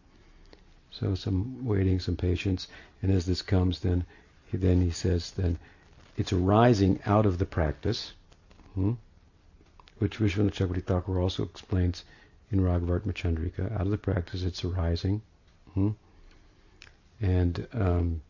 So 0.99 1.13
some 1.13 1.65
waiting, 1.65 1.99
some 1.99 2.15
patience, 2.15 2.67
and 3.01 3.11
as 3.11 3.25
this 3.25 3.41
comes, 3.41 3.81
then 3.81 4.05
he, 4.49 4.57
then 4.57 4.81
he 4.81 4.91
says, 4.91 5.31
then 5.31 5.59
it's 6.15 6.31
arising 6.31 7.01
out 7.05 7.25
of 7.25 7.37
the 7.37 7.45
practice, 7.45 8.13
hmm? 8.75 8.93
which 9.99 10.19
Vishwanath 10.19 10.53
Chakravarti 10.53 11.19
also 11.19 11.43
explains 11.43 12.05
in 12.49 12.61
Ragavartma 12.61 13.13
Chandrika. 13.13 13.73
Out 13.73 13.81
of 13.81 13.89
the 13.89 13.97
practice, 13.97 14.43
it's 14.43 14.63
arising, 14.63 15.21
hmm? 15.73 15.89
and 17.19 17.67
um, 17.73 18.21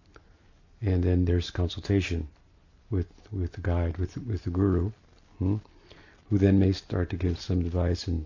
and 0.82 1.03
then 1.03 1.26
there's 1.26 1.51
consultation 1.51 2.28
with 2.89 3.07
with 3.32 3.51
the 3.51 3.61
guide, 3.61 3.97
with 3.97 4.18
with 4.18 4.43
the 4.43 4.49
guru, 4.49 4.91
hmm? 5.38 5.57
who 6.30 6.39
then 6.39 6.57
may 6.57 6.72
start 6.72 7.11
to 7.11 7.16
give 7.16 7.39
some 7.39 7.59
advice. 7.59 8.07
And 8.07 8.26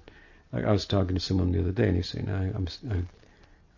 I, 0.54 0.62
I 0.62 0.72
was 0.72 0.86
talking 0.86 1.16
to 1.16 1.22
someone 1.22 1.52
the 1.52 1.60
other 1.60 1.74
day, 1.74 1.88
and 1.90 1.98
he's 1.98 2.08
saying, 2.08 2.30
I, 2.30 2.46
I'm, 2.56 2.68
I, 2.90 3.04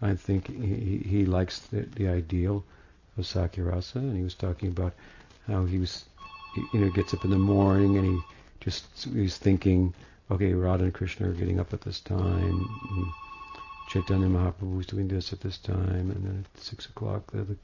I 0.02 0.16
think 0.16 0.48
he, 0.48 0.98
he 0.98 1.26
likes 1.26 1.60
the, 1.60 1.82
the 1.82 2.08
ideal 2.08 2.64
of 3.18 3.26
Sakyarasa, 3.26 3.96
and 3.96 4.18
he 4.18 4.24
was 4.24 4.34
talking 4.34 4.70
about 4.70 4.94
how 5.48 5.66
he 5.66 5.78
was, 5.78 6.06
you 6.74 6.80
know, 6.80 6.90
gets 6.90 7.14
up 7.14 7.24
in 7.26 7.32
the 7.32 7.38
morning 7.38 7.98
and 7.98 8.06
he 8.06 8.20
just 8.60 8.86
he's 9.14 9.38
thinking, 9.38 9.94
okay, 10.30 10.54
Radha 10.54 10.86
and 10.86 10.94
Krishna 10.94 11.30
are 11.30 11.34
getting 11.34 11.60
up 11.60 11.74
at 11.74 11.82
this 11.82 12.00
time. 12.00 12.68
Chaitanya 13.90 14.28
Mahaprabhu 14.28 14.80
is 14.80 14.86
doing 14.86 15.08
this 15.08 15.34
at 15.34 15.42
this 15.42 15.58
time, 15.58 16.12
and 16.12 16.26
then 16.26 16.46
at 16.46 16.62
six 16.62 16.86
o'clock 16.86 17.30
the, 17.32 17.44
the 17.44 17.58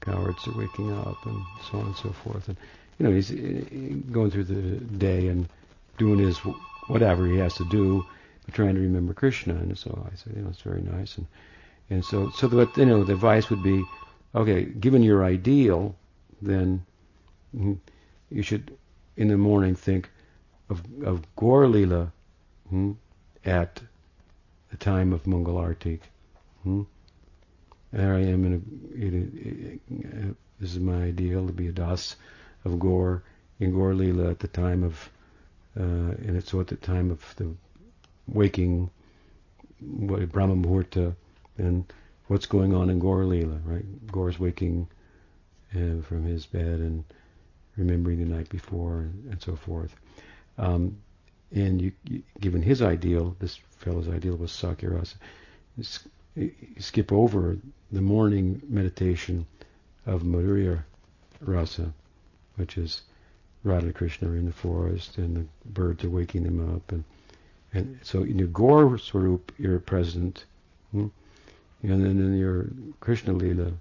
cowards 0.00 0.46
are 0.46 0.56
waking 0.56 0.92
up, 0.92 1.24
and 1.26 1.42
so 1.70 1.78
on 1.78 1.86
and 1.86 1.96
so 1.96 2.10
forth. 2.10 2.48
And 2.48 2.56
you 2.98 3.06
know, 3.06 3.12
he's 3.12 3.30
going 4.12 4.30
through 4.30 4.44
the 4.44 4.76
day 4.96 5.28
and 5.28 5.48
doing 5.98 6.18
his 6.18 6.38
whatever 6.86 7.26
he 7.26 7.38
has 7.38 7.54
to 7.54 7.64
do, 7.68 8.04
but 8.44 8.54
trying 8.54 8.74
to 8.74 8.80
remember 8.80 9.14
Krishna. 9.14 9.54
And 9.54 9.76
so 9.76 10.06
I 10.10 10.14
said, 10.16 10.34
you 10.36 10.42
know, 10.42 10.50
it's 10.50 10.62
very 10.62 10.82
nice. 10.82 11.16
And 11.18 11.26
and 11.90 12.04
so 12.04 12.30
so 12.30 12.48
the 12.48 12.68
you 12.76 12.86
know 12.86 13.04
the 13.04 13.12
advice 13.12 13.50
would 13.50 13.62
be, 13.62 13.84
okay, 14.34 14.64
given 14.64 15.02
your 15.02 15.24
ideal, 15.24 15.94
then 16.40 16.84
you 17.52 18.42
should 18.42 18.76
in 19.16 19.28
the 19.28 19.36
morning 19.36 19.74
think 19.74 20.10
of 20.70 20.82
of 21.04 21.22
Gaur 21.36 21.68
Lila 21.68 22.12
hmm, 22.68 22.92
at 23.44 23.80
the 24.70 24.76
time 24.76 25.12
of 25.12 25.24
Mangalarti. 25.24 26.00
Hmm? 26.62 26.82
There 27.92 28.14
I 28.14 28.20
am 28.20 28.44
in 28.44 28.52
a, 28.54 29.04
a, 29.04 29.80
in 29.88 30.36
this 30.58 30.72
is 30.72 30.80
my 30.80 31.04
ideal 31.04 31.46
to 31.46 31.52
be 31.52 31.68
a 31.68 31.72
das 31.72 32.16
of 32.64 32.78
Gaur 32.78 33.22
in 33.60 33.72
Gaur 33.72 33.94
Lila 33.94 34.30
at 34.30 34.38
the 34.38 34.48
time 34.48 34.82
of 34.82 35.10
uh, 35.78 35.82
and 35.82 36.36
it's 36.36 36.50
so 36.50 36.60
at 36.60 36.68
the 36.68 36.76
time 36.76 37.10
of 37.10 37.34
the 37.36 37.52
waking 38.26 38.90
what 39.80 40.32
Brahma 40.32 40.54
Muhurta 40.56 41.14
and 41.58 41.84
what's 42.28 42.46
going 42.46 42.74
on 42.74 42.90
in 42.90 42.98
Gaur 42.98 43.24
Lila, 43.24 43.58
right? 43.64 43.84
Gaur's 44.10 44.38
waking 44.38 44.88
uh, 45.74 46.02
from 46.02 46.24
his 46.24 46.46
bed 46.46 46.80
and 46.80 47.04
remembering 47.76 48.18
the 48.18 48.34
night 48.34 48.48
before 48.48 48.98
and, 49.00 49.32
and 49.32 49.42
so 49.42 49.56
forth. 49.56 49.94
Um, 50.58 50.96
and 51.52 51.80
you, 51.80 51.92
you, 52.04 52.22
given 52.40 52.62
his 52.62 52.82
ideal, 52.82 53.36
this 53.38 53.58
fellow's 53.78 54.08
ideal 54.08 54.36
was 54.36 54.50
Sakyarasa, 54.50 55.14
you 55.76 56.52
skip 56.78 57.12
over 57.12 57.58
the 57.92 58.00
morning 58.00 58.60
meditation 58.68 59.46
of 60.06 60.22
Madhurya 60.22 60.82
Rasa, 61.40 61.92
which 62.56 62.78
is 62.78 63.02
Radha 63.62 63.92
Krishna 63.92 64.28
in 64.32 64.46
the 64.46 64.52
forest 64.52 65.18
and 65.18 65.36
the 65.36 65.46
birds 65.64 66.04
are 66.04 66.10
waking 66.10 66.44
them 66.44 66.74
up. 66.74 66.92
And, 66.92 67.04
and 67.72 67.98
so 68.02 68.22
in 68.22 68.38
your 68.38 68.48
Gaur 68.48 68.98
Swarup, 68.98 69.52
you're 69.58 69.78
present. 69.78 70.44
Hmm? 70.92 71.08
And 71.84 72.02
then 72.02 72.18
in 72.18 72.38
your 72.38 72.66
Krishna 73.00 73.34
Lila 73.34 73.72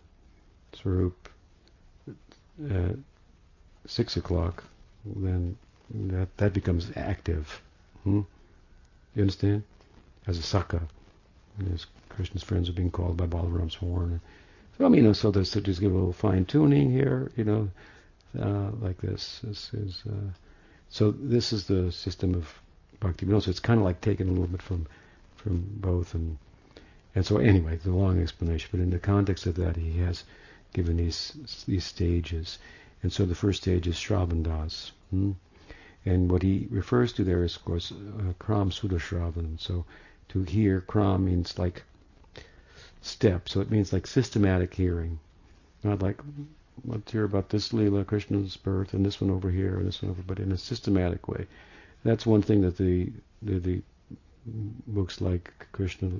Swarup 0.74 1.30
at 2.70 2.98
six 3.86 4.18
o'clock, 4.18 4.66
then 5.06 5.58
that 5.90 6.36
that 6.36 6.54
becomes 6.54 6.92
active. 6.98 7.62
Hmm? 8.04 8.22
You 9.16 9.22
understand? 9.22 9.64
As 10.28 10.38
a 10.38 10.42
sakha. 10.42 10.82
As 11.74 11.86
Krishna's 12.10 12.44
friends 12.44 12.68
are 12.68 12.74
being 12.74 12.92
called 12.92 13.16
by 13.16 13.26
Balaram's 13.26 13.76
horn. 13.76 14.20
So 14.78 14.86
I 14.86 14.90
mean, 14.90 15.04
you 15.04 15.08
know, 15.08 15.14
so 15.14 15.32
there's 15.32 15.52
so 15.52 15.62
just 15.62 15.80
give 15.80 15.92
a 15.92 15.96
little 15.96 16.12
fine 16.12 16.44
tuning 16.44 16.92
here, 16.92 17.32
you 17.38 17.46
know, 17.46 17.70
uh, 18.38 18.72
like 18.82 19.00
this. 19.00 19.40
This 19.44 19.74
is 19.74 20.04
uh, 20.10 20.32
so 20.90 21.12
this 21.12 21.54
is 21.54 21.68
the 21.68 21.90
system 21.90 22.36
of 22.36 22.54
bhakti. 23.00 23.26
But 23.26 23.36
also, 23.36 23.50
it's 23.50 23.62
kind 23.62 23.80
of 23.80 23.86
like 23.86 24.02
taking 24.02 24.28
a 24.28 24.32
little 24.32 24.48
bit 24.48 24.62
from 24.62 24.88
from 25.38 25.66
both, 25.78 26.14
and 26.16 26.38
and 27.16 27.26
so 27.26 27.38
anyway, 27.38 27.78
the 27.78 27.92
long 27.92 28.22
explanation. 28.22 28.70
But 28.72 28.80
in 28.80 28.90
the 28.90 29.00
context 29.00 29.46
of 29.46 29.56
that, 29.56 29.76
he 29.76 30.00
has 30.00 30.24
given 30.74 30.98
these 30.98 31.64
these 31.68 31.86
stages, 31.86 32.58
and 33.02 33.12
so 33.12 33.26
the 33.26 33.36
first 33.36 33.62
stage 33.62 33.88
is 33.88 33.96
Shravandas. 33.96 34.92
Hmm? 35.12 35.32
And 36.06 36.30
what 36.30 36.44
he 36.44 36.68
refers 36.70 37.14
to 37.14 37.24
there 37.24 37.44
is, 37.44 37.56
of 37.56 37.64
course, 37.64 37.92
uh, 37.92 38.34
Kram 38.40 38.74
Sudha 38.74 38.98
Shravan. 38.98 39.60
So 39.60 39.86
to 40.30 40.44
hear, 40.44 40.82
Kram 40.82 41.24
means 41.24 41.58
like 41.58 41.84
step. 43.02 43.48
So 43.48 43.62
it 43.62 43.72
means 43.72 43.94
like 43.94 44.08
systematic 44.08 44.74
hearing. 44.74 45.20
Not 45.84 46.02
like, 46.02 46.20
let's 46.86 47.12
hear 47.12 47.24
about 47.24 47.50
this 47.50 47.70
Leela, 47.70 48.06
Krishna's 48.06 48.58
birth, 48.58 48.94
and 48.94 49.06
this 49.06 49.22
one 49.22 49.30
over 49.30 49.52
here, 49.52 49.78
and 49.78 49.88
this 49.88 50.02
one 50.02 50.12
over, 50.12 50.24
but 50.26 50.40
in 50.40 50.52
a 50.52 50.58
systematic 50.58 51.28
way. 51.28 51.46
That's 52.04 52.26
one 52.26 52.42
thing 52.42 52.62
that 52.62 52.78
the 52.78 53.12
the, 53.42 53.60
the 53.60 53.82
books 54.46 55.22
like 55.22 55.52
Krishna, 55.72 56.12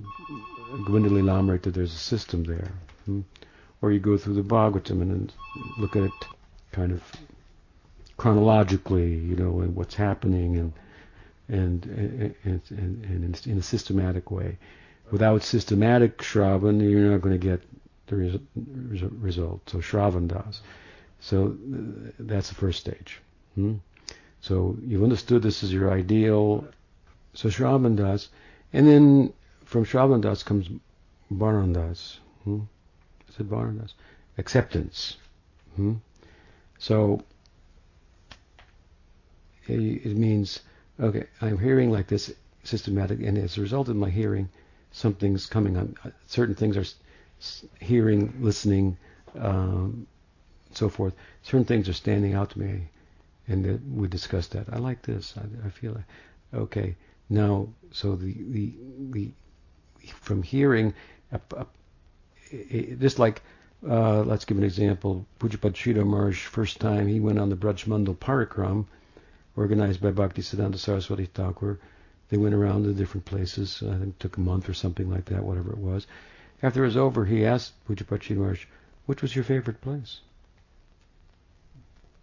Lilamrita, 0.88 1.64
that 1.64 1.74
there's 1.74 1.94
a 1.94 1.98
system 1.98 2.44
there. 2.44 2.72
Hmm? 3.06 3.22
Or 3.82 3.92
you 3.92 4.00
go 4.00 4.18
through 4.18 4.36
the 4.36 4.42
Bhagavatam 4.42 5.02
and 5.02 5.34
look 5.78 5.96
at 5.96 6.04
it 6.04 6.12
kind 6.72 6.92
of 6.92 7.04
chronologically, 8.18 9.14
you 9.16 9.36
know, 9.36 9.60
and 9.62 9.76
what's 9.76 9.96
happening 9.96 10.58
and 10.58 10.74
and 11.50 11.86
and, 12.44 12.62
and, 12.70 13.06
and 13.06 13.48
in 13.48 13.58
a 13.58 13.62
systematic 13.62 14.32
way. 14.32 14.58
Without 15.12 15.44
systematic 15.44 16.20
Shravan, 16.20 16.82
you're 16.82 17.12
not 17.12 17.22
going 17.22 17.38
to 17.40 17.46
get 17.46 17.62
the 18.08 18.16
res- 18.16 19.04
result. 19.12 19.70
So 19.70 19.80
Shravan 19.80 20.28
does. 20.28 20.62
So 21.20 21.56
that's 22.20 22.50
the 22.50 22.56
first 22.56 22.80
stage. 22.80 23.20
Hmm? 23.56 23.76
So 24.42 24.78
you've 24.86 25.04
understood 25.04 25.42
this 25.42 25.64
is 25.64 25.72
your 25.72 25.92
ideal. 25.92 26.66
So 27.34 27.50
Shravan 27.50 27.96
does. 27.96 28.30
And 28.72 28.88
then 28.88 29.34
from 29.66 29.86
Shravan 29.86 30.22
does 30.22 30.44
comes 30.44 30.70
Bharandas. 31.32 32.18
Hmm? 32.44 32.62
Is 33.30 33.40
it 33.40 33.50
Bharandas? 33.50 33.94
Acceptance. 34.38 35.18
Hmm? 35.76 35.96
So 36.78 37.24
it 39.68 40.18
means, 40.18 40.60
okay, 41.00 41.26
I'm 41.42 41.58
hearing 41.58 41.92
like 41.92 42.08
this 42.08 42.34
systematic, 42.64 43.22
and 43.22 43.38
as 43.38 43.58
a 43.58 43.62
result 43.62 43.90
of 43.90 43.96
my 43.96 44.10
hearing, 44.10 44.50
something's 44.92 45.46
coming 45.46 45.78
on. 45.78 45.96
Uh, 46.04 46.10
certain 46.28 46.56
things 46.56 46.78
are 46.78 46.86
hearing, 47.80 48.34
listening, 48.40 48.98
um, 49.40 50.06
so 50.74 50.90
forth. 50.90 51.14
Certain 51.44 51.66
things 51.66 51.88
are 51.88 51.94
standing 51.94 52.34
out 52.34 52.52
to 52.52 52.60
me, 52.60 52.90
and 53.48 53.82
we 53.96 54.08
discussed 54.08 54.52
that. 54.52 54.68
I 54.72 54.78
like 54.78 55.02
this. 55.02 55.36
I, 55.38 55.68
I 55.68 55.70
feel 55.70 55.94
like, 55.94 56.06
okay, 56.54 56.96
now, 57.30 57.70
so 57.92 58.16
the 58.16 58.34
the, 58.50 58.74
the 59.12 59.32
from 60.22 60.44
hearing, 60.44 60.94
just 63.00 63.20
like 63.20 63.42
uh, 63.88 64.22
let's 64.24 64.46
give 64.46 64.58
an 64.58 64.64
example. 64.64 65.26
Pujapad 65.40 65.74
Sridhar 65.74 66.36
first 66.36 66.80
time 66.80 67.08
he 67.08 67.20
went 67.20 67.40
on 67.40 67.50
the 67.50 67.56
Braj 67.56 67.86
Mandal 67.86 68.16
Parikram, 68.16 68.86
organized 69.56 70.02
by 70.02 70.12
Bhaktisiddhanta 70.12 70.78
Saraswati 70.78 71.26
Thakur. 71.26 71.80
They 72.30 72.38
went 72.38 72.56
around 72.56 72.84
to 72.84 72.94
different 72.94 73.26
places. 73.26 73.84
I 73.84 73.98
think 73.98 74.16
it 74.16 74.20
took 74.20 74.38
a 74.38 74.42
month 74.42 74.70
or 74.70 74.74
something 74.74 75.10
like 75.10 75.26
that, 75.26 75.44
whatever 75.44 75.72
it 75.72 75.78
was. 75.78 76.08
After 76.62 76.84
it 76.84 76.88
was 76.88 76.98
over, 76.98 77.26
he 77.26 77.46
asked 77.46 77.74
Pujapati 77.86 78.36
Maharaj, 78.36 78.66
which 79.06 79.22
was 79.22 79.36
your 79.36 79.44
favorite 79.44 79.82
place? 79.82 80.22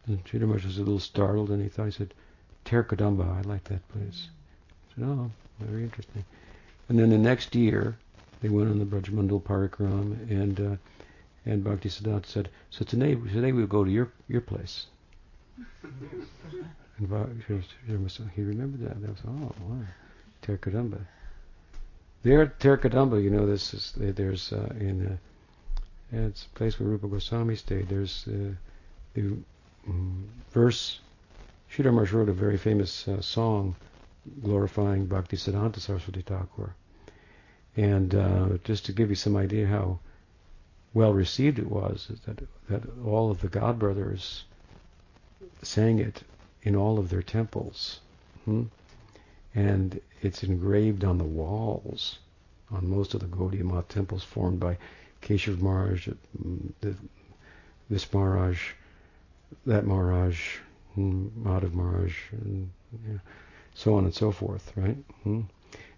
And 0.07 0.25
Sridhar 0.25 0.53
was 0.53 0.79
a 0.79 0.81
little 0.81 0.99
startled, 0.99 1.51
and 1.51 1.63
he 1.63 1.69
thought, 1.69 1.85
he 1.85 1.91
said, 1.91 2.15
Terkadamba, 2.65 3.39
I 3.39 3.43
like 3.43 3.65
that 3.65 3.87
place. 3.91 4.29
Oh, 5.03 5.31
very 5.61 5.83
interesting. 5.85 6.25
And 6.89 6.99
then 6.99 7.11
the 7.11 7.19
next 7.19 7.55
year, 7.55 7.97
they 8.43 8.49
went 8.49 8.71
on 8.71 8.79
the 8.79 8.85
Brajmandal 8.85 9.43
Parikram, 9.43 10.31
and 10.31 10.61
uh, 10.61 10.77
and 11.47 11.65
Bhakti 11.65 11.89
Siddhanta 11.89 12.27
said, 12.27 12.49
so 12.71 12.85
today, 12.85 13.15
today 13.15 13.53
we'll 13.53 13.67
go 13.67 13.85
to 13.85 13.91
your 13.91 14.11
your 14.29 14.41
place. 14.41 14.87
And 17.01 18.31
he 18.37 18.43
remembered 18.43 18.83
that. 18.83 19.01
That 19.01 19.11
was, 19.11 19.21
oh, 19.27 19.53
wow. 19.67 19.87
Terkadamba. 20.43 21.01
There 22.23 22.47
Terkadamba, 22.61 23.23
you 23.23 23.31
know, 23.31 23.47
this 23.47 23.73
is, 23.73 23.95
there's, 23.97 24.53
uh, 24.53 24.75
in, 24.79 25.07
uh, 25.07 25.17
it's 26.13 26.45
a 26.45 26.49
place 26.51 26.79
where 26.79 26.91
Rupa 26.91 27.09
Goswami 27.09 27.57
stayed. 27.57 27.89
There's 27.89 28.29
uh, 28.29 28.53
the 29.15 29.35
um, 29.89 30.29
verse, 30.53 31.01
Sridhar 31.73 31.93
Maharaj 31.93 32.13
wrote 32.13 32.29
a 32.29 32.35
very 32.35 32.59
famous 32.59 33.09
uh, 33.09 33.23
song 33.23 33.77
glorifying 34.43 35.07
Bhakti 35.07 35.37
Siddhanta 35.37 35.81
Saraswati 35.81 36.23
Thakur. 36.23 36.75
And 37.77 38.15
uh, 38.15 38.49
just 38.65 38.87
to 38.87 38.93
give 38.93 39.11
you 39.11 39.17
some 39.17 39.37
idea 39.37 39.67
how 39.67 40.01
well 40.93 41.13
received 41.13 41.59
it 41.59 41.71
was, 41.71 42.11
that, 42.27 42.43
that 42.69 42.83
all 43.05 43.31
of 43.31 43.41
the 43.41 43.49
God 43.49 43.79
brothers 43.79 44.45
sang 45.63 45.99
it 45.99 46.23
in 46.63 46.75
all 46.75 46.99
of 46.99 47.11
their 47.11 47.23
temples. 47.23 48.01
Hmm? 48.45 48.65
And 49.55 50.01
it's 50.23 50.43
engraved 50.43 51.05
on 51.05 51.19
the 51.19 51.25
walls 51.25 52.19
on 52.71 52.89
most 52.89 53.15
of 53.15 53.21
the 53.21 53.27
Gaudiya 53.27 53.65
Math 53.65 53.89
temples 53.89 54.23
formed 54.23 54.61
by 54.61 54.79
Keshav 55.23 55.61
Maharaj, 55.61 56.09
this 57.89 58.13
Maharaj, 58.13 58.61
that 59.67 59.87
Maharaj, 59.87 60.39
hmm, 60.95 61.29
Madhav 61.37 61.75
Maharaj, 61.75 62.15
and 62.33 62.71
so 63.75 63.95
on 63.95 64.05
and 64.05 64.15
so 64.15 64.33
forth, 64.33 64.73
right? 64.77 64.97
Hmm? 65.23 65.43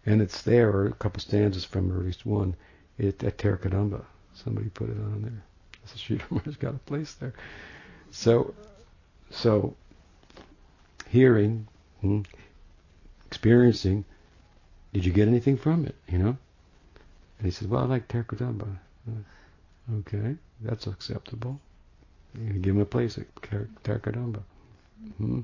And 0.04 0.20
it's 0.20 0.42
there, 0.42 0.86
a 0.86 0.92
couple 0.92 1.20
stanzas 1.20 1.64
from 1.64 1.90
at 1.96 2.04
least 2.04 2.26
one, 2.26 2.56
it, 2.98 3.22
at 3.22 3.38
Terkadamba. 3.38 4.04
Somebody 4.34 4.68
put 4.70 4.90
it 4.90 4.96
on 4.96 5.22
there. 5.22 5.42
So 5.84 5.96
Sridhar 5.96 6.30
Maharaj 6.30 6.56
got 6.56 6.74
a 6.74 6.78
place 6.78 7.14
there. 7.14 7.34
So, 8.10 8.54
so 9.30 9.74
hearing, 11.08 11.66
hmm, 12.00 12.22
experiencing, 13.26 14.04
did 14.92 15.04
you 15.04 15.12
get 15.12 15.28
anything 15.28 15.56
from 15.56 15.86
it? 15.86 15.94
You 16.08 16.18
know? 16.18 16.36
And 17.38 17.46
he 17.46 17.50
said, 17.50 17.70
well, 17.70 17.82
I 17.82 17.86
like 17.86 18.08
Terkadamba. 18.08 18.68
Uh, 19.08 19.96
okay, 19.98 20.36
that's 20.60 20.86
acceptable. 20.86 21.60
You 22.38 22.54
give 22.54 22.76
him 22.76 22.82
a 22.82 22.86
place 22.86 23.18
at 23.18 23.34
Terkadamba. 23.82 24.42
Hmm. 25.18 25.40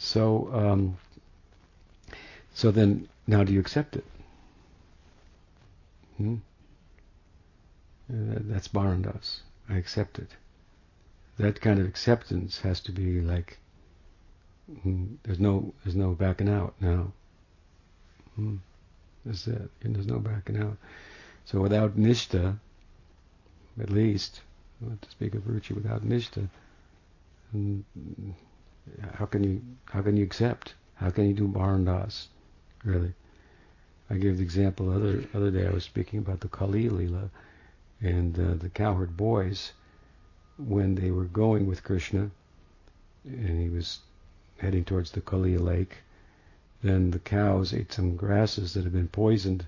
So, 0.00 0.50
um, 0.52 0.96
so 2.54 2.70
then, 2.70 3.08
now 3.26 3.44
do 3.44 3.52
you 3.52 3.60
accept 3.60 3.96
it? 3.96 4.04
Hmm? 6.16 6.36
Uh, 8.12 8.40
that's 8.48 8.68
Bharandas. 8.68 9.40
I 9.68 9.76
accept 9.76 10.18
it. 10.18 10.30
That 11.38 11.60
kind 11.60 11.78
of 11.78 11.86
acceptance 11.86 12.58
has 12.60 12.80
to 12.80 12.92
be 12.92 13.20
like 13.20 13.58
Mm, 14.86 15.16
there's 15.24 15.40
no 15.40 15.74
there's 15.84 15.96
no 15.96 16.12
backing 16.12 16.48
out 16.48 16.74
now. 16.80 17.12
Hmm. 18.36 18.56
That's 19.24 19.46
it. 19.46 19.70
And 19.82 19.94
there's 19.94 20.06
no 20.06 20.18
backing 20.18 20.56
out. 20.56 20.76
So 21.44 21.60
without 21.60 21.96
nishta, 21.96 22.58
at 23.80 23.90
least, 23.90 24.40
to 24.80 25.10
speak 25.10 25.34
of 25.34 25.42
virtue, 25.42 25.74
without 25.74 26.06
nishta, 26.06 26.48
mm, 27.54 27.82
how 29.14 29.26
can 29.26 29.44
you 29.44 29.62
how 29.86 30.02
can 30.02 30.16
you 30.16 30.24
accept? 30.24 30.74
How 30.94 31.10
can 31.10 31.26
you 31.26 31.34
do 31.34 31.48
barandas? 31.48 32.26
Really, 32.84 33.12
I 34.08 34.16
gave 34.16 34.38
the 34.38 34.42
example 34.42 34.90
other 34.90 35.24
other 35.34 35.50
day. 35.50 35.66
I 35.66 35.70
was 35.70 35.84
speaking 35.84 36.18
about 36.18 36.40
the 36.40 36.48
Kaliya 36.48 36.90
Lila 36.90 37.30
and 38.00 38.38
uh, 38.38 38.54
the 38.54 38.70
cowherd 38.70 39.16
boys 39.16 39.72
when 40.56 40.94
they 40.94 41.10
were 41.10 41.24
going 41.24 41.66
with 41.66 41.84
Krishna, 41.84 42.30
and 43.24 43.60
he 43.60 43.68
was 43.68 44.00
heading 44.58 44.84
towards 44.84 45.10
the 45.10 45.20
Kaliya 45.20 45.60
lake. 45.60 45.98
Then 46.82 47.10
the 47.10 47.18
cows 47.18 47.74
ate 47.74 47.92
some 47.92 48.16
grasses 48.16 48.74
that 48.74 48.84
had 48.84 48.92
been 48.92 49.08
poisoned 49.08 49.66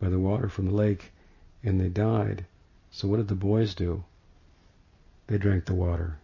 by 0.00 0.08
the 0.08 0.18
water 0.18 0.48
from 0.48 0.66
the 0.66 0.74
lake, 0.74 1.12
and 1.62 1.80
they 1.80 1.88
died. 1.88 2.46
So 2.90 3.08
what 3.08 3.16
did 3.16 3.28
the 3.28 3.34
boys 3.34 3.74
do? 3.74 4.04
They 5.26 5.38
drank 5.38 5.64
the 5.64 5.74
water. 5.74 6.18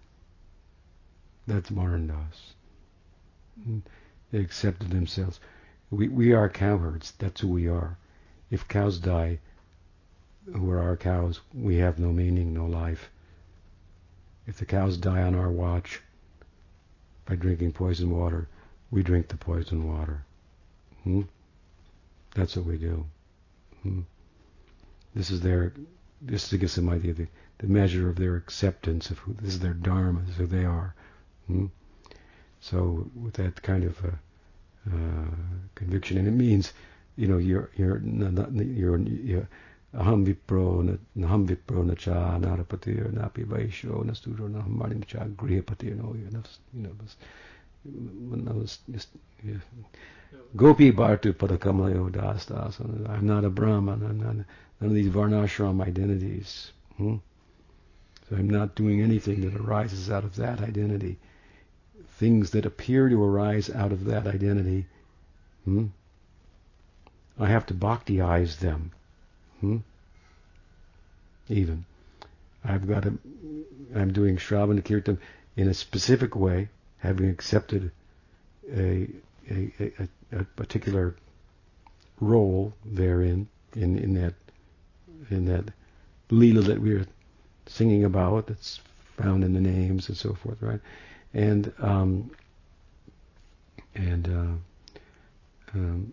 That's 1.47 1.71
Marandas. 1.71 2.55
They 4.31 4.39
accepted 4.39 4.91
themselves. 4.91 5.41
We, 5.91 6.09
we 6.09 6.33
are 6.33 6.49
cowherds. 6.49 7.13
That's 7.19 7.41
who 7.41 7.49
we 7.49 7.69
are. 7.69 7.99
if 8.51 8.69
cows 8.69 8.99
die, 8.99 9.39
who 10.53 10.71
are 10.71 10.81
our 10.81 10.97
cows, 10.97 11.41
we 11.55 11.77
have 11.77 11.99
no 11.99 12.13
meaning, 12.13 12.53
no 12.53 12.67
life. 12.67 13.11
If 14.47 14.59
the 14.59 14.67
cows 14.67 14.97
die 14.97 15.23
on 15.23 15.35
our 15.35 15.51
watch 15.51 16.01
by 17.27 17.37
drinking 17.37 17.73
poison 17.73 18.11
water, 18.11 18.49
we 18.91 19.03
drink 19.03 19.29
the 19.29 19.37
poison 19.37 19.87
water. 19.87 20.25
Hmm? 21.05 21.23
That's 22.35 22.57
what 22.57 22.67
we 22.67 22.79
do. 22.79 23.07
Hmm? 23.83 24.01
This 25.15 25.31
is 25.31 25.41
their, 25.41 25.73
just 26.27 26.51
to 26.51 26.59
give 26.59 26.71
some 26.71 26.89
idea, 26.89 27.15
the, 27.15 27.29
the 27.59 27.67
measure 27.67 28.09
of 28.09 28.17
their 28.17 28.37
acceptance 28.37 29.11
of 29.11 29.19
who, 29.19 29.35
this 29.35 29.55
is 29.55 29.61
their 29.61 29.75
dharma, 29.75 30.21
this 30.21 30.31
is 30.31 30.37
who 30.37 30.47
they 30.47 30.65
are. 30.65 30.95
Hmm? 31.47 31.67
So 32.61 33.11
with 33.15 33.35
that 33.35 33.63
kind 33.63 33.85
of 33.85 34.05
uh, 34.05 34.09
uh, 34.89 35.35
conviction, 35.75 36.19
and 36.19 36.29
it 36.29 36.33
means, 36.33 36.73
you 37.17 37.27
know, 37.27 37.39
you're 37.39 37.71
you're 37.77 38.01
you're, 38.01 38.99
you're 38.99 39.49
aham 39.95 40.25
vipro 40.25 40.99
naham 41.17 41.47
vipro 41.47 41.85
na 41.85 41.95
cha 41.95 42.39
narapati 42.39 42.95
napi 43.13 43.45
vaisho 43.45 44.05
nasturo 44.05 44.49
nahamani 44.49 45.07
cha 45.07 45.27
grihapati 45.37 45.89
you 45.89 45.95
know 45.95 46.15
you 46.15 46.31
know 46.31 46.43
you 46.73 46.83
know 46.83 46.95
when 48.31 48.49
I 48.49 48.53
was 48.53 48.79
just 48.91 49.09
yeah. 49.45 49.57
Gopi 50.57 50.93
Bhartu 50.93 51.35
Padakamayo 51.35 52.11
Das 52.11 52.47
Das 52.47 52.81
I'm 52.81 53.27
not 53.27 53.45
a 53.45 53.51
Brahman 53.51 54.03
I'm 54.03 54.19
not 54.19 54.37
none 54.37 54.91
of 54.91 54.95
these 54.95 55.11
Varnashram 55.11 55.83
identities 55.83 56.73
hmm? 56.97 57.17
so 58.29 58.37
I'm 58.37 58.49
not 58.49 58.75
doing 58.75 59.03
anything 59.03 59.43
that 59.43 59.61
arises 59.61 60.11
out 60.11 60.25
of 60.25 60.37
that 60.37 60.61
identity 60.61 61.19
things 62.23 62.51
that 62.51 62.65
appear 62.65 63.09
to 63.09 63.23
arise 63.23 63.69
out 63.71 63.91
of 63.91 64.05
that 64.05 64.29
identity 64.29 64.87
hmm? 65.65 65.87
I 67.39 67.49
have 67.49 67.67
to 67.67 67.75
bhaktyize 67.75 68.59
them 68.59 68.93
Hmm? 69.63 69.79
Even. 71.49 71.85
I've 72.65 72.87
got 72.87 73.05
to, 73.05 73.19
I'm 73.95 74.13
doing 74.13 74.37
Shravana 74.37 74.85
Kirtan 74.85 75.19
in 75.57 75.69
a 75.69 75.75
specific 75.75 76.35
way, 76.35 76.69
having 76.99 77.31
accepted 77.31 77.93
a, 78.71 79.09
a, 79.49 79.73
a, 79.81 80.09
a 80.41 80.45
particular 80.57 81.15
role 82.21 82.75
therein, 82.85 83.49
in, 83.75 83.99
in 83.99 84.15
that, 84.15 84.35
in 85.31 85.45
that 85.47 85.73
lila 86.31 86.63
that 86.63 86.81
we're 86.81 87.07
singing 87.67 88.05
about, 88.05 88.49
that's 88.49 88.81
found 89.17 89.45
in 89.45 89.53
the 89.53 89.61
names 89.61 90.09
and 90.09 90.17
so 90.17 90.35
forth, 90.35 90.61
right? 90.61 90.81
And, 91.35 91.73
um, 91.79 92.31
and, 93.95 94.29
uh, 94.29 95.75
um, 95.75 96.13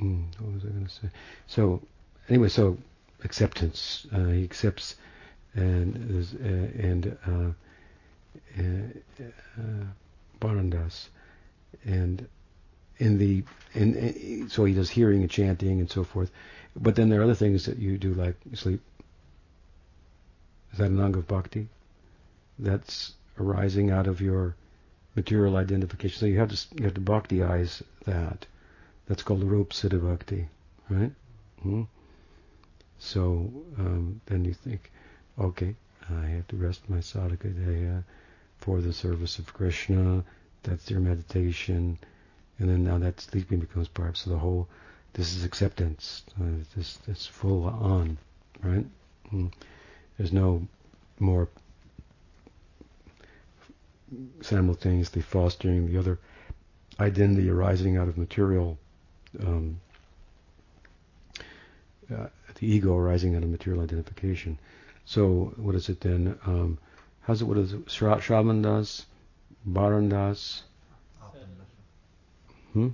Mm, 0.00 0.24
what 0.40 0.54
was 0.54 0.64
I 0.64 0.68
going 0.68 0.86
to 0.86 0.92
say? 0.92 1.08
So 1.46 1.80
anyway, 2.28 2.48
so 2.48 2.78
acceptance. 3.22 4.06
Uh, 4.12 4.26
he 4.26 4.44
accepts 4.44 4.96
and 5.54 6.36
uh, 6.44 6.84
and 6.86 7.16
uh, 7.26 8.60
uh, 8.60 9.84
Barandas, 10.40 11.08
and 11.84 12.26
in 12.98 13.18
the 13.18 13.44
in, 13.74 13.94
in, 13.94 14.48
so 14.48 14.64
he 14.64 14.74
does 14.74 14.90
hearing 14.90 15.22
and 15.22 15.30
chanting 15.30 15.78
and 15.80 15.90
so 15.90 16.02
forth. 16.02 16.30
But 16.76 16.96
then 16.96 17.08
there 17.08 17.20
are 17.20 17.24
other 17.24 17.34
things 17.36 17.66
that 17.66 17.78
you 17.78 17.96
do 17.98 18.14
like 18.14 18.36
sleep. 18.54 18.80
Is 20.72 20.78
that 20.78 20.90
an 20.90 21.00
anga 21.00 21.20
of 21.20 21.28
bhakti? 21.28 21.68
That's 22.58 23.14
arising 23.38 23.90
out 23.90 24.06
of 24.06 24.20
your 24.20 24.54
material 25.16 25.56
identification. 25.56 26.18
So 26.18 26.26
you 26.26 26.38
have 26.38 26.50
to 26.50 26.66
you 26.76 26.84
have 26.84 26.94
to 26.94 27.00
bhaktyize 27.00 27.82
that. 28.04 28.46
That's 29.06 29.22
called 29.22 29.44
Rup 29.44 29.70
Siddha 29.70 30.00
Bhakti, 30.00 30.48
right? 30.88 31.12
Hmm? 31.62 31.82
So 32.98 33.50
um, 33.78 34.20
then 34.26 34.44
you 34.44 34.54
think, 34.54 34.90
okay, 35.38 35.74
I 36.10 36.26
have 36.26 36.48
to 36.48 36.56
rest 36.56 36.88
my 36.88 36.98
sadhaka 36.98 37.52
deha 37.52 38.04
for 38.58 38.80
the 38.80 38.92
service 38.92 39.38
of 39.38 39.52
Krishna. 39.52 40.24
That's 40.62 40.90
your 40.90 41.00
meditation, 41.00 41.98
and 42.58 42.68
then 42.68 42.84
now 42.84 42.98
that 42.98 43.20
sleeping 43.20 43.58
becomes 43.58 43.88
part. 43.88 44.16
So 44.16 44.30
the 44.30 44.38
whole, 44.38 44.68
this 45.12 45.36
is 45.36 45.44
acceptance. 45.44 46.22
Uh, 46.40 46.64
this 46.74 46.96
this 47.06 47.26
full 47.26 47.64
on, 47.64 48.16
right? 48.62 48.86
Hmm. 49.28 49.48
There's 50.16 50.32
no 50.32 50.66
more 51.18 51.48
simultaneously 54.40 55.22
fostering 55.22 55.86
the 55.86 55.98
other 55.98 56.18
identity 57.00 57.48
arising 57.48 57.96
out 57.96 58.08
of 58.08 58.16
material 58.16 58.78
um, 59.40 59.80
uh, 62.14 62.26
the 62.60 62.66
ego 62.66 62.96
arising 62.96 63.34
out 63.34 63.42
of 63.42 63.48
material 63.48 63.82
identification. 63.82 64.58
So 65.04 65.52
what 65.56 65.74
is 65.74 65.88
it 65.88 66.00
then? 66.00 66.38
Um, 66.46 66.78
how's 67.22 67.42
it? 67.42 67.46
What 67.46 67.58
is 67.58 67.72
it? 67.72 67.86
Shra- 67.86 68.20
Shravan 68.20 68.62
das, 68.62 69.06
Hmm. 72.72 72.88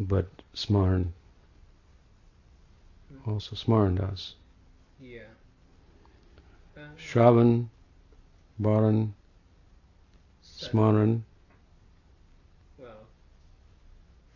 But 0.00 0.26
Smarn. 0.54 1.12
Hmm? 3.08 3.30
Also 3.30 3.56
Smarn 3.56 3.96
das. 3.96 4.34
Yeah. 5.00 5.31
Shravan, 6.98 7.68
Baran, 8.58 9.14
Smaran. 10.44 11.22
Well, 12.78 13.06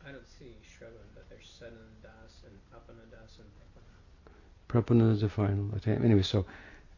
I 0.06 0.10
don't 0.10 0.28
see 0.28 0.56
Shravan, 0.64 1.08
but 1.14 1.28
there's 1.28 1.46
Sadan 1.60 2.02
Das 2.02 2.42
and 2.44 2.58
Apana 2.74 3.10
Das 3.10 3.38
and 3.38 3.48
Prapana. 3.56 5.04
Prapana 5.08 5.12
is 5.12 5.20
the 5.20 5.28
final 5.28 5.74
attainment. 5.74 6.04
Anyway, 6.04 6.22
so 6.22 6.44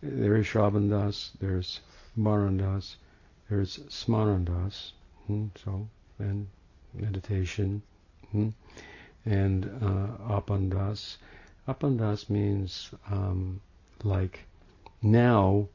there 0.03 0.37
is 0.37 0.47
Shravan 0.47 0.91
Das, 0.91 1.33
there's 1.41 1.81
Maran 2.17 2.59
Das, 2.59 2.97
there's 3.49 3.79
Smaran 3.89 4.45
Das, 4.45 4.93
hmm, 5.27 5.47
so, 5.63 5.89
and 6.19 6.49
meditation, 6.95 7.83
hmm, 8.31 8.49
and 9.25 9.67
uh, 9.83 10.41
Apandas. 10.41 11.19
Apandas 11.69 12.31
means 12.31 12.91
um, 13.11 13.61
like 14.03 14.48
now 15.03 15.69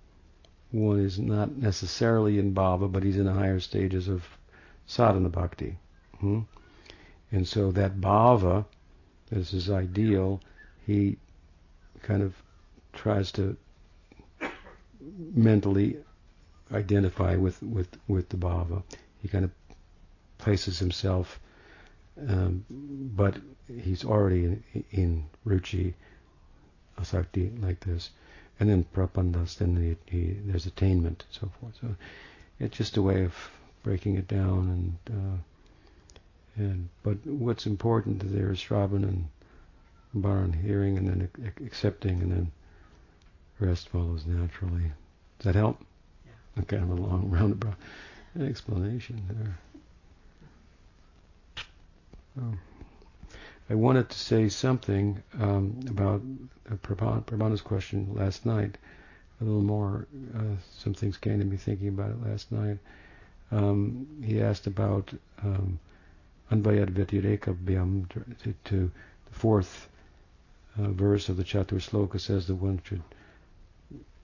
one 0.71 0.99
is 0.99 1.19
not 1.19 1.55
necessarily 1.55 2.39
in 2.39 2.53
bhava, 2.53 2.91
but 2.91 3.03
he's 3.03 3.17
in 3.17 3.25
the 3.25 3.33
higher 3.33 3.59
stages 3.59 4.07
of 4.07 4.25
sadhana 4.87 5.29
bhakti. 5.29 5.77
Hmm? 6.19 6.41
And 7.31 7.47
so 7.47 7.71
that 7.71 8.01
bhava, 8.01 8.65
as 9.31 9.51
his 9.51 9.69
ideal, 9.69 10.41
he 10.85 11.17
kind 12.01 12.23
of 12.23 12.35
tries 12.91 13.31
to 13.33 13.55
mentally 15.33 15.97
identify 16.71 17.35
with, 17.35 17.61
with, 17.61 17.89
with 18.07 18.29
the 18.29 18.37
bhava. 18.37 18.83
He 19.21 19.27
kind 19.27 19.45
of 19.45 19.51
places 20.39 20.79
himself, 20.79 21.39
um, 22.27 22.65
but 22.69 23.37
he's 23.67 24.03
already 24.03 24.45
in, 24.45 24.63
in 24.91 25.25
ruchi, 25.45 25.93
asakti, 26.99 27.61
like 27.61 27.79
this 27.81 28.09
and 28.59 28.69
then 28.69 28.85
prapandas, 28.95 29.57
then 29.57 29.97
he, 30.09 30.17
he, 30.17 30.33
there's 30.45 30.65
attainment 30.65 31.23
and 31.27 31.39
so 31.41 31.51
forth. 31.59 31.73
So 31.81 31.95
it's 32.59 32.77
just 32.77 32.97
a 32.97 33.01
way 33.01 33.23
of 33.23 33.33
breaking 33.83 34.15
it 34.15 34.27
down 34.27 34.97
and 35.07 35.17
uh, 35.17 35.37
and 36.55 36.89
but 37.01 37.17
what's 37.25 37.65
important 37.65 38.21
there 38.33 38.51
is 38.51 38.59
Shravan 38.59 39.03
and 39.03 39.27
Baran 40.13 40.53
hearing 40.53 40.97
and 40.97 41.07
then 41.07 41.29
accepting 41.65 42.21
and 42.21 42.31
then 42.31 42.51
rest 43.59 43.89
follows 43.89 44.25
naturally. 44.25 44.91
Does 45.39 45.45
that 45.45 45.55
help? 45.55 45.81
Yeah. 46.25 46.61
Okay, 46.61 46.77
I'm 46.77 46.91
a 46.91 46.95
long 46.95 47.29
roundabout 47.29 47.75
explanation 48.39 49.21
there. 49.29 49.57
Oh. 52.41 52.57
I 53.69 53.75
wanted 53.75 54.09
to 54.09 54.17
say 54.17 54.49
something 54.49 55.23
um, 55.39 55.79
about 55.89 56.21
uh, 56.69 56.75
Prabhana's 56.75 57.61
question 57.61 58.13
last 58.13 58.45
night. 58.45 58.77
A 59.41 59.43
little 59.43 59.61
more, 59.61 60.07
uh, 60.35 60.55
some 60.77 60.93
things 60.93 61.17
came 61.17 61.39
to 61.39 61.45
me 61.45 61.57
thinking 61.57 61.87
about 61.87 62.11
it 62.11 62.27
last 62.27 62.51
night. 62.51 62.77
Um, 63.51 64.07
he 64.23 64.41
asked 64.41 64.67
about 64.67 65.13
um, 65.43 65.79
Anvayad 66.51 66.91
Vyatirekabhyam 66.91 68.09
to, 68.43 68.53
to 68.65 68.91
the 69.25 69.33
fourth 69.33 69.89
uh, 70.77 70.89
verse 70.89 71.29
of 71.29 71.37
the 71.37 71.43
Chatur 71.43 71.79
Sloka 71.79 72.19
says 72.19 72.47
that 72.47 72.55
one 72.55 72.81
should 72.83 73.03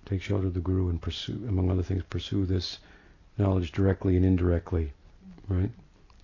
take 0.06 0.22
shelter 0.22 0.48
of 0.48 0.54
the 0.54 0.60
Guru 0.60 0.90
and 0.90 1.02
pursue, 1.02 1.46
among 1.48 1.70
other 1.70 1.84
things, 1.84 2.04
pursue 2.10 2.46
this 2.46 2.80
knowledge 3.38 3.72
directly 3.72 4.16
and 4.18 4.26
indirectly, 4.26 4.92
right? 5.48 5.72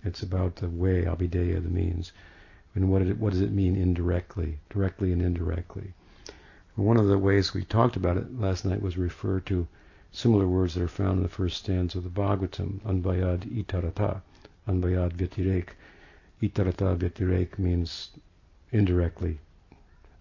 It's 0.04 0.22
about 0.22 0.56
the 0.56 0.68
way, 0.68 1.04
Abhideya, 1.04 1.62
the 1.62 1.70
means. 1.70 2.12
And 2.76 2.90
what, 2.90 3.00
it, 3.00 3.16
what 3.18 3.32
does 3.32 3.40
it 3.40 3.52
mean 3.52 3.74
indirectly, 3.74 4.58
directly 4.68 5.10
and 5.10 5.22
indirectly? 5.22 5.94
one 6.74 6.98
of 6.98 7.08
the 7.08 7.16
ways 7.16 7.54
we 7.54 7.64
talked 7.64 7.96
about 7.96 8.18
it 8.18 8.38
last 8.38 8.66
night 8.66 8.82
was 8.82 8.98
refer 8.98 9.40
to 9.40 9.66
similar 10.12 10.46
words 10.46 10.74
that 10.74 10.82
are 10.82 10.88
found 10.88 11.16
in 11.16 11.22
the 11.22 11.28
first 11.30 11.56
stanza 11.56 11.96
of 11.96 12.04
the 12.04 12.10
Bhagavatam, 12.10 12.80
Anvayad 12.80 13.46
Itarata, 13.50 14.20
Anvayad 14.68 15.12
Vyatirek. 15.14 15.70
Itarata 16.42 16.94
Vyatirek 16.98 17.58
means 17.58 18.10
indirectly. 18.72 19.38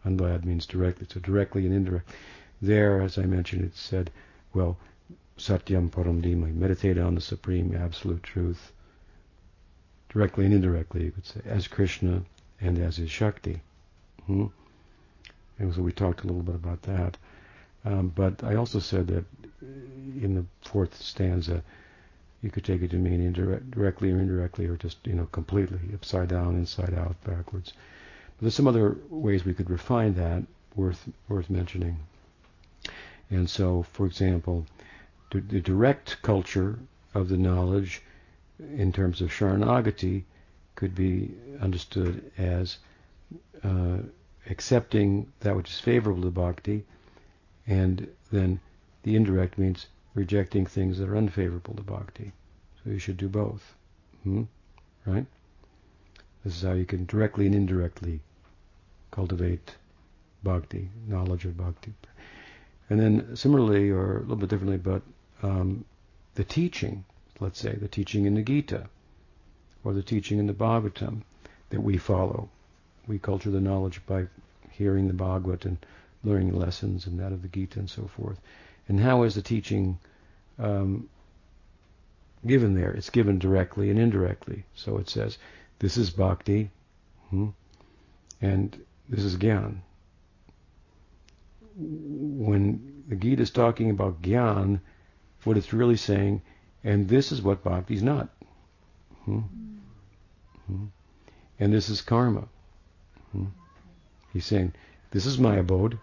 Anvayad 0.05 0.45
means 0.45 0.65
directly, 0.65 1.05
so 1.09 1.19
directly 1.19 1.65
and 1.65 1.75
indirectly. 1.75 2.15
There, 2.61 3.01
as 3.01 3.17
I 3.17 3.25
mentioned, 3.25 3.65
it 3.65 3.75
said, 3.75 4.11
well, 4.53 4.77
Satyam 5.37 5.89
Param 5.89 6.21
Dhimahi, 6.21 6.55
meditate 6.55 6.97
on 6.97 7.15
the 7.15 7.21
supreme 7.21 7.75
absolute 7.75 8.23
truth, 8.23 8.71
directly 10.07 10.45
and 10.45 10.53
indirectly, 10.53 11.03
you 11.03 11.11
could 11.11 11.25
say, 11.25 11.41
as 11.43 11.67
Krishna 11.67 12.23
and 12.61 12.77
as 12.79 12.97
his 12.97 13.11
Shakti. 13.11 13.61
Hmm? 14.25 14.47
And 15.59 15.73
so 15.73 15.81
we 15.81 15.91
talked 15.91 16.23
a 16.23 16.27
little 16.27 16.43
bit 16.43 16.55
about 16.55 16.81
that. 16.83 17.17
Um, 17.85 18.11
but 18.15 18.43
I 18.43 18.55
also 18.55 18.79
said 18.79 19.07
that 19.07 19.25
in 19.61 20.35
the 20.35 20.69
fourth 20.69 21.01
stanza, 21.01 21.63
you 22.41 22.51
could 22.51 22.63
take 22.65 22.81
it 22.81 22.91
to 22.91 22.97
mean 22.97 23.21
indirect, 23.21 23.71
directly 23.71 24.11
or 24.11 24.19
indirectly, 24.19 24.67
or 24.67 24.75
just 24.77 24.97
you 25.05 25.13
know 25.13 25.27
completely 25.31 25.79
upside 25.93 26.29
down, 26.29 26.55
inside 26.55 26.93
out, 26.93 27.15
backwards. 27.23 27.73
But 28.37 28.41
there's 28.41 28.55
some 28.55 28.67
other 28.67 28.97
ways 29.09 29.45
we 29.45 29.53
could 29.53 29.69
refine 29.69 30.15
that 30.15 30.43
worth 30.75 31.09
worth 31.27 31.49
mentioning. 31.49 31.99
And 33.29 33.49
so, 33.49 33.83
for 33.83 34.05
example, 34.05 34.65
the 35.31 35.61
direct 35.61 36.21
culture 36.21 36.77
of 37.13 37.29
the 37.29 37.37
knowledge, 37.37 38.01
in 38.59 38.91
terms 38.91 39.21
of 39.21 39.31
Sharanagati, 39.31 40.23
could 40.75 40.95
be 40.95 41.31
understood 41.61 42.31
as 42.37 42.77
uh, 43.63 43.97
accepting 44.49 45.31
that 45.39 45.55
which 45.55 45.71
is 45.71 45.79
favorable 45.79 46.21
to 46.21 46.31
bhakti 46.31 46.85
and 47.67 48.07
then 48.31 48.59
the 49.03 49.15
indirect 49.15 49.57
means 49.57 49.87
rejecting 50.13 50.65
things 50.65 50.97
that 50.97 51.09
are 51.09 51.17
unfavorable 51.17 51.73
to 51.75 51.83
bhakti. 51.83 52.31
So 52.83 52.91
you 52.91 52.99
should 52.99 53.17
do 53.17 53.27
both. 53.27 53.75
Hmm? 54.23 54.43
Right? 55.05 55.25
This 56.43 56.57
is 56.57 56.63
how 56.63 56.73
you 56.73 56.85
can 56.85 57.05
directly 57.05 57.45
and 57.45 57.55
indirectly 57.55 58.21
cultivate 59.11 59.75
bhakti, 60.43 60.89
knowledge 61.07 61.45
of 61.45 61.57
bhakti. 61.57 61.93
And 62.89 62.99
then 62.99 63.35
similarly, 63.35 63.89
or 63.89 64.17
a 64.17 64.21
little 64.21 64.35
bit 64.35 64.49
differently, 64.49 64.77
but 64.77 65.01
um, 65.41 65.85
the 66.35 66.43
teaching, 66.43 67.03
let's 67.39 67.59
say, 67.59 67.75
the 67.75 67.87
teaching 67.87 68.25
in 68.25 68.35
the 68.35 68.43
Gita, 68.43 68.89
or 69.85 69.93
the 69.93 70.03
teaching 70.03 70.39
in 70.39 70.47
the 70.47 70.53
Bhagavatam 70.53 71.21
that 71.69 71.79
we 71.79 71.97
follow. 71.97 72.49
We 73.07 73.19
culture 73.19 73.51
the 73.51 73.61
knowledge 73.61 74.01
by 74.05 74.27
hearing 74.71 75.07
the 75.07 75.13
Bhagavad 75.13 75.65
and 75.65 75.77
learning 76.23 76.51
the 76.51 76.57
lessons 76.57 77.05
and 77.05 77.19
that 77.19 77.31
of 77.31 77.43
the 77.43 77.47
Gita 77.47 77.79
and 77.79 77.89
so 77.89 78.07
forth. 78.07 78.41
And 78.87 78.99
how 78.99 79.23
is 79.23 79.35
the 79.35 79.41
teaching 79.43 79.99
um, 80.57 81.07
given 82.45 82.73
there? 82.73 82.91
It's 82.91 83.11
given 83.11 83.37
directly 83.37 83.91
and 83.91 83.99
indirectly. 83.99 84.65
So 84.73 84.97
it 84.97 85.07
says, 85.07 85.37
this 85.79 85.97
is 85.97 86.09
bhakti, 86.09 86.71
hmm, 87.29 87.49
and 88.41 88.75
this 89.07 89.23
is 89.23 89.37
gyan. 89.37 89.77
When 91.77 93.03
the 93.07 93.15
Gita 93.15 93.43
is 93.43 93.51
talking 93.51 93.91
about 93.91 94.21
gyan, 94.21 94.79
what 95.43 95.57
it's 95.57 95.73
really 95.73 95.97
saying, 95.97 96.41
and 96.83 97.07
this 97.07 97.31
is 97.31 97.41
what 97.41 97.63
bhakti 97.63 97.93
is 97.93 98.03
not. 98.03 98.29
Hmm? 99.25 99.41
Hmm. 100.67 100.85
And 101.59 101.73
this 101.73 101.89
is 101.89 102.01
karma. 102.01 102.47
Hmm. 103.31 103.45
He's 104.33 104.45
saying, 104.45 104.73
this 105.11 105.25
is 105.25 105.39
my 105.39 105.55
abode, 105.55 105.97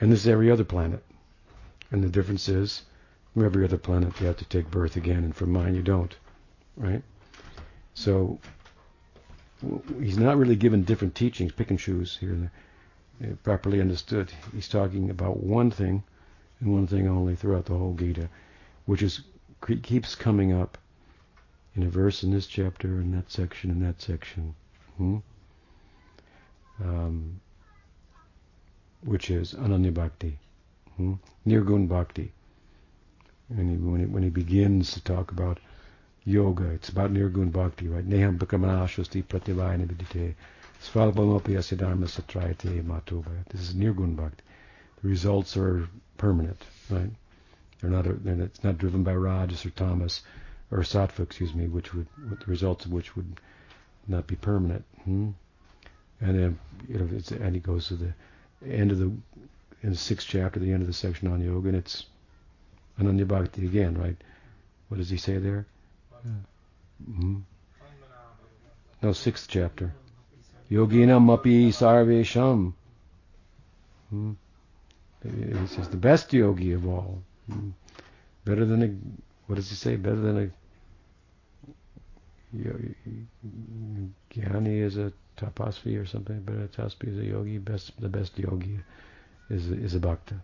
and 0.00 0.10
this 0.10 0.20
is 0.20 0.28
every 0.28 0.50
other 0.50 0.64
planet. 0.64 1.04
And 1.90 2.02
the 2.02 2.08
difference 2.08 2.48
is, 2.48 2.82
from 3.32 3.44
every 3.44 3.64
other 3.64 3.78
planet 3.78 4.20
you 4.20 4.26
have 4.26 4.36
to 4.38 4.44
take 4.44 4.70
birth 4.70 4.96
again, 4.96 5.24
and 5.24 5.36
from 5.36 5.52
mine 5.52 5.74
you 5.74 5.82
don't. 5.82 6.16
Right? 6.76 7.02
So 7.94 8.38
he's 10.00 10.18
not 10.18 10.36
really 10.36 10.56
given 10.56 10.84
different 10.84 11.14
teachings, 11.14 11.52
pick 11.52 11.70
and 11.70 11.78
choose 11.78 12.16
here 12.16 12.30
and 12.30 12.50
there, 13.20 13.32
uh, 13.32 13.36
properly 13.42 13.80
understood. 13.80 14.32
He's 14.52 14.68
talking 14.68 15.10
about 15.10 15.38
one 15.38 15.70
thing 15.70 16.02
and 16.60 16.72
one 16.72 16.86
thing 16.86 17.08
only 17.08 17.34
throughout 17.34 17.66
the 17.66 17.76
whole 17.76 17.94
Gita, 17.94 18.28
which 18.86 19.02
is 19.02 19.22
keeps 19.82 20.14
coming 20.14 20.52
up 20.52 20.78
in 21.78 21.86
a 21.86 21.88
verse 21.88 22.24
in 22.24 22.32
this 22.32 22.48
chapter, 22.48 23.00
in 23.00 23.12
that 23.12 23.30
section, 23.30 23.70
in 23.70 23.78
that 23.80 24.02
section. 24.02 24.52
Hmm? 24.96 25.18
Um, 26.82 27.40
which 29.04 29.30
is 29.30 29.54
Ananya 29.54 29.94
Bhakti, 29.94 30.38
hmm? 30.96 31.14
Nirgun 31.46 31.86
Bhakti. 31.86 32.32
And 33.50 33.70
he, 33.70 33.76
when, 33.76 34.00
he, 34.00 34.06
when 34.06 34.24
he 34.24 34.28
begins 34.28 34.92
to 34.94 35.00
talk 35.04 35.30
about 35.30 35.60
yoga, 36.24 36.64
it's 36.64 36.88
about 36.88 37.12
Nirgun 37.12 37.52
Bhakti, 37.52 37.86
right? 37.86 38.04
Neham 38.04 38.40
Bhakamanashasti 38.40 39.22
Prativayana 39.22 39.86
Vidite 39.86 40.34
Svalpamopi 40.82 41.54
Asidharma 41.54 42.08
Satrayate 42.08 42.84
Matubha. 42.84 43.30
This 43.50 43.60
is 43.60 43.74
Nirgun 43.74 44.16
Bhakti. 44.16 44.42
The 45.00 45.08
results 45.08 45.56
are 45.56 45.88
permanent, 46.16 46.60
right? 46.90 47.10
They're 47.80 47.90
not, 47.90 48.24
they're, 48.24 48.42
it's 48.42 48.64
not 48.64 48.78
driven 48.78 49.04
by 49.04 49.14
Rajas 49.14 49.64
or 49.64 49.70
Tamas 49.70 50.22
or 50.70 50.78
Sattva, 50.78 51.20
excuse 51.20 51.54
me, 51.54 51.66
which 51.66 51.94
would, 51.94 52.06
the 52.18 52.46
results 52.46 52.84
of 52.84 52.92
which 52.92 53.16
would 53.16 53.40
not 54.06 54.26
be 54.26 54.36
permanent. 54.36 54.84
Hmm? 55.04 55.30
And 56.20 56.38
then, 56.38 56.58
you 56.88 56.98
know, 56.98 57.08
and 57.40 57.54
he 57.54 57.60
goes 57.60 57.88
to 57.88 57.94
the 57.94 58.12
end 58.66 58.90
of 58.90 58.98
the 58.98 59.12
in 59.82 59.90
the 59.90 59.96
sixth 59.96 60.26
chapter, 60.28 60.58
the 60.58 60.72
end 60.72 60.82
of 60.82 60.88
the 60.88 60.92
section 60.92 61.28
on 61.28 61.40
yoga, 61.40 61.68
and 61.68 61.78
it's 61.78 62.06
Ananya 62.98 63.26
Bhakti 63.26 63.64
again, 63.64 63.96
right? 63.96 64.16
What 64.88 64.96
does 64.96 65.08
he 65.08 65.16
say 65.16 65.38
there? 65.38 65.66
Mm-hmm. 67.08 67.36
No, 69.02 69.12
sixth 69.12 69.46
chapter. 69.48 69.94
Yoginam 70.70 71.32
api 71.32 71.70
sarvesham. 71.70 72.72
Hmm? 74.10 74.32
He 75.22 75.66
says 75.68 75.88
the 75.88 75.96
best 75.96 76.32
yogi 76.32 76.72
of 76.72 76.86
all. 76.88 77.22
Hmm? 77.50 77.70
Better 78.44 78.64
than 78.64 78.82
a, 78.82 78.88
what 79.48 79.56
does 79.56 79.68
he 79.68 79.74
say? 79.74 79.96
Better 79.96 80.20
than 80.20 80.38
a 80.38 80.50
Jnani 84.34 84.80
is 84.82 84.96
a 84.96 85.12
tapasvi 85.36 86.00
or 86.00 86.06
something, 86.06 86.40
but 86.46 86.54
a 86.54 86.68
tapasvi 86.68 87.08
is 87.08 87.18
a 87.18 87.24
yogi. 87.24 87.58
Best, 87.58 88.00
the 88.00 88.08
best 88.08 88.38
yogi 88.38 88.78
is 89.50 89.68
is 89.70 89.94
a 89.94 90.00
bhakta. 90.00 90.34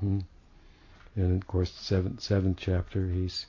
Hmm? 0.00 0.20
And 1.14 1.40
of 1.40 1.46
course, 1.46 1.70
seventh 1.70 2.20
seventh 2.20 2.58
chapter, 2.58 3.08
he's 3.08 3.46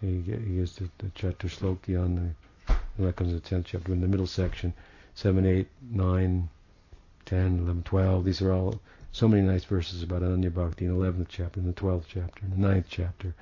he 0.00 0.20
he 0.20 0.58
is 0.58 0.76
the, 0.76 0.88
the 0.98 1.06
Chaturshloki 1.10 1.96
on 2.02 2.16
the 2.16 2.74
that 2.98 3.16
comes 3.16 3.32
the 3.32 3.40
tenth 3.40 3.66
chapter 3.66 3.92
in 3.92 4.00
the 4.00 4.08
middle 4.08 4.26
section, 4.26 4.74
seven, 5.14 5.46
eight, 5.46 5.68
nine, 5.90 6.48
ten, 7.24 7.58
eleven, 7.58 7.82
twelve. 7.82 8.24
These 8.24 8.42
are 8.42 8.52
all 8.52 8.80
so 9.12 9.28
many 9.28 9.42
nice 9.42 9.64
verses 9.64 10.02
about 10.02 10.22
Ananya 10.22 10.52
Bhakti 10.52 10.84
in 10.84 10.90
the 10.90 10.96
eleventh 10.96 11.28
chapter, 11.30 11.60
in 11.60 11.66
the 11.66 11.72
twelfth 11.72 12.06
chapter, 12.08 12.44
in 12.44 12.50
the 12.50 12.68
ninth 12.68 12.86
chapter, 12.88 13.34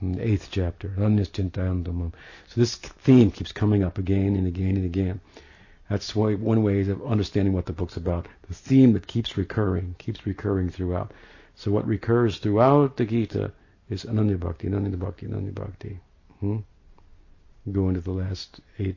in 0.00 0.12
the 0.12 0.26
eighth 0.26 0.48
chapter, 0.50 0.88
Anyaschintayandamam. 0.90 2.12
So 2.48 2.60
this 2.60 2.76
theme 2.76 3.30
keeps 3.30 3.52
coming 3.52 3.82
up 3.82 3.98
again 3.98 4.36
and 4.36 4.46
again 4.46 4.76
and 4.76 4.84
again. 4.84 5.20
That's 5.88 6.14
one 6.14 6.62
way 6.62 6.88
of 6.88 7.04
understanding 7.06 7.54
what 7.54 7.66
the 7.66 7.72
book's 7.72 7.96
about. 7.96 8.28
The 8.46 8.54
theme 8.54 8.92
that 8.92 9.06
keeps 9.06 9.36
recurring, 9.36 9.94
keeps 9.98 10.26
recurring 10.26 10.70
throughout. 10.70 11.12
So 11.56 11.70
what 11.70 11.86
recurs 11.86 12.38
throughout 12.38 12.96
the 12.96 13.06
Gita 13.06 13.52
is 13.88 14.04
Ananya 14.04 14.38
Bhakti, 14.38 14.68
Ananya 14.68 14.98
Bhakti, 14.98 15.26
Ananya 15.26 15.54
Bhakti. 15.54 15.98
Hmm? 16.40 16.58
Go 17.72 17.88
into 17.88 18.00
the 18.00 18.12
last 18.12 18.60
eight, 18.78 18.96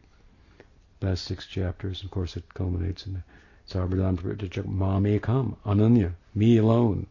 last 1.01 1.23
six 1.23 1.45
chapters. 1.45 2.03
Of 2.03 2.11
course, 2.11 2.35
it 2.35 2.53
culminates 2.53 3.07
in 3.07 3.23
Sarvadam 3.69 4.65
Ma 4.65 4.99
may 4.99 5.17
come, 5.19 5.55
Ananya, 5.65 6.13
me 6.35 6.57
alone. 6.57 7.07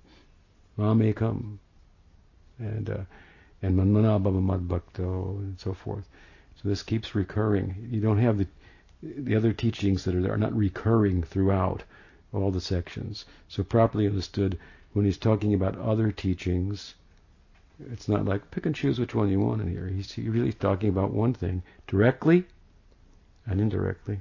Ma 0.77 0.93
may 0.95 1.13
come. 1.13 1.59
And 2.59 2.91
uh, 2.91 3.05
and 3.63 3.77
Manmana 3.77 4.21
Bhava 4.23 4.43
Mad 4.43 4.69
Bhakto 4.69 5.39
and 5.39 5.59
so 5.59 5.75
forth. 5.75 6.09
So 6.63 6.69
this 6.69 6.83
keeps 6.83 7.15
recurring. 7.15 7.89
You 7.91 8.01
don't 8.01 8.19
have 8.19 8.39
the 8.39 8.47
the 9.03 9.35
other 9.35 9.53
teachings 9.53 10.05
that 10.05 10.15
are, 10.15 10.33
are 10.33 10.37
not 10.37 10.55
recurring 10.55 11.23
throughout 11.23 11.85
all 12.33 12.51
the 12.51 12.61
sections. 12.61 13.25
So 13.49 13.63
properly 13.63 14.07
understood, 14.07 14.59
when 14.93 15.05
he's 15.05 15.17
talking 15.17 15.55
about 15.55 15.79
other 15.79 16.13
teachings, 16.13 16.95
it's 17.91 18.09
not 18.09 18.27
like 18.27 18.51
pick 18.51 18.67
and 18.67 18.75
choose 18.75 18.99
which 18.99 19.15
one 19.15 19.31
you 19.31 19.41
want 19.41 19.63
in 19.63 19.69
here. 19.69 19.87
He's 19.87 20.17
really 20.19 20.53
talking 20.53 20.91
about 20.91 21.13
one 21.13 21.33
thing 21.33 21.63
directly 21.87 22.45
and 23.47 23.61
indirectly. 23.61 24.21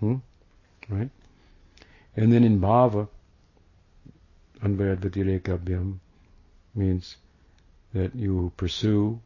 Hmm? 0.00 0.16
Right? 0.88 1.10
And 2.16 2.32
then 2.32 2.42
in 2.42 2.60
bhava, 2.60 3.08
anvayad 4.62 5.98
means 6.74 7.16
that 7.92 8.14
you 8.14 8.52
pursue 8.56 9.20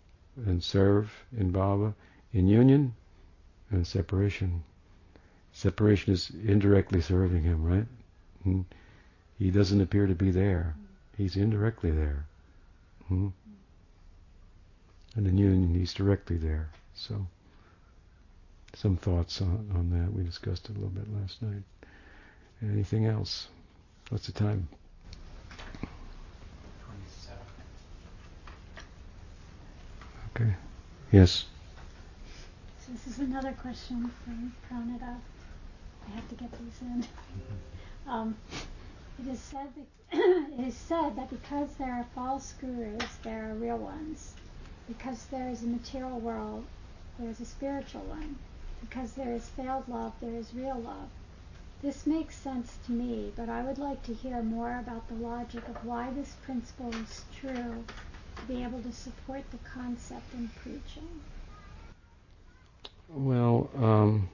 and 0.46 0.62
serve 0.62 1.12
in 1.36 1.50
Baba 1.50 1.94
in 2.32 2.48
union 2.48 2.94
and 3.70 3.86
separation. 3.86 4.62
Separation 5.52 6.12
is 6.12 6.30
indirectly 6.44 7.00
serving 7.00 7.42
him, 7.42 7.64
right? 7.64 7.86
And 8.44 8.64
he 9.38 9.50
doesn't 9.50 9.80
appear 9.80 10.06
to 10.06 10.14
be 10.14 10.30
there. 10.30 10.74
He's 11.16 11.36
indirectly 11.36 11.90
there. 11.90 12.26
Hmm? 13.08 13.28
And 15.14 15.26
in 15.26 15.38
union, 15.38 15.74
he's 15.74 15.94
directly 15.94 16.36
there. 16.36 16.70
So, 16.94 17.26
some 18.74 18.96
thoughts 18.96 19.40
on, 19.40 19.70
on 19.74 19.90
that. 19.90 20.12
We 20.12 20.24
discussed 20.24 20.68
it 20.68 20.72
a 20.72 20.74
little 20.74 20.88
bit 20.88 21.06
last 21.20 21.40
night. 21.40 21.62
Anything 22.62 23.06
else? 23.06 23.46
What's 24.08 24.26
the 24.26 24.32
time? 24.32 24.68
Okay. 30.36 30.52
Yes. 31.12 31.44
So 32.84 32.92
this 32.92 33.06
is 33.06 33.18
another 33.20 33.52
question 33.52 34.10
from 34.24 34.52
Pranada. 34.68 35.16
I 36.08 36.14
have 36.16 36.28
to 36.28 36.34
get 36.34 36.50
these 36.52 36.80
in. 36.82 37.02
Mm-hmm. 37.02 38.10
Um, 38.10 38.36
it 39.20 39.30
is 39.30 39.38
said 39.38 39.68
that 39.76 40.18
it 40.58 40.66
is 40.66 40.74
said 40.74 41.14
that 41.16 41.30
because 41.30 41.68
there 41.78 41.92
are 41.92 42.06
false 42.16 42.52
gurus, 42.60 43.16
there 43.22 43.48
are 43.48 43.54
real 43.54 43.78
ones. 43.78 44.34
Because 44.88 45.24
there 45.26 45.48
is 45.48 45.62
a 45.62 45.66
material 45.66 46.18
world, 46.18 46.64
there 47.18 47.30
is 47.30 47.38
a 47.38 47.44
spiritual 47.44 48.02
one. 48.02 48.36
Because 48.80 49.12
there 49.12 49.32
is 49.32 49.48
failed 49.50 49.84
love, 49.88 50.14
there 50.20 50.34
is 50.34 50.52
real 50.52 50.80
love. 50.80 51.10
This 51.80 52.06
makes 52.06 52.34
sense 52.34 52.76
to 52.86 52.92
me, 52.92 53.32
but 53.36 53.48
I 53.48 53.62
would 53.62 53.78
like 53.78 54.02
to 54.04 54.14
hear 54.14 54.42
more 54.42 54.78
about 54.80 55.06
the 55.06 55.14
logic 55.14 55.68
of 55.68 55.84
why 55.84 56.10
this 56.10 56.34
principle 56.44 56.92
is 56.94 57.24
true 57.38 57.52
to 57.52 57.94
be 58.48 58.62
able 58.62 58.80
to 58.82 58.92
support 58.92 59.42
the 59.50 59.58
concept 59.58 60.34
in 60.34 60.48
preaching. 60.62 61.08
Well, 63.08 63.70
um, 63.76 64.28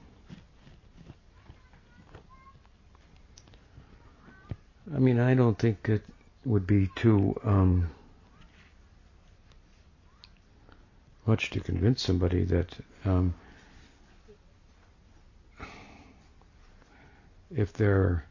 I 4.93 4.99
mean, 4.99 5.19
I 5.19 5.33
don't 5.33 5.57
think 5.57 5.87
it 5.87 6.03
would 6.45 6.65
be 6.65 6.89
too 6.95 7.35
um, 7.43 7.89
much 11.25 11.49
to 11.51 11.59
convince 11.59 12.01
somebody 12.01 12.43
that 12.45 12.75
um, 13.05 13.33
if 17.55 17.71
they're 17.73 18.25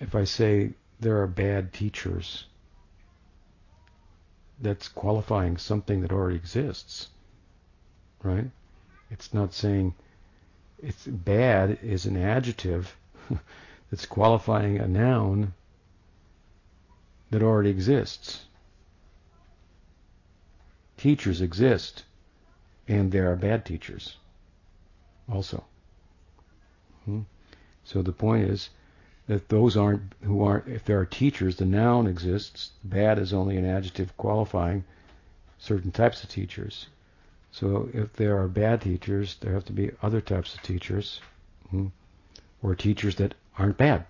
if 0.00 0.14
I 0.14 0.24
say 0.24 0.70
there 1.00 1.20
are 1.22 1.26
bad 1.26 1.72
teachers, 1.72 2.46
that's 4.60 4.88
qualifying 4.88 5.56
something 5.56 6.00
that 6.00 6.12
already 6.12 6.36
exists, 6.36 7.08
right? 8.22 8.50
It's 9.10 9.32
not 9.32 9.54
saying 9.54 9.94
it's 10.78 11.06
bad 11.06 11.78
is 11.82 12.06
an 12.06 12.16
adjective 12.16 12.96
that's 13.90 14.06
qualifying 14.06 14.78
a 14.78 14.86
noun 14.86 15.54
that 17.30 17.42
already 17.42 17.70
exists. 17.70 18.44
Teachers 20.96 21.40
exist, 21.40 22.04
and 22.88 23.12
there 23.12 23.30
are 23.30 23.36
bad 23.36 23.64
teachers 23.64 24.16
also. 25.30 25.64
Hmm? 27.04 27.22
So 27.84 28.02
the 28.02 28.12
point 28.12 28.50
is 28.50 28.70
that 29.28 29.50
those 29.50 29.76
aren't 29.76 30.14
who 30.22 30.42
aren't. 30.42 30.66
If 30.68 30.84
there 30.84 30.98
are 30.98 31.06
teachers, 31.06 31.56
the 31.56 31.66
noun 31.66 32.06
exists. 32.06 32.70
Bad 32.82 33.18
is 33.18 33.32
only 33.32 33.56
an 33.56 33.66
adjective 33.66 34.16
qualifying 34.16 34.84
certain 35.58 35.92
types 35.92 36.24
of 36.24 36.30
teachers. 36.30 36.86
So 37.52 37.88
if 37.92 38.14
there 38.14 38.40
are 38.40 38.48
bad 38.48 38.80
teachers, 38.80 39.36
there 39.40 39.52
have 39.52 39.66
to 39.66 39.72
be 39.72 39.90
other 40.02 40.20
types 40.20 40.54
of 40.54 40.62
teachers, 40.62 41.20
hmm, 41.70 41.88
or 42.62 42.74
teachers 42.74 43.16
that 43.16 43.34
aren't 43.58 43.76
bad. 43.76 44.06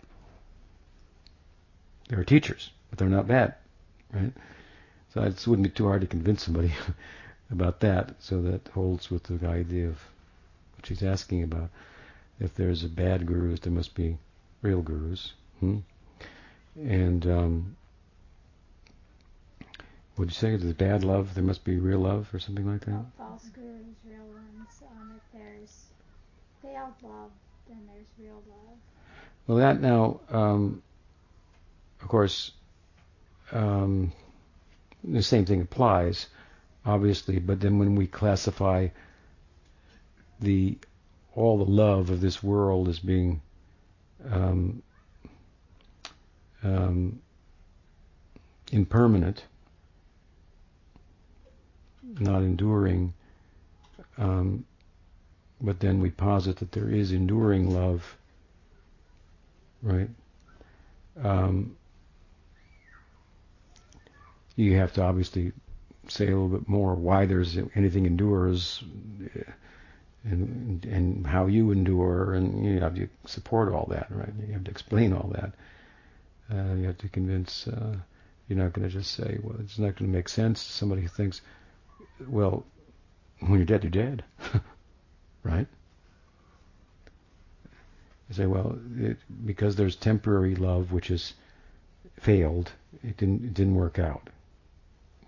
There 2.08 2.20
are 2.20 2.24
teachers, 2.24 2.70
but 2.88 2.98
they're 2.98 3.08
not 3.08 3.26
bad, 3.26 3.54
right? 4.12 4.32
So 5.14 5.22
it 5.22 5.46
wouldn't 5.46 5.68
be 5.68 5.74
too 5.74 5.86
hard 5.86 6.02
to 6.02 6.06
convince 6.06 6.44
somebody 6.44 6.72
about 7.50 7.80
that. 7.80 8.14
So 8.20 8.40
that 8.42 8.68
holds 8.68 9.10
with 9.10 9.24
the 9.24 9.48
idea 9.48 9.88
of 9.88 10.00
what 10.76 10.86
she's 10.86 11.02
asking 11.02 11.42
about. 11.42 11.70
If 12.38 12.54
there's 12.54 12.84
a 12.84 12.88
bad 12.88 13.26
gurus, 13.26 13.60
there 13.60 13.72
must 13.72 13.94
be 13.94 14.16
real 14.62 14.82
gurus. 14.82 15.32
Hmm? 15.60 15.78
And 16.76 17.26
um, 17.26 17.76
would 20.16 20.28
you 20.28 20.34
say 20.34 20.56
there's 20.56 20.72
bad 20.74 21.04
love, 21.04 21.34
there 21.34 21.44
must 21.44 21.64
be 21.64 21.78
real 21.78 22.00
love, 22.00 22.28
or 22.32 22.38
something 22.38 22.70
like 22.70 22.84
that? 22.84 23.04
false 23.16 23.48
gurus, 23.54 23.96
real 24.04 24.24
ones. 24.24 24.82
Um, 24.90 25.12
if 25.16 25.38
there's 25.38 25.84
failed 26.62 26.94
love, 27.02 27.30
then 27.68 27.78
there's 27.92 28.06
real 28.18 28.42
love. 28.48 28.78
Well, 29.46 29.58
that 29.58 29.80
now, 29.80 30.20
um, 30.30 30.82
of 32.02 32.08
course, 32.08 32.52
um, 33.52 34.12
the 35.02 35.22
same 35.22 35.44
thing 35.46 35.62
applies, 35.62 36.26
obviously. 36.84 37.38
But 37.38 37.60
then 37.60 37.78
when 37.78 37.94
we 37.94 38.06
classify 38.06 38.88
the 40.40 40.78
all 41.34 41.58
the 41.58 41.70
love 41.70 42.10
of 42.10 42.20
this 42.20 42.42
world 42.42 42.88
as 42.88 42.98
being 42.98 43.40
um, 44.30 44.82
um, 46.62 47.20
impermanent, 48.72 49.44
not 52.18 52.42
enduring, 52.42 53.14
um, 54.16 54.64
but 55.60 55.80
then 55.80 56.00
we 56.00 56.10
posit 56.10 56.56
that 56.56 56.72
there 56.72 56.88
is 56.88 57.12
enduring 57.12 57.72
love, 57.72 58.16
right? 59.82 60.08
Um, 61.22 61.76
you 64.56 64.76
have 64.76 64.92
to 64.94 65.02
obviously 65.02 65.52
say 66.08 66.26
a 66.26 66.30
little 66.30 66.48
bit 66.48 66.68
more 66.68 66.94
why 66.94 67.26
there's 67.26 67.56
anything 67.74 68.06
endures 68.06 68.82
and 70.30 70.84
and 70.84 71.26
how 71.26 71.46
you 71.46 71.70
endure 71.70 72.34
and 72.34 72.64
you 72.64 72.80
have 72.80 72.94
to 72.94 73.08
support 73.26 73.72
all 73.72 73.86
that 73.90 74.06
right 74.10 74.32
you 74.46 74.52
have 74.52 74.64
to 74.64 74.70
explain 74.70 75.12
all 75.12 75.30
that 75.32 75.52
uh, 76.52 76.74
you 76.74 76.86
have 76.86 76.98
to 76.98 77.08
convince 77.08 77.66
uh, 77.68 77.96
you're 78.48 78.58
not 78.58 78.72
going 78.72 78.88
to 78.88 78.92
just 78.92 79.12
say 79.12 79.38
well 79.42 79.56
it's 79.60 79.78
not 79.78 79.96
going 79.96 80.10
to 80.10 80.16
make 80.16 80.28
sense 80.28 80.64
to 80.64 80.72
somebody 80.72 81.02
who 81.02 81.08
thinks 81.08 81.40
well, 82.26 82.64
when 83.40 83.54
you're 83.54 83.64
dead, 83.64 83.84
you're 83.84 83.90
dead, 83.90 84.24
right? 85.42 85.66
You 88.28 88.34
say, 88.34 88.46
well, 88.46 88.78
it, 88.96 89.18
because 89.44 89.76
there's 89.76 89.96
temporary 89.96 90.54
love 90.54 90.92
which 90.92 91.08
has 91.08 91.34
failed, 92.20 92.72
it 93.02 93.16
didn't 93.16 93.44
it 93.44 93.54
didn't 93.54 93.76
work 93.76 93.98
out. 93.98 94.28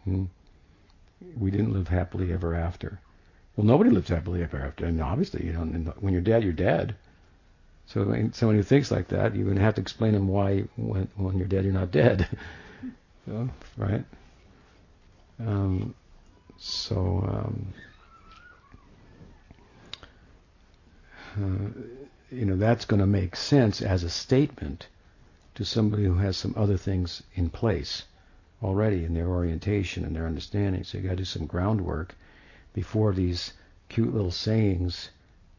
Hmm? 0.05 0.25
We 1.37 1.51
didn't 1.51 1.73
live 1.73 1.89
happily 1.89 2.33
ever 2.33 2.55
after. 2.55 3.01
Well, 3.61 3.67
nobody 3.67 3.91
lives 3.91 4.09
happily 4.09 4.43
ever 4.43 4.57
after, 4.57 4.87
and 4.87 5.03
obviously, 5.03 5.45
you 5.45 5.53
know, 5.53 5.61
when 6.01 6.15
you're 6.15 6.23
dead, 6.23 6.43
you're 6.43 6.55
dead. 6.55 6.95
So 7.85 8.05
someone 8.33 8.57
who 8.57 8.63
thinks 8.63 8.91
like 8.91 9.09
that, 9.09 9.37
you're 9.37 9.45
going 9.45 9.59
to 9.59 9.63
have 9.63 9.75
to 9.75 9.83
explain 9.83 10.15
them 10.15 10.29
why 10.29 10.61
when, 10.77 11.09
when 11.15 11.37
you're 11.37 11.47
dead, 11.47 11.65
you're 11.65 11.75
not 11.75 11.91
dead. 11.91 12.27
so, 13.27 13.51
right? 13.77 14.03
Um, 15.41 15.95
so, 16.57 16.97
um, 17.29 17.67
uh, 21.37 22.35
you 22.35 22.47
know, 22.47 22.57
that's 22.57 22.87
going 22.87 23.01
to 23.01 23.07
make 23.07 23.37
sense 23.37 23.83
as 23.83 24.05
a 24.05 24.11
statement 24.11 24.87
to 25.57 25.67
somebody 25.67 26.05
who 26.05 26.15
has 26.15 26.39
some 26.39 26.55
other 26.57 26.79
things 26.79 27.23
in 27.35 27.51
place 27.51 28.05
already 28.63 29.05
in 29.05 29.13
their 29.13 29.29
orientation 29.29 30.07
and 30.07 30.17
their 30.17 30.27
understanding. 30.27 30.83
So 30.83 30.97
you 30.97 31.05
got 31.05 31.11
to 31.11 31.17
do 31.17 31.25
some 31.27 31.45
groundwork 31.45 32.15
before 32.73 33.13
these 33.13 33.53
cute 33.89 34.15
little 34.15 34.31
sayings 34.31 35.11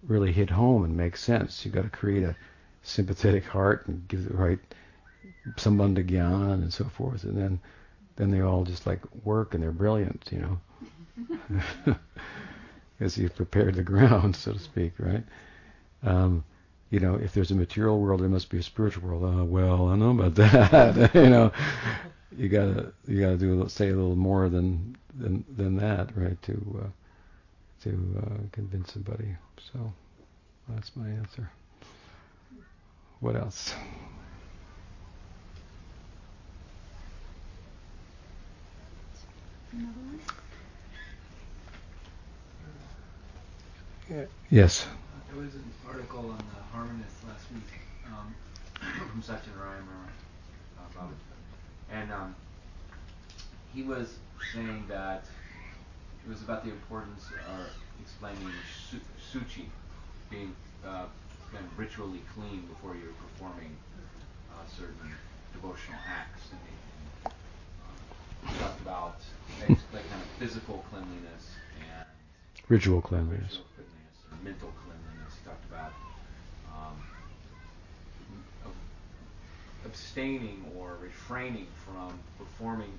really 0.04 0.32
hit 0.32 0.50
home 0.50 0.84
and 0.84 0.96
make 0.96 1.16
sense. 1.16 1.66
You've 1.66 1.74
got 1.74 1.84
to 1.84 1.90
create 1.90 2.24
a 2.24 2.36
sympathetic 2.84 3.46
heart 3.46 3.88
and 3.88 4.08
give 4.08 4.28
the 4.28 4.36
right 4.36 4.60
sambandha 5.56 6.08
gyan 6.08 6.54
and 6.54 6.74
so 6.74 6.86
forth, 6.86 7.24
and 7.24 7.38
then 7.38 7.60
then 8.16 8.32
they 8.32 8.42
all 8.42 8.64
just 8.64 8.86
like 8.86 9.00
work 9.24 9.54
and 9.54 9.64
they're 9.64 9.72
brilliant, 9.72 10.28
you 10.32 10.40
know. 10.40 11.96
because 12.98 13.18
you've 13.18 13.36
prepared 13.36 13.76
the 13.76 13.84
ground, 13.84 14.36
so 14.36 14.54
to 14.54 14.60
speak, 14.60 14.94
right? 15.00 15.24
Um, 16.04 16.44
you 16.92 17.00
know, 17.00 17.16
if 17.16 17.34
there's 17.34 17.52
a 17.52 17.56
material 17.56 18.00
world, 18.00 18.22
there 18.22 18.30
must 18.30 18.50
be 18.50 18.60
a 18.60 18.64
spiritual 18.64 19.08
world. 19.08 19.24
Uh, 19.24 19.44
well, 19.44 19.88
I 19.88 19.96
know 19.96 20.12
about 20.12 20.36
that. 20.36 21.16
you 21.16 21.30
know, 21.30 21.52
you 22.38 22.50
gotta 22.50 22.94
you 23.08 23.22
gotta 23.22 23.38
do 23.38 23.68
say 23.70 23.90
a 23.90 23.96
little 23.96 24.16
more 24.16 24.50
than 24.50 24.98
than 25.18 25.44
than 25.56 25.78
that, 25.78 26.16
right? 26.16 26.40
To 26.44 26.84
uh, 26.84 26.88
to 27.84 27.90
uh, 28.22 28.38
convince 28.52 28.94
somebody. 28.94 29.36
So 29.74 29.94
that's 30.70 30.96
my 30.96 31.10
answer. 31.10 31.50
What 33.20 33.36
else? 33.36 33.74
Another 39.72 40.00
one. 40.00 40.20
Yes. 44.50 44.86
There 45.32 45.42
was 45.42 45.56
an 45.56 45.64
article 45.88 46.20
on 46.32 46.38
the 46.38 46.78
Harmonist 46.78 47.26
last 47.28 47.46
week 47.54 47.64
um, 48.06 48.36
from 49.10 49.22
Satyanarayana 49.22 50.10
about 50.94 51.12
it, 51.12 51.94
and 51.94 52.12
um, 52.12 52.36
he 53.74 53.84
was 53.84 54.20
saying 54.54 54.86
that 54.90 55.26
it 56.26 56.30
was 56.30 56.42
about 56.42 56.64
the 56.64 56.70
importance 56.72 57.32
of 57.48 57.66
explaining 58.02 58.52
su- 58.90 59.00
suchi, 59.18 59.66
being 60.30 60.56
uh, 60.86 61.06
kind 61.52 61.66
of 61.66 61.80
ritually 61.80 62.22
clean 62.34 62.62
before 62.68 62.96
you're 62.96 63.14
performing 63.14 63.76
uh, 64.52 64.66
certain 64.68 65.16
devotional 65.54 66.00
acts. 66.08 66.52
And 66.52 66.60
he, 66.66 67.32
um, 67.84 68.58
talked 68.60 68.82
about 68.82 69.18
like 69.60 70.10
kind 70.10 70.22
of 70.22 70.28
physical 70.38 70.86
cleanliness 70.90 71.56
and 71.76 72.06
ritual 72.70 73.02
cleanliness. 73.02 73.42
Ritual 73.42 73.66
cleanliness 73.76 74.18
or 74.32 74.38
mental 74.44 74.74
cleanliness. 74.86 75.38
He 75.42 75.50
talked 75.50 75.66
about 75.66 75.94
um, 76.70 76.96
abstaining 79.86 80.66
or 80.78 80.98
refraining 81.02 81.68
from 81.86 82.20
performing 82.38 82.92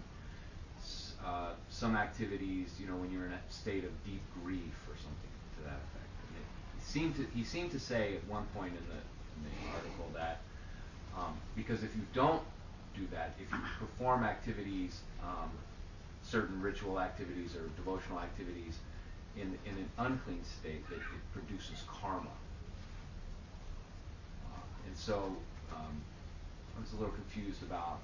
uh, 1.24 1.50
some 1.70 1.96
activities, 1.96 2.74
you 2.80 2.86
know, 2.86 2.96
when 2.96 3.10
you're 3.10 3.26
in 3.26 3.32
a 3.32 3.40
state 3.48 3.84
of 3.84 3.90
deep 4.04 4.22
grief 4.42 4.74
or 4.88 4.96
something 4.96 5.32
to 5.58 5.64
that 5.64 5.78
effect. 5.78 6.10
It, 6.34 6.44
he 6.76 6.82
seemed 6.84 7.16
to 7.16 7.26
he 7.34 7.44
seemed 7.44 7.70
to 7.72 7.80
say 7.80 8.16
at 8.16 8.26
one 8.28 8.44
point 8.54 8.72
in 8.72 8.84
the, 8.88 9.00
in 9.38 9.42
the 9.46 9.76
article 9.76 10.10
that 10.14 10.40
um, 11.16 11.36
because 11.54 11.82
if 11.82 11.94
you 11.94 12.02
don't 12.12 12.42
do 12.96 13.06
that, 13.12 13.34
if 13.40 13.50
you 13.50 13.58
perform 13.78 14.24
activities, 14.24 15.00
um, 15.22 15.50
certain 16.22 16.60
ritual 16.60 17.00
activities 17.00 17.54
or 17.54 17.68
devotional 17.76 18.18
activities 18.18 18.78
in 19.36 19.58
in 19.64 19.78
an 19.78 19.88
unclean 19.98 20.42
state, 20.44 20.88
that 20.88 20.96
it 20.96 21.02
produces 21.32 21.84
karma. 21.86 22.34
Uh, 24.46 24.86
and 24.86 24.96
so 24.96 25.36
um, 25.72 26.02
I 26.76 26.80
was 26.80 26.92
a 26.92 26.96
little 26.96 27.14
confused 27.14 27.62
about 27.62 28.00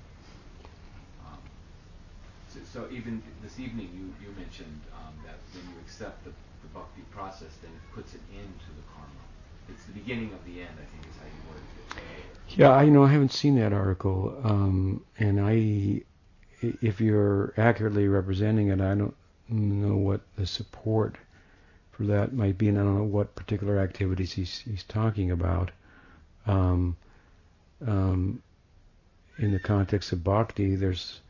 so, 2.49 2.61
so, 2.73 2.89
even 2.91 3.23
this 3.43 3.59
evening, 3.59 3.91
you, 3.95 4.27
you 4.27 4.35
mentioned 4.37 4.81
um, 4.95 5.15
that 5.25 5.37
when 5.53 5.65
you 5.73 5.79
accept 5.85 6.25
the, 6.25 6.31
the 6.31 6.69
bhakti 6.75 7.03
process, 7.11 7.51
then 7.63 7.71
it 7.71 7.95
puts 7.95 8.15
an 8.15 8.21
end 8.35 8.53
to 8.61 8.71
the 8.77 8.85
karma. 8.95 9.13
It's 9.69 9.85
the 9.85 9.93
beginning 9.93 10.33
of 10.33 10.45
the 10.45 10.61
end, 10.61 10.73
I 10.73 10.87
think, 10.89 11.05
is 11.09 11.17
how 11.21 11.27
you 11.27 11.43
worded 11.49 11.65
it. 11.69 12.59
Yeah, 12.59 12.71
I 12.71 12.87
know 12.87 13.05
I 13.05 13.13
haven't 13.13 13.33
seen 13.33 13.57
that 13.57 13.73
article, 13.73 14.39
um, 14.43 15.05
and 15.19 15.41
I, 15.41 16.03
if 16.61 17.01
you're 17.01 17.53
accurately 17.59 18.09
representing 18.09 18.69
it, 18.69 18.81
I 18.81 18.95
don't 18.95 19.15
know 19.49 19.97
what 19.97 20.23
the 20.37 20.47
support 20.47 21.17
for 21.93 22.05
that 22.05 22.33
might 22.33 22.57
be, 22.57 22.69
and 22.69 22.79
I 22.79 22.83
don't 22.83 22.99
know 22.99 23.05
what 23.05 23.35
particular 23.35 23.79
activities 23.79 24.33
he's 24.33 24.59
he's 24.61 24.85
talking 24.85 25.31
about. 25.31 25.71
Um, 26.47 26.97
um, 27.87 28.43
in 29.39 29.53
the 29.53 29.59
context 29.59 30.13
of 30.13 30.25
bhakti, 30.25 30.75
there's 30.75 31.21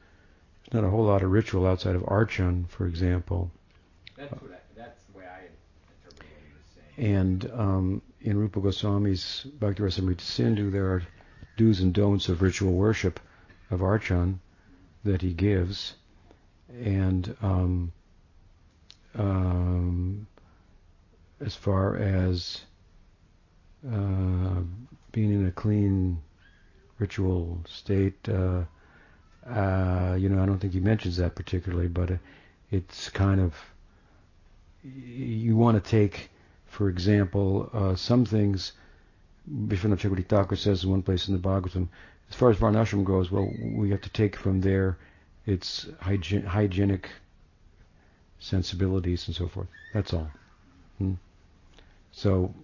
not 0.72 0.84
a 0.84 0.90
whole 0.90 1.04
lot 1.04 1.22
of 1.22 1.30
ritual 1.30 1.66
outside 1.66 1.96
of 1.96 2.02
archan, 2.02 2.68
for 2.68 2.86
example. 2.86 3.50
That's, 4.16 4.32
what 4.32 4.52
I, 4.52 4.56
that's 4.76 5.02
the 5.04 5.18
way 5.18 5.24
I 5.24 5.46
interpret 6.06 6.28
what 6.28 6.42
he 6.44 6.52
was 6.54 6.66
saying. 6.96 7.16
And 7.16 7.50
um, 7.52 8.02
in 8.20 8.36
Rupa 8.36 8.60
Goswami's 8.60 9.46
Bhakti 9.58 9.82
Rasamrita 9.82 10.20
Sindhu, 10.20 10.70
there 10.70 10.86
are 10.86 11.02
do's 11.56 11.80
and 11.80 11.94
don'ts 11.94 12.28
of 12.28 12.42
ritual 12.42 12.72
worship 12.72 13.20
of 13.70 13.80
archan 13.80 14.38
that 15.04 15.22
he 15.22 15.32
gives. 15.32 15.94
And 16.84 17.34
um, 17.40 17.92
um, 19.14 20.26
as 21.40 21.54
far 21.54 21.96
as 21.96 22.60
uh, 23.86 24.60
being 25.12 25.32
in 25.32 25.46
a 25.46 25.52
clean 25.52 26.20
ritual 26.98 27.60
state, 27.66 28.28
uh, 28.28 28.64
uh, 29.48 30.16
you 30.18 30.28
know, 30.28 30.42
I 30.42 30.46
don't 30.46 30.58
think 30.58 30.72
he 30.72 30.80
mentions 30.80 31.16
that 31.16 31.34
particularly, 31.34 31.88
but 31.88 32.18
it's 32.70 33.10
kind 33.10 33.40
of 33.40 33.54
you 34.84 35.56
want 35.56 35.82
to 35.82 35.90
take, 35.90 36.30
for 36.66 36.88
example, 36.88 37.70
uh, 37.72 37.94
some 37.94 38.24
things. 38.24 38.72
Vishwanath 39.50 39.98
Chakravarti 40.00 40.26
Thakur 40.28 40.56
says 40.56 40.84
in 40.84 40.90
one 40.90 41.02
place 41.02 41.28
in 41.28 41.34
the 41.34 41.40
Bhagavatam, 41.40 41.88
as 42.28 42.36
far 42.36 42.50
as 42.50 42.58
Varnashram 42.58 43.04
goes, 43.04 43.30
well, 43.30 43.50
we 43.58 43.90
have 43.90 44.02
to 44.02 44.10
take 44.10 44.36
from 44.36 44.60
there 44.60 44.98
its 45.46 45.86
hygi- 46.02 46.44
hygienic 46.44 47.08
sensibilities 48.38 49.26
and 49.26 49.34
so 49.34 49.48
forth. 49.48 49.68
That's 49.94 50.12
all. 50.12 50.30
Hmm? 50.98 51.14
So, 52.12 52.54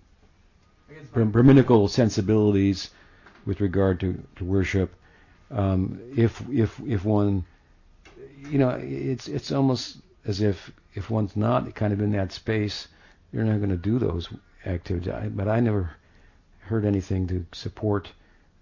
Brahminical 1.15 1.89
sensibilities 1.89 2.91
with 3.47 3.61
regard 3.61 4.01
to, 4.01 4.23
to 4.37 4.45
worship 4.45 4.95
um, 5.51 6.01
if 6.17 6.43
if 6.51 6.79
if 6.87 7.05
one, 7.05 7.45
you 8.51 8.59
know, 8.59 8.71
it's 8.71 9.29
it's 9.29 9.53
almost 9.53 9.99
as 10.25 10.41
if 10.41 10.73
if 10.95 11.11
one's 11.11 11.37
not 11.37 11.75
kind 11.75 11.93
of 11.93 12.01
in 12.01 12.13
that 12.13 12.33
space, 12.33 12.89
you're 13.33 13.45
not 13.45 13.59
going 13.59 13.71
to 13.71 13.77
do 13.77 13.99
those 13.99 14.29
activities. 14.65 15.13
I, 15.13 15.29
but 15.29 15.49
I 15.49 15.61
never 15.61 15.91
heard 16.61 16.85
anything 16.85 17.27
to 17.29 17.45
support 17.53 18.11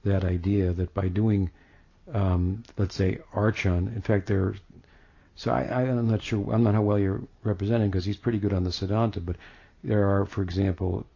that 0.05 0.25
idea 0.25 0.73
that 0.73 0.93
by 0.95 1.09
doing, 1.09 1.51
um, 2.13 2.65
let's 2.77 2.95
say, 2.95 3.19
archan. 3.35 3.95
In 3.95 4.03
fact, 4.03 4.27
there. 4.27 4.55
So 5.35 5.51
I, 5.51 5.63
I, 5.63 5.83
am 5.85 6.11
not 6.11 6.23
sure. 6.23 6.53
I'm 6.53 6.63
not 6.63 6.75
how 6.75 6.83
well 6.83 6.99
you're 6.99 7.23
representing 7.43 7.91
because 7.91 8.05
he's 8.05 8.17
pretty 8.17 8.39
good 8.39 8.53
on 8.53 8.65
the 8.65 8.71
Siddhanta. 8.71 9.25
But 9.25 9.37
there 9.83 10.09
are, 10.09 10.27
for 10.27 10.43
example, 10.43 11.07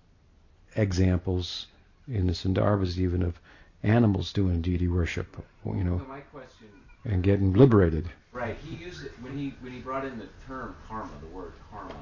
examples 0.75 1.67
in 2.09 2.27
the 2.27 2.33
Sandarbhas 2.33 2.99
even 2.99 3.23
of 3.23 3.39
animals 3.87 4.33
doing 4.33 4.61
deity 4.61 4.89
worship, 4.89 5.37
you 5.65 5.85
know, 5.85 5.99
so 5.99 6.05
question, 6.33 6.69
and 7.05 7.23
getting 7.23 7.53
liberated. 7.53 8.09
Right. 8.33 8.57
He 8.67 8.77
used 8.77 9.05
it 9.05 9.13
when 9.21 9.37
he 9.37 9.55
when 9.61 9.73
he 9.73 9.79
brought 9.79 10.05
in 10.05 10.19
the 10.19 10.29
term 10.47 10.77
karma, 10.89 11.11
the 11.21 11.35
word 11.35 11.53
karma. 11.71 11.95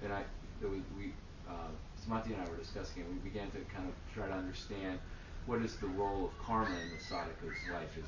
Then 0.00 0.12
I 0.12 0.22
we, 0.62 0.82
we 0.96 1.12
uh, 1.48 1.52
Samati 1.98 2.26
and 2.26 2.36
I 2.36 2.50
were 2.50 2.56
discussing 2.56 3.02
it. 3.02 3.08
We 3.08 3.18
began 3.28 3.50
to 3.50 3.58
kind 3.74 3.88
of 3.88 3.94
try 4.14 4.28
to 4.28 4.34
understand 4.34 4.98
what 5.46 5.60
is 5.62 5.76
the 5.76 5.88
role 5.88 6.26
of 6.26 6.46
karma 6.46 6.70
in 6.70 6.96
the 6.96 7.02
sadhaka's 7.02 7.56
life. 7.72 7.96
Is 7.98 8.04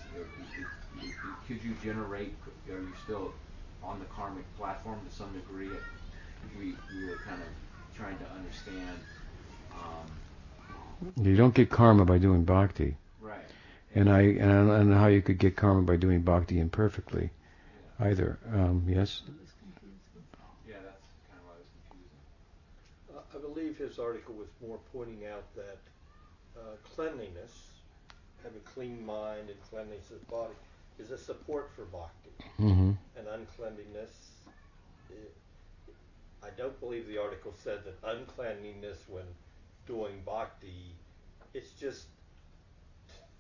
could 1.49 1.65
you 1.65 1.75
generate? 1.83 2.35
Are 2.71 2.79
you 2.79 2.93
still 3.03 3.33
on 3.83 3.99
the 3.99 4.05
karmic 4.07 4.45
platform 4.57 5.01
to 5.09 5.15
some 5.15 5.33
degree? 5.33 5.71
We 6.59 6.77
we 6.95 7.07
were 7.09 7.19
kind 7.27 7.41
of 7.43 7.49
trying 7.97 8.19
to 8.19 8.31
understand. 8.31 8.99
Um, 9.73 11.25
you 11.25 11.37
don't 11.37 11.55
get 11.55 11.71
karma 11.71 12.05
by 12.05 12.19
doing 12.19 12.45
bhakti. 12.45 12.97
Right. 13.95 14.01
And 14.01 14.11
I 14.11 14.21
and 14.23 14.73
I 14.73 14.79
don't 14.79 14.91
know 14.91 14.99
how 14.99 15.07
you 15.07 15.23
could 15.23 15.39
get 15.39 15.57
karma 15.57 15.83
by 15.83 15.97
doing 15.97 16.23
bhakti 16.23 16.59
imperfectly, 16.59 17.31
yeah. 18.01 18.07
either. 18.07 18.39
Um, 18.53 18.85
yes. 18.89 19.23
Yeah, 20.69 20.75
that's 20.85 21.07
kind 21.29 21.41
of 21.41 21.47
why 21.47 21.55
I 21.55 21.59
was 21.59 21.71
confusing. 21.89 22.21
Uh, 23.15 23.37
I 23.37 23.41
believe 23.41 23.77
his 23.79 23.99
article 23.99 24.35
was 24.35 24.49
more 24.67 24.79
pointing 24.93 25.27
out 25.27 25.45
that 25.55 25.79
uh, 26.57 26.77
cleanliness, 26.95 27.71
have 28.43 28.53
a 28.55 28.71
clean 28.71 29.05
mind 29.05 29.49
and 29.49 29.59
cleanliness 29.71 30.11
of 30.11 30.27
body, 30.29 30.55
is 30.99 31.11
a 31.11 31.19
support 31.19 31.71
for 31.75 31.85
bhakti. 31.85 32.31
Mm-hmm. 32.61 32.93
And 33.17 33.29
uncleanliness, 33.29 34.31
it, 35.11 35.35
I 36.43 36.49
don't 36.57 36.79
believe 36.81 37.07
the 37.07 37.19
article 37.19 37.55
said 37.63 37.81
that 37.85 37.97
uncleanliness 38.09 38.99
when 39.09 39.25
doing 39.87 40.21
bhakti, 40.25 40.95
it's 41.53 41.71
just 41.73 42.07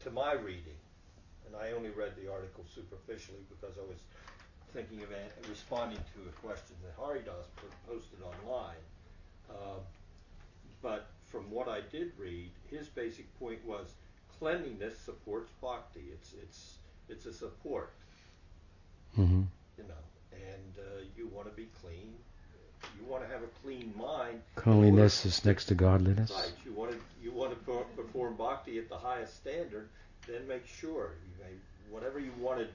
to 0.04 0.10
my 0.10 0.34
reading, 0.34 0.78
and 1.46 1.56
I 1.56 1.72
only 1.72 1.90
read 1.90 2.12
the 2.22 2.30
article 2.30 2.64
superficially 2.72 3.40
because 3.48 3.76
I 3.78 3.88
was 3.88 3.98
thinking 4.72 5.02
of 5.02 5.08
responding 5.48 5.98
to 5.98 6.28
a 6.28 6.32
question 6.46 6.76
that 6.84 6.92
Haridas 7.00 7.46
posted 7.88 8.20
online. 8.22 8.82
Uh, 9.48 9.80
but 10.82 11.06
from 11.30 11.50
what 11.50 11.68
I 11.68 11.80
did 11.90 12.12
read, 12.18 12.50
his 12.70 12.88
basic 12.88 13.26
point 13.38 13.64
was 13.64 13.94
cleanliness 14.38 14.98
supports 14.98 15.50
bhakti. 15.62 16.04
It's 16.12 16.34
it's 16.42 16.78
it's 17.08 17.26
a 17.26 17.32
support. 17.32 17.92
Mm-hmm. 19.18 19.42
You 19.78 19.84
know, 19.84 20.04
and 20.32 20.74
uh, 20.78 21.04
you 21.16 21.28
want 21.28 21.48
to 21.48 21.54
be 21.54 21.68
clean. 21.80 22.14
You 22.98 23.10
want 23.10 23.24
to 23.24 23.32
have 23.32 23.42
a 23.42 23.50
clean 23.62 23.92
mind. 23.96 24.40
Cleanliness 24.56 25.24
is 25.26 25.44
next 25.44 25.66
to 25.66 25.74
godliness. 25.74 26.30
Right. 26.30 26.52
You 26.64 26.72
want 26.72 26.92
to 26.92 26.98
you 27.22 27.32
want 27.32 27.52
to 27.52 27.84
perform 27.96 28.36
bhakti 28.36 28.78
at 28.78 28.88
the 28.88 28.98
highest 28.98 29.36
standard 29.36 29.88
then 30.26 30.46
make 30.48 30.66
sure 30.66 31.10
you 31.24 31.44
may, 31.44 31.50
whatever 31.90 32.18
you 32.18 32.32
want 32.38 32.60
to, 32.60 32.66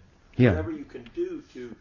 yeah. 0.42 0.50
whatever 0.52 0.72
you 0.72 0.86
can 0.86 1.10
do 1.16 1.44
to 1.54 1.76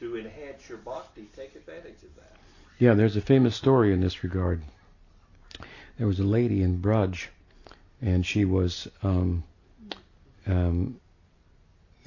to 0.00 0.18
enhance 0.18 0.68
your 0.68 0.78
bhakti, 0.78 1.28
take 1.36 1.54
advantage 1.54 2.02
of 2.02 2.14
that. 2.16 2.36
Yeah, 2.80 2.94
there's 2.94 3.16
a 3.16 3.20
famous 3.20 3.54
story 3.54 3.92
in 3.92 4.00
this 4.00 4.24
regard. 4.24 4.60
There 5.98 6.08
was 6.08 6.18
a 6.18 6.24
lady 6.24 6.62
in 6.62 6.80
Braj, 6.82 7.26
and 8.02 8.26
she 8.26 8.44
was 8.44 8.88
um, 9.04 9.44
um, 10.48 10.98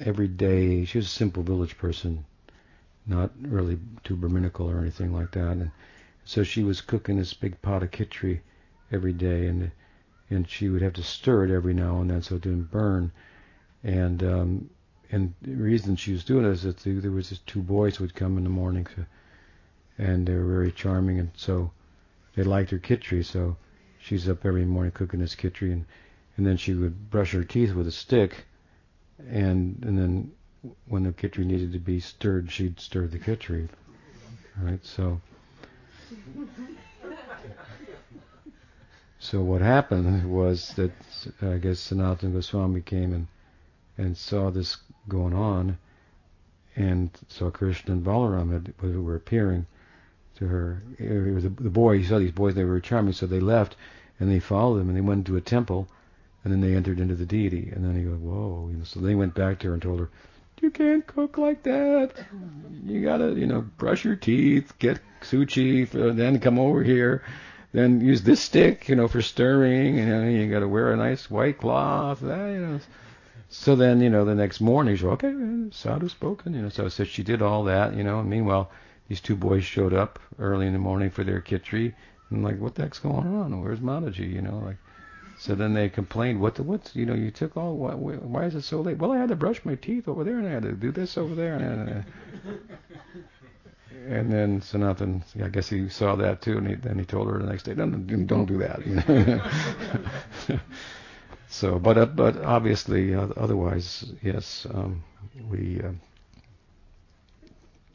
every 0.00 0.28
day. 0.28 0.84
She 0.84 0.98
was 0.98 1.06
a 1.06 1.10
simple 1.10 1.42
village 1.42 1.78
person, 1.78 2.26
not 3.08 3.30
really 3.40 3.78
too 4.04 4.16
Brahminical 4.16 4.70
or 4.70 4.78
anything 4.78 5.12
like 5.12 5.32
that. 5.32 5.52
And 5.52 5.70
so 6.24 6.44
she 6.44 6.62
was 6.62 6.80
cooking 6.80 7.16
this 7.16 7.34
big 7.34 7.60
pot 7.62 7.82
of 7.82 7.90
khichdi 7.90 8.40
every 8.92 9.12
day, 9.12 9.46
and 9.46 9.70
and 10.30 10.48
she 10.48 10.68
would 10.68 10.82
have 10.82 10.92
to 10.92 11.02
stir 11.02 11.46
it 11.46 11.50
every 11.50 11.72
now 11.72 12.00
and 12.00 12.10
then 12.10 12.22
so 12.22 12.36
it 12.36 12.42
didn't 12.42 12.70
burn. 12.70 13.10
And 13.82 14.22
um, 14.22 14.70
and 15.10 15.34
the 15.40 15.54
reason 15.54 15.96
she 15.96 16.12
was 16.12 16.24
doing 16.24 16.44
it 16.44 16.50
is 16.50 16.62
that 16.62 16.78
there 16.78 17.10
was 17.10 17.30
just 17.30 17.46
two 17.46 17.62
boys 17.62 17.96
who 17.96 18.04
would 18.04 18.14
come 18.14 18.36
in 18.36 18.44
the 18.44 18.50
morning, 18.50 18.86
to, 18.94 19.06
and 19.96 20.26
they 20.26 20.34
were 20.34 20.44
very 20.44 20.70
charming, 20.70 21.18
and 21.18 21.30
so 21.34 21.70
they 22.34 22.42
liked 22.42 22.70
her 22.70 22.78
kitchery. 22.78 23.24
So 23.24 23.56
she's 23.98 24.28
up 24.28 24.44
every 24.44 24.66
morning 24.66 24.92
cooking 24.92 25.20
this 25.20 25.34
kitchery, 25.34 25.72
and 25.72 25.86
and 26.36 26.46
then 26.46 26.56
she 26.56 26.74
would 26.74 27.10
brush 27.10 27.32
her 27.32 27.44
teeth 27.44 27.72
with 27.72 27.88
a 27.88 27.92
stick, 27.92 28.44
and 29.18 29.82
and 29.82 29.98
then 29.98 30.32
when 30.88 31.04
the 31.04 31.12
kitchery 31.12 31.44
needed 31.44 31.72
to 31.72 31.78
be 31.78 32.00
stirred, 32.00 32.50
she'd 32.50 32.80
stir 32.80 33.06
the 33.06 33.18
kitchery. 33.18 33.68
Right, 34.60 34.84
so. 34.84 35.20
So 39.20 39.40
what 39.42 39.60
happened 39.60 40.28
was 40.32 40.74
that 40.74 40.90
I 41.42 41.58
guess 41.58 41.78
Sanatana 41.78 42.32
Goswami 42.32 42.80
came 42.80 43.12
and 43.12 43.26
and 43.96 44.16
saw 44.16 44.50
this 44.50 44.78
going 45.08 45.32
on, 45.34 45.78
and 46.74 47.10
saw 47.28 47.50
Krishna 47.50 47.94
and 47.94 48.04
Balaram 48.04 48.50
had, 48.52 48.72
were 48.82 49.14
appearing 49.16 49.66
to 50.36 50.46
her. 50.48 50.82
The, 50.98 51.52
the 51.60 51.70
boy. 51.70 51.98
He 51.98 52.04
saw 52.04 52.18
these 52.18 52.32
boys; 52.32 52.54
they 52.56 52.64
were 52.64 52.80
charming, 52.80 53.12
so 53.12 53.26
they 53.26 53.40
left 53.40 53.76
and 54.18 54.28
they 54.28 54.40
followed 54.40 54.80
them 54.80 54.88
and 54.88 54.96
they 54.96 55.02
went 55.02 55.26
to 55.26 55.36
a 55.36 55.40
temple, 55.40 55.88
and 56.42 56.52
then 56.52 56.60
they 56.60 56.74
entered 56.74 56.98
into 56.98 57.14
the 57.14 57.26
deity. 57.26 57.70
And 57.72 57.84
then 57.84 57.94
he 57.96 58.02
goes, 58.02 58.18
"Whoa!" 58.18 58.70
So 58.82 58.98
they 58.98 59.14
went 59.14 59.34
back 59.34 59.60
to 59.60 59.68
her 59.68 59.74
and 59.74 59.82
told 59.82 60.00
her, 60.00 60.08
"You 60.60 60.70
can't 60.70 61.06
cook 61.06 61.38
like 61.38 61.62
that. 61.64 62.12
You 62.84 63.02
gotta, 63.02 63.32
you 63.32 63.46
know, 63.46 63.62
brush 63.76 64.04
your 64.04 64.16
teeth, 64.16 64.72
get 64.78 65.00
suchi, 65.22 65.82
uh, 65.94 66.12
then 66.14 66.40
come 66.40 66.58
over 66.58 66.82
here." 66.82 67.22
Then 67.70 68.00
use 68.00 68.22
this 68.22 68.40
stick, 68.40 68.88
you 68.88 68.96
know, 68.96 69.08
for 69.08 69.20
stirring, 69.20 69.98
and 69.98 70.24
uh, 70.24 70.26
you, 70.26 70.50
got 70.50 70.60
to 70.60 70.68
wear 70.68 70.90
a 70.90 70.96
nice 70.96 71.30
white 71.30 71.58
cloth, 71.58 72.20
that, 72.20 72.50
you 72.50 72.60
know. 72.60 72.80
So 73.50 73.76
then, 73.76 74.00
you 74.00 74.08
know, 74.08 74.24
the 74.24 74.34
next 74.34 74.60
morning, 74.60 74.96
she 74.96 75.04
okay, 75.04 75.34
sadhu 75.70 76.08
spoken, 76.08 76.54
you 76.54 76.62
know. 76.62 76.70
So, 76.70 76.88
so 76.88 77.04
she 77.04 77.22
did 77.22 77.42
all 77.42 77.64
that, 77.64 77.94
you 77.94 78.04
know. 78.04 78.20
And 78.20 78.30
meanwhile, 78.30 78.70
these 79.08 79.20
two 79.20 79.36
boys 79.36 79.64
showed 79.64 79.92
up 79.92 80.18
early 80.38 80.66
in 80.66 80.72
the 80.72 80.78
morning 80.78 81.10
for 81.10 81.24
their 81.24 81.42
kitri, 81.42 81.92
and 82.30 82.42
like, 82.42 82.58
what 82.58 82.74
the 82.74 82.82
heck's 82.82 83.00
going 83.00 83.26
on? 83.26 83.60
Where's 83.62 83.80
Mataji? 83.80 84.32
You 84.32 84.42
know, 84.42 84.62
like. 84.64 84.78
So 85.38 85.54
then 85.54 85.74
they 85.74 85.88
complained, 85.88 86.40
what 86.40 86.56
the 86.56 86.62
what's 86.62 86.96
you 86.96 87.06
know 87.06 87.14
you 87.14 87.30
took 87.30 87.56
all 87.56 87.76
why, 87.76 87.94
why 87.94 88.44
is 88.44 88.54
it 88.54 88.62
so 88.62 88.80
late? 88.80 88.98
Well, 88.98 89.12
I 89.12 89.18
had 89.18 89.28
to 89.28 89.36
brush 89.36 89.64
my 89.64 89.76
teeth 89.76 90.08
over 90.08 90.24
there, 90.24 90.38
and 90.38 90.46
I 90.46 90.50
had 90.50 90.62
to 90.64 90.72
do 90.72 90.90
this 90.92 91.16
over 91.16 91.34
there, 91.34 91.54
and. 91.56 92.04
and 94.08 94.32
then 94.32 94.62
Sanatan, 94.62 95.22
I 95.42 95.48
guess 95.48 95.68
he 95.68 95.88
saw 95.90 96.16
that 96.16 96.40
too, 96.40 96.56
and 96.56 96.66
he, 96.66 96.74
then 96.76 96.98
he 96.98 97.04
told 97.04 97.28
her 97.30 97.38
the 97.38 97.46
next 97.46 97.64
day, 97.64 97.74
don't, 97.74 98.06
don't 98.26 98.46
do 98.46 98.56
that. 98.58 98.86
You 98.86 98.94
know? 100.54 100.60
So, 101.50 101.78
but 101.78 101.96
uh, 101.96 102.06
but 102.06 102.36
obviously, 102.44 103.14
uh, 103.14 103.28
otherwise, 103.36 104.12
yes, 104.22 104.66
um, 104.72 105.02
we 105.50 105.80
uh, 105.80 105.92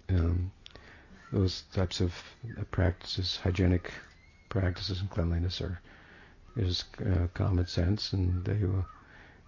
um, 0.10 0.52
those 1.32 1.64
types 1.74 2.02
of 2.02 2.14
practices, 2.72 3.38
hygienic 3.38 3.92
practices 4.50 5.02
and 5.02 5.10
cleanliness, 5.10 5.62
are 5.62 5.80
is 6.56 6.84
uh, 7.06 7.28
common 7.34 7.68
sense, 7.68 8.14
and 8.14 8.44
they 8.46 8.66
will 8.66 8.86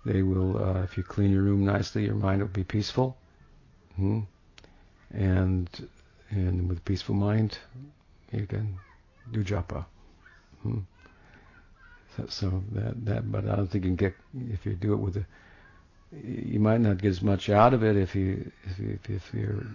they 0.06 0.22
will 0.22 0.64
uh, 0.64 0.84
if 0.84 0.98
you 0.98 1.04
clean 1.04 1.32
your 1.32 1.44
room 1.44 1.66
nicely, 1.66 2.06
your 2.06 2.16
mind 2.16 2.42
will 2.42 2.48
be 2.50 2.64
peaceful, 2.64 3.18
hmm 3.96 4.22
and 5.12 5.70
and 6.30 6.68
with 6.68 6.84
peaceful 6.86 7.16
mind, 7.16 7.58
you 8.32 8.46
can 8.48 8.80
do 9.32 9.44
japa. 9.44 9.86
Hmm 10.64 10.80
so 12.30 12.64
that 12.72 13.06
that, 13.06 13.32
but 13.32 13.48
I 13.48 13.56
don't 13.56 13.68
think 13.68 13.84
you 13.84 13.90
can 13.90 13.96
get 13.96 14.16
if 14.52 14.66
you 14.66 14.74
do 14.74 14.94
it 14.94 14.98
with 14.98 15.18
a. 15.18 15.26
You 16.12 16.60
might 16.60 16.80
not 16.80 17.02
get 17.02 17.10
as 17.10 17.22
much 17.22 17.50
out 17.50 17.74
of 17.74 17.84
it 17.84 17.98
if 17.98 18.16
you 18.16 18.52
if, 18.64 18.80
you, 18.80 19.00
if 19.10 19.34
your 19.34 19.66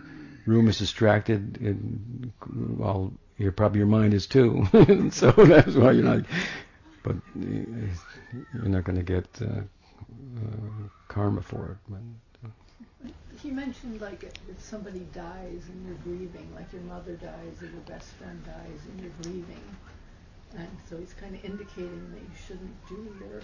room 0.47 0.69
is 0.69 0.79
distracted. 0.79 2.33
Well, 2.47 3.13
your 3.37 3.53
probably 3.53 3.79
your 3.79 3.89
mind 3.89 4.15
is 4.15 4.27
too. 4.27 4.67
so 5.11 5.33
that's 5.33 5.75
why 5.75 5.93
you're 5.93 6.05
not. 6.05 6.25
But 7.03 7.17
you're 7.35 8.65
not 8.65 8.85
going 8.85 8.99
to 8.99 9.03
get 9.03 9.27
uh, 9.41 9.45
uh, 9.47 10.89
karma 11.09 11.41
for 11.43 11.79
it. 11.89 13.11
He 13.43 13.51
mentioned 13.51 14.01
like 14.01 14.23
if 14.25 14.61
somebody 14.63 15.07
dies 15.15 15.63
and 15.69 15.87
you're 15.87 15.97
grieving, 16.05 16.47
like 16.55 16.71
your 16.73 16.83
mother 16.83 17.15
dies 17.15 17.63
or 17.63 17.67
your 17.67 17.81
best 17.87 18.09
friend 18.15 18.43
dies 18.45 18.81
and 18.87 19.01
you're 19.01 19.13
grieving, 19.23 19.65
and 20.57 20.69
so 20.89 20.99
he's 20.99 21.15
kind 21.15 21.35
of 21.35 21.43
indicating 21.45 22.11
that 22.13 22.21
you 22.21 22.37
shouldn't 22.47 22.89
do 22.89 23.17
your 23.25 23.41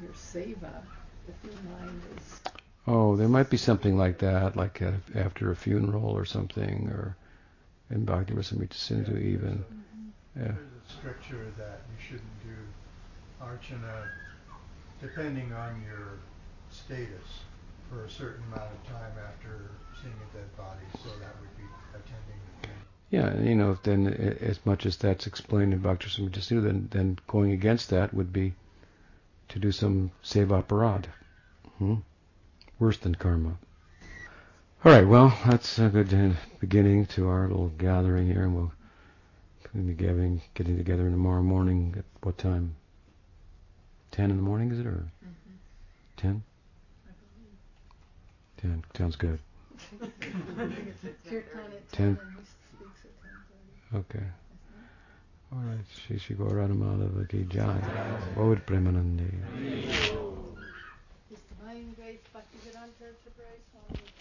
your 0.00 0.12
seva 0.12 0.82
if 1.28 1.34
your 1.44 1.60
mind 1.78 2.00
is. 2.16 2.40
Oh, 2.86 3.16
there 3.16 3.28
might 3.28 3.50
be 3.50 3.56
something 3.56 3.96
like 3.96 4.18
that, 4.18 4.56
like 4.56 4.80
a, 4.80 5.00
after 5.14 5.50
a 5.50 5.56
funeral 5.56 6.04
or 6.10 6.24
something, 6.24 6.88
or 6.88 7.16
in 7.90 8.04
Bhakti 8.04 8.34
Rasamrita 8.34 8.74
Sindhu 8.74 9.16
even. 9.16 9.64
A, 10.36 10.40
yeah. 10.40 10.52
Scripture 10.98 11.52
that 11.58 11.80
you 11.90 12.04
shouldn't 12.04 12.42
do 12.42 12.54
archana 13.42 14.08
depending 15.00 15.52
on 15.52 15.82
your 15.82 16.18
status 16.70 17.42
for 17.90 18.04
a 18.04 18.10
certain 18.10 18.42
amount 18.44 18.70
of 18.70 18.86
time 18.88 19.12
after 19.26 19.70
seeing 20.00 20.14
a 20.14 20.36
dead 20.36 20.56
body, 20.56 20.86
so 21.02 21.10
that 21.18 21.34
would 21.40 21.56
be 21.56 21.64
attending 21.90 22.40
the. 22.62 22.68
Yeah, 23.10 23.48
you 23.48 23.54
know, 23.54 23.76
then 23.82 24.06
as 24.40 24.64
much 24.64 24.86
as 24.86 24.96
that's 24.96 25.26
explained 25.26 25.72
in 25.72 25.80
Bhakti 25.80 26.06
Rasamrita 26.06 26.62
then 26.62 26.88
then 26.90 27.18
going 27.26 27.52
against 27.52 27.90
that 27.90 28.14
would 28.14 28.32
be 28.32 28.54
to 29.48 29.58
do 29.58 29.72
some 29.72 30.10
seva 30.24 30.62
aparad. 30.62 31.06
Hmm? 31.78 31.96
Worse 32.78 32.98
than 32.98 33.14
karma. 33.14 33.58
All 34.84 34.92
right, 34.92 35.06
well, 35.06 35.36
that's 35.46 35.78
a 35.78 35.88
good 35.88 36.36
beginning 36.58 37.06
to 37.06 37.28
our 37.28 37.48
little 37.48 37.68
gathering 37.68 38.26
here, 38.26 38.42
and 38.42 38.54
we'll 38.54 38.72
be 39.80 39.94
getting 39.94 40.42
getting 40.54 40.76
together 40.76 41.10
tomorrow 41.10 41.42
morning 41.42 41.94
at 41.96 42.04
what 42.22 42.36
time? 42.36 42.74
Ten 44.10 44.30
in 44.30 44.36
the 44.36 44.42
morning, 44.42 44.70
is 44.70 44.78
it, 44.78 44.86
or 44.86 45.08
mm-hmm. 45.24 45.54
ten? 46.16 46.42
Ten 48.58 48.84
sounds 48.96 49.16
good. 49.16 49.38
ten. 51.92 52.18
Okay. 53.94 54.24
All 55.52 55.58
right. 55.58 55.84
Shri 56.06 56.18
Shri 56.18 56.36
Gaurana 56.36 56.74
Madhava 56.74 57.28
ki 57.28 57.44
jai. 57.50 57.80
Gaur 58.34 58.56
Premanande. 58.56 59.30
His 61.28 61.40
Divine 61.48 61.94
Grace 61.96 62.20
Bhaktivedanta 62.34 63.12
Swami 63.22 63.58
Guru 63.76 63.94
Maharaj. 63.94 64.11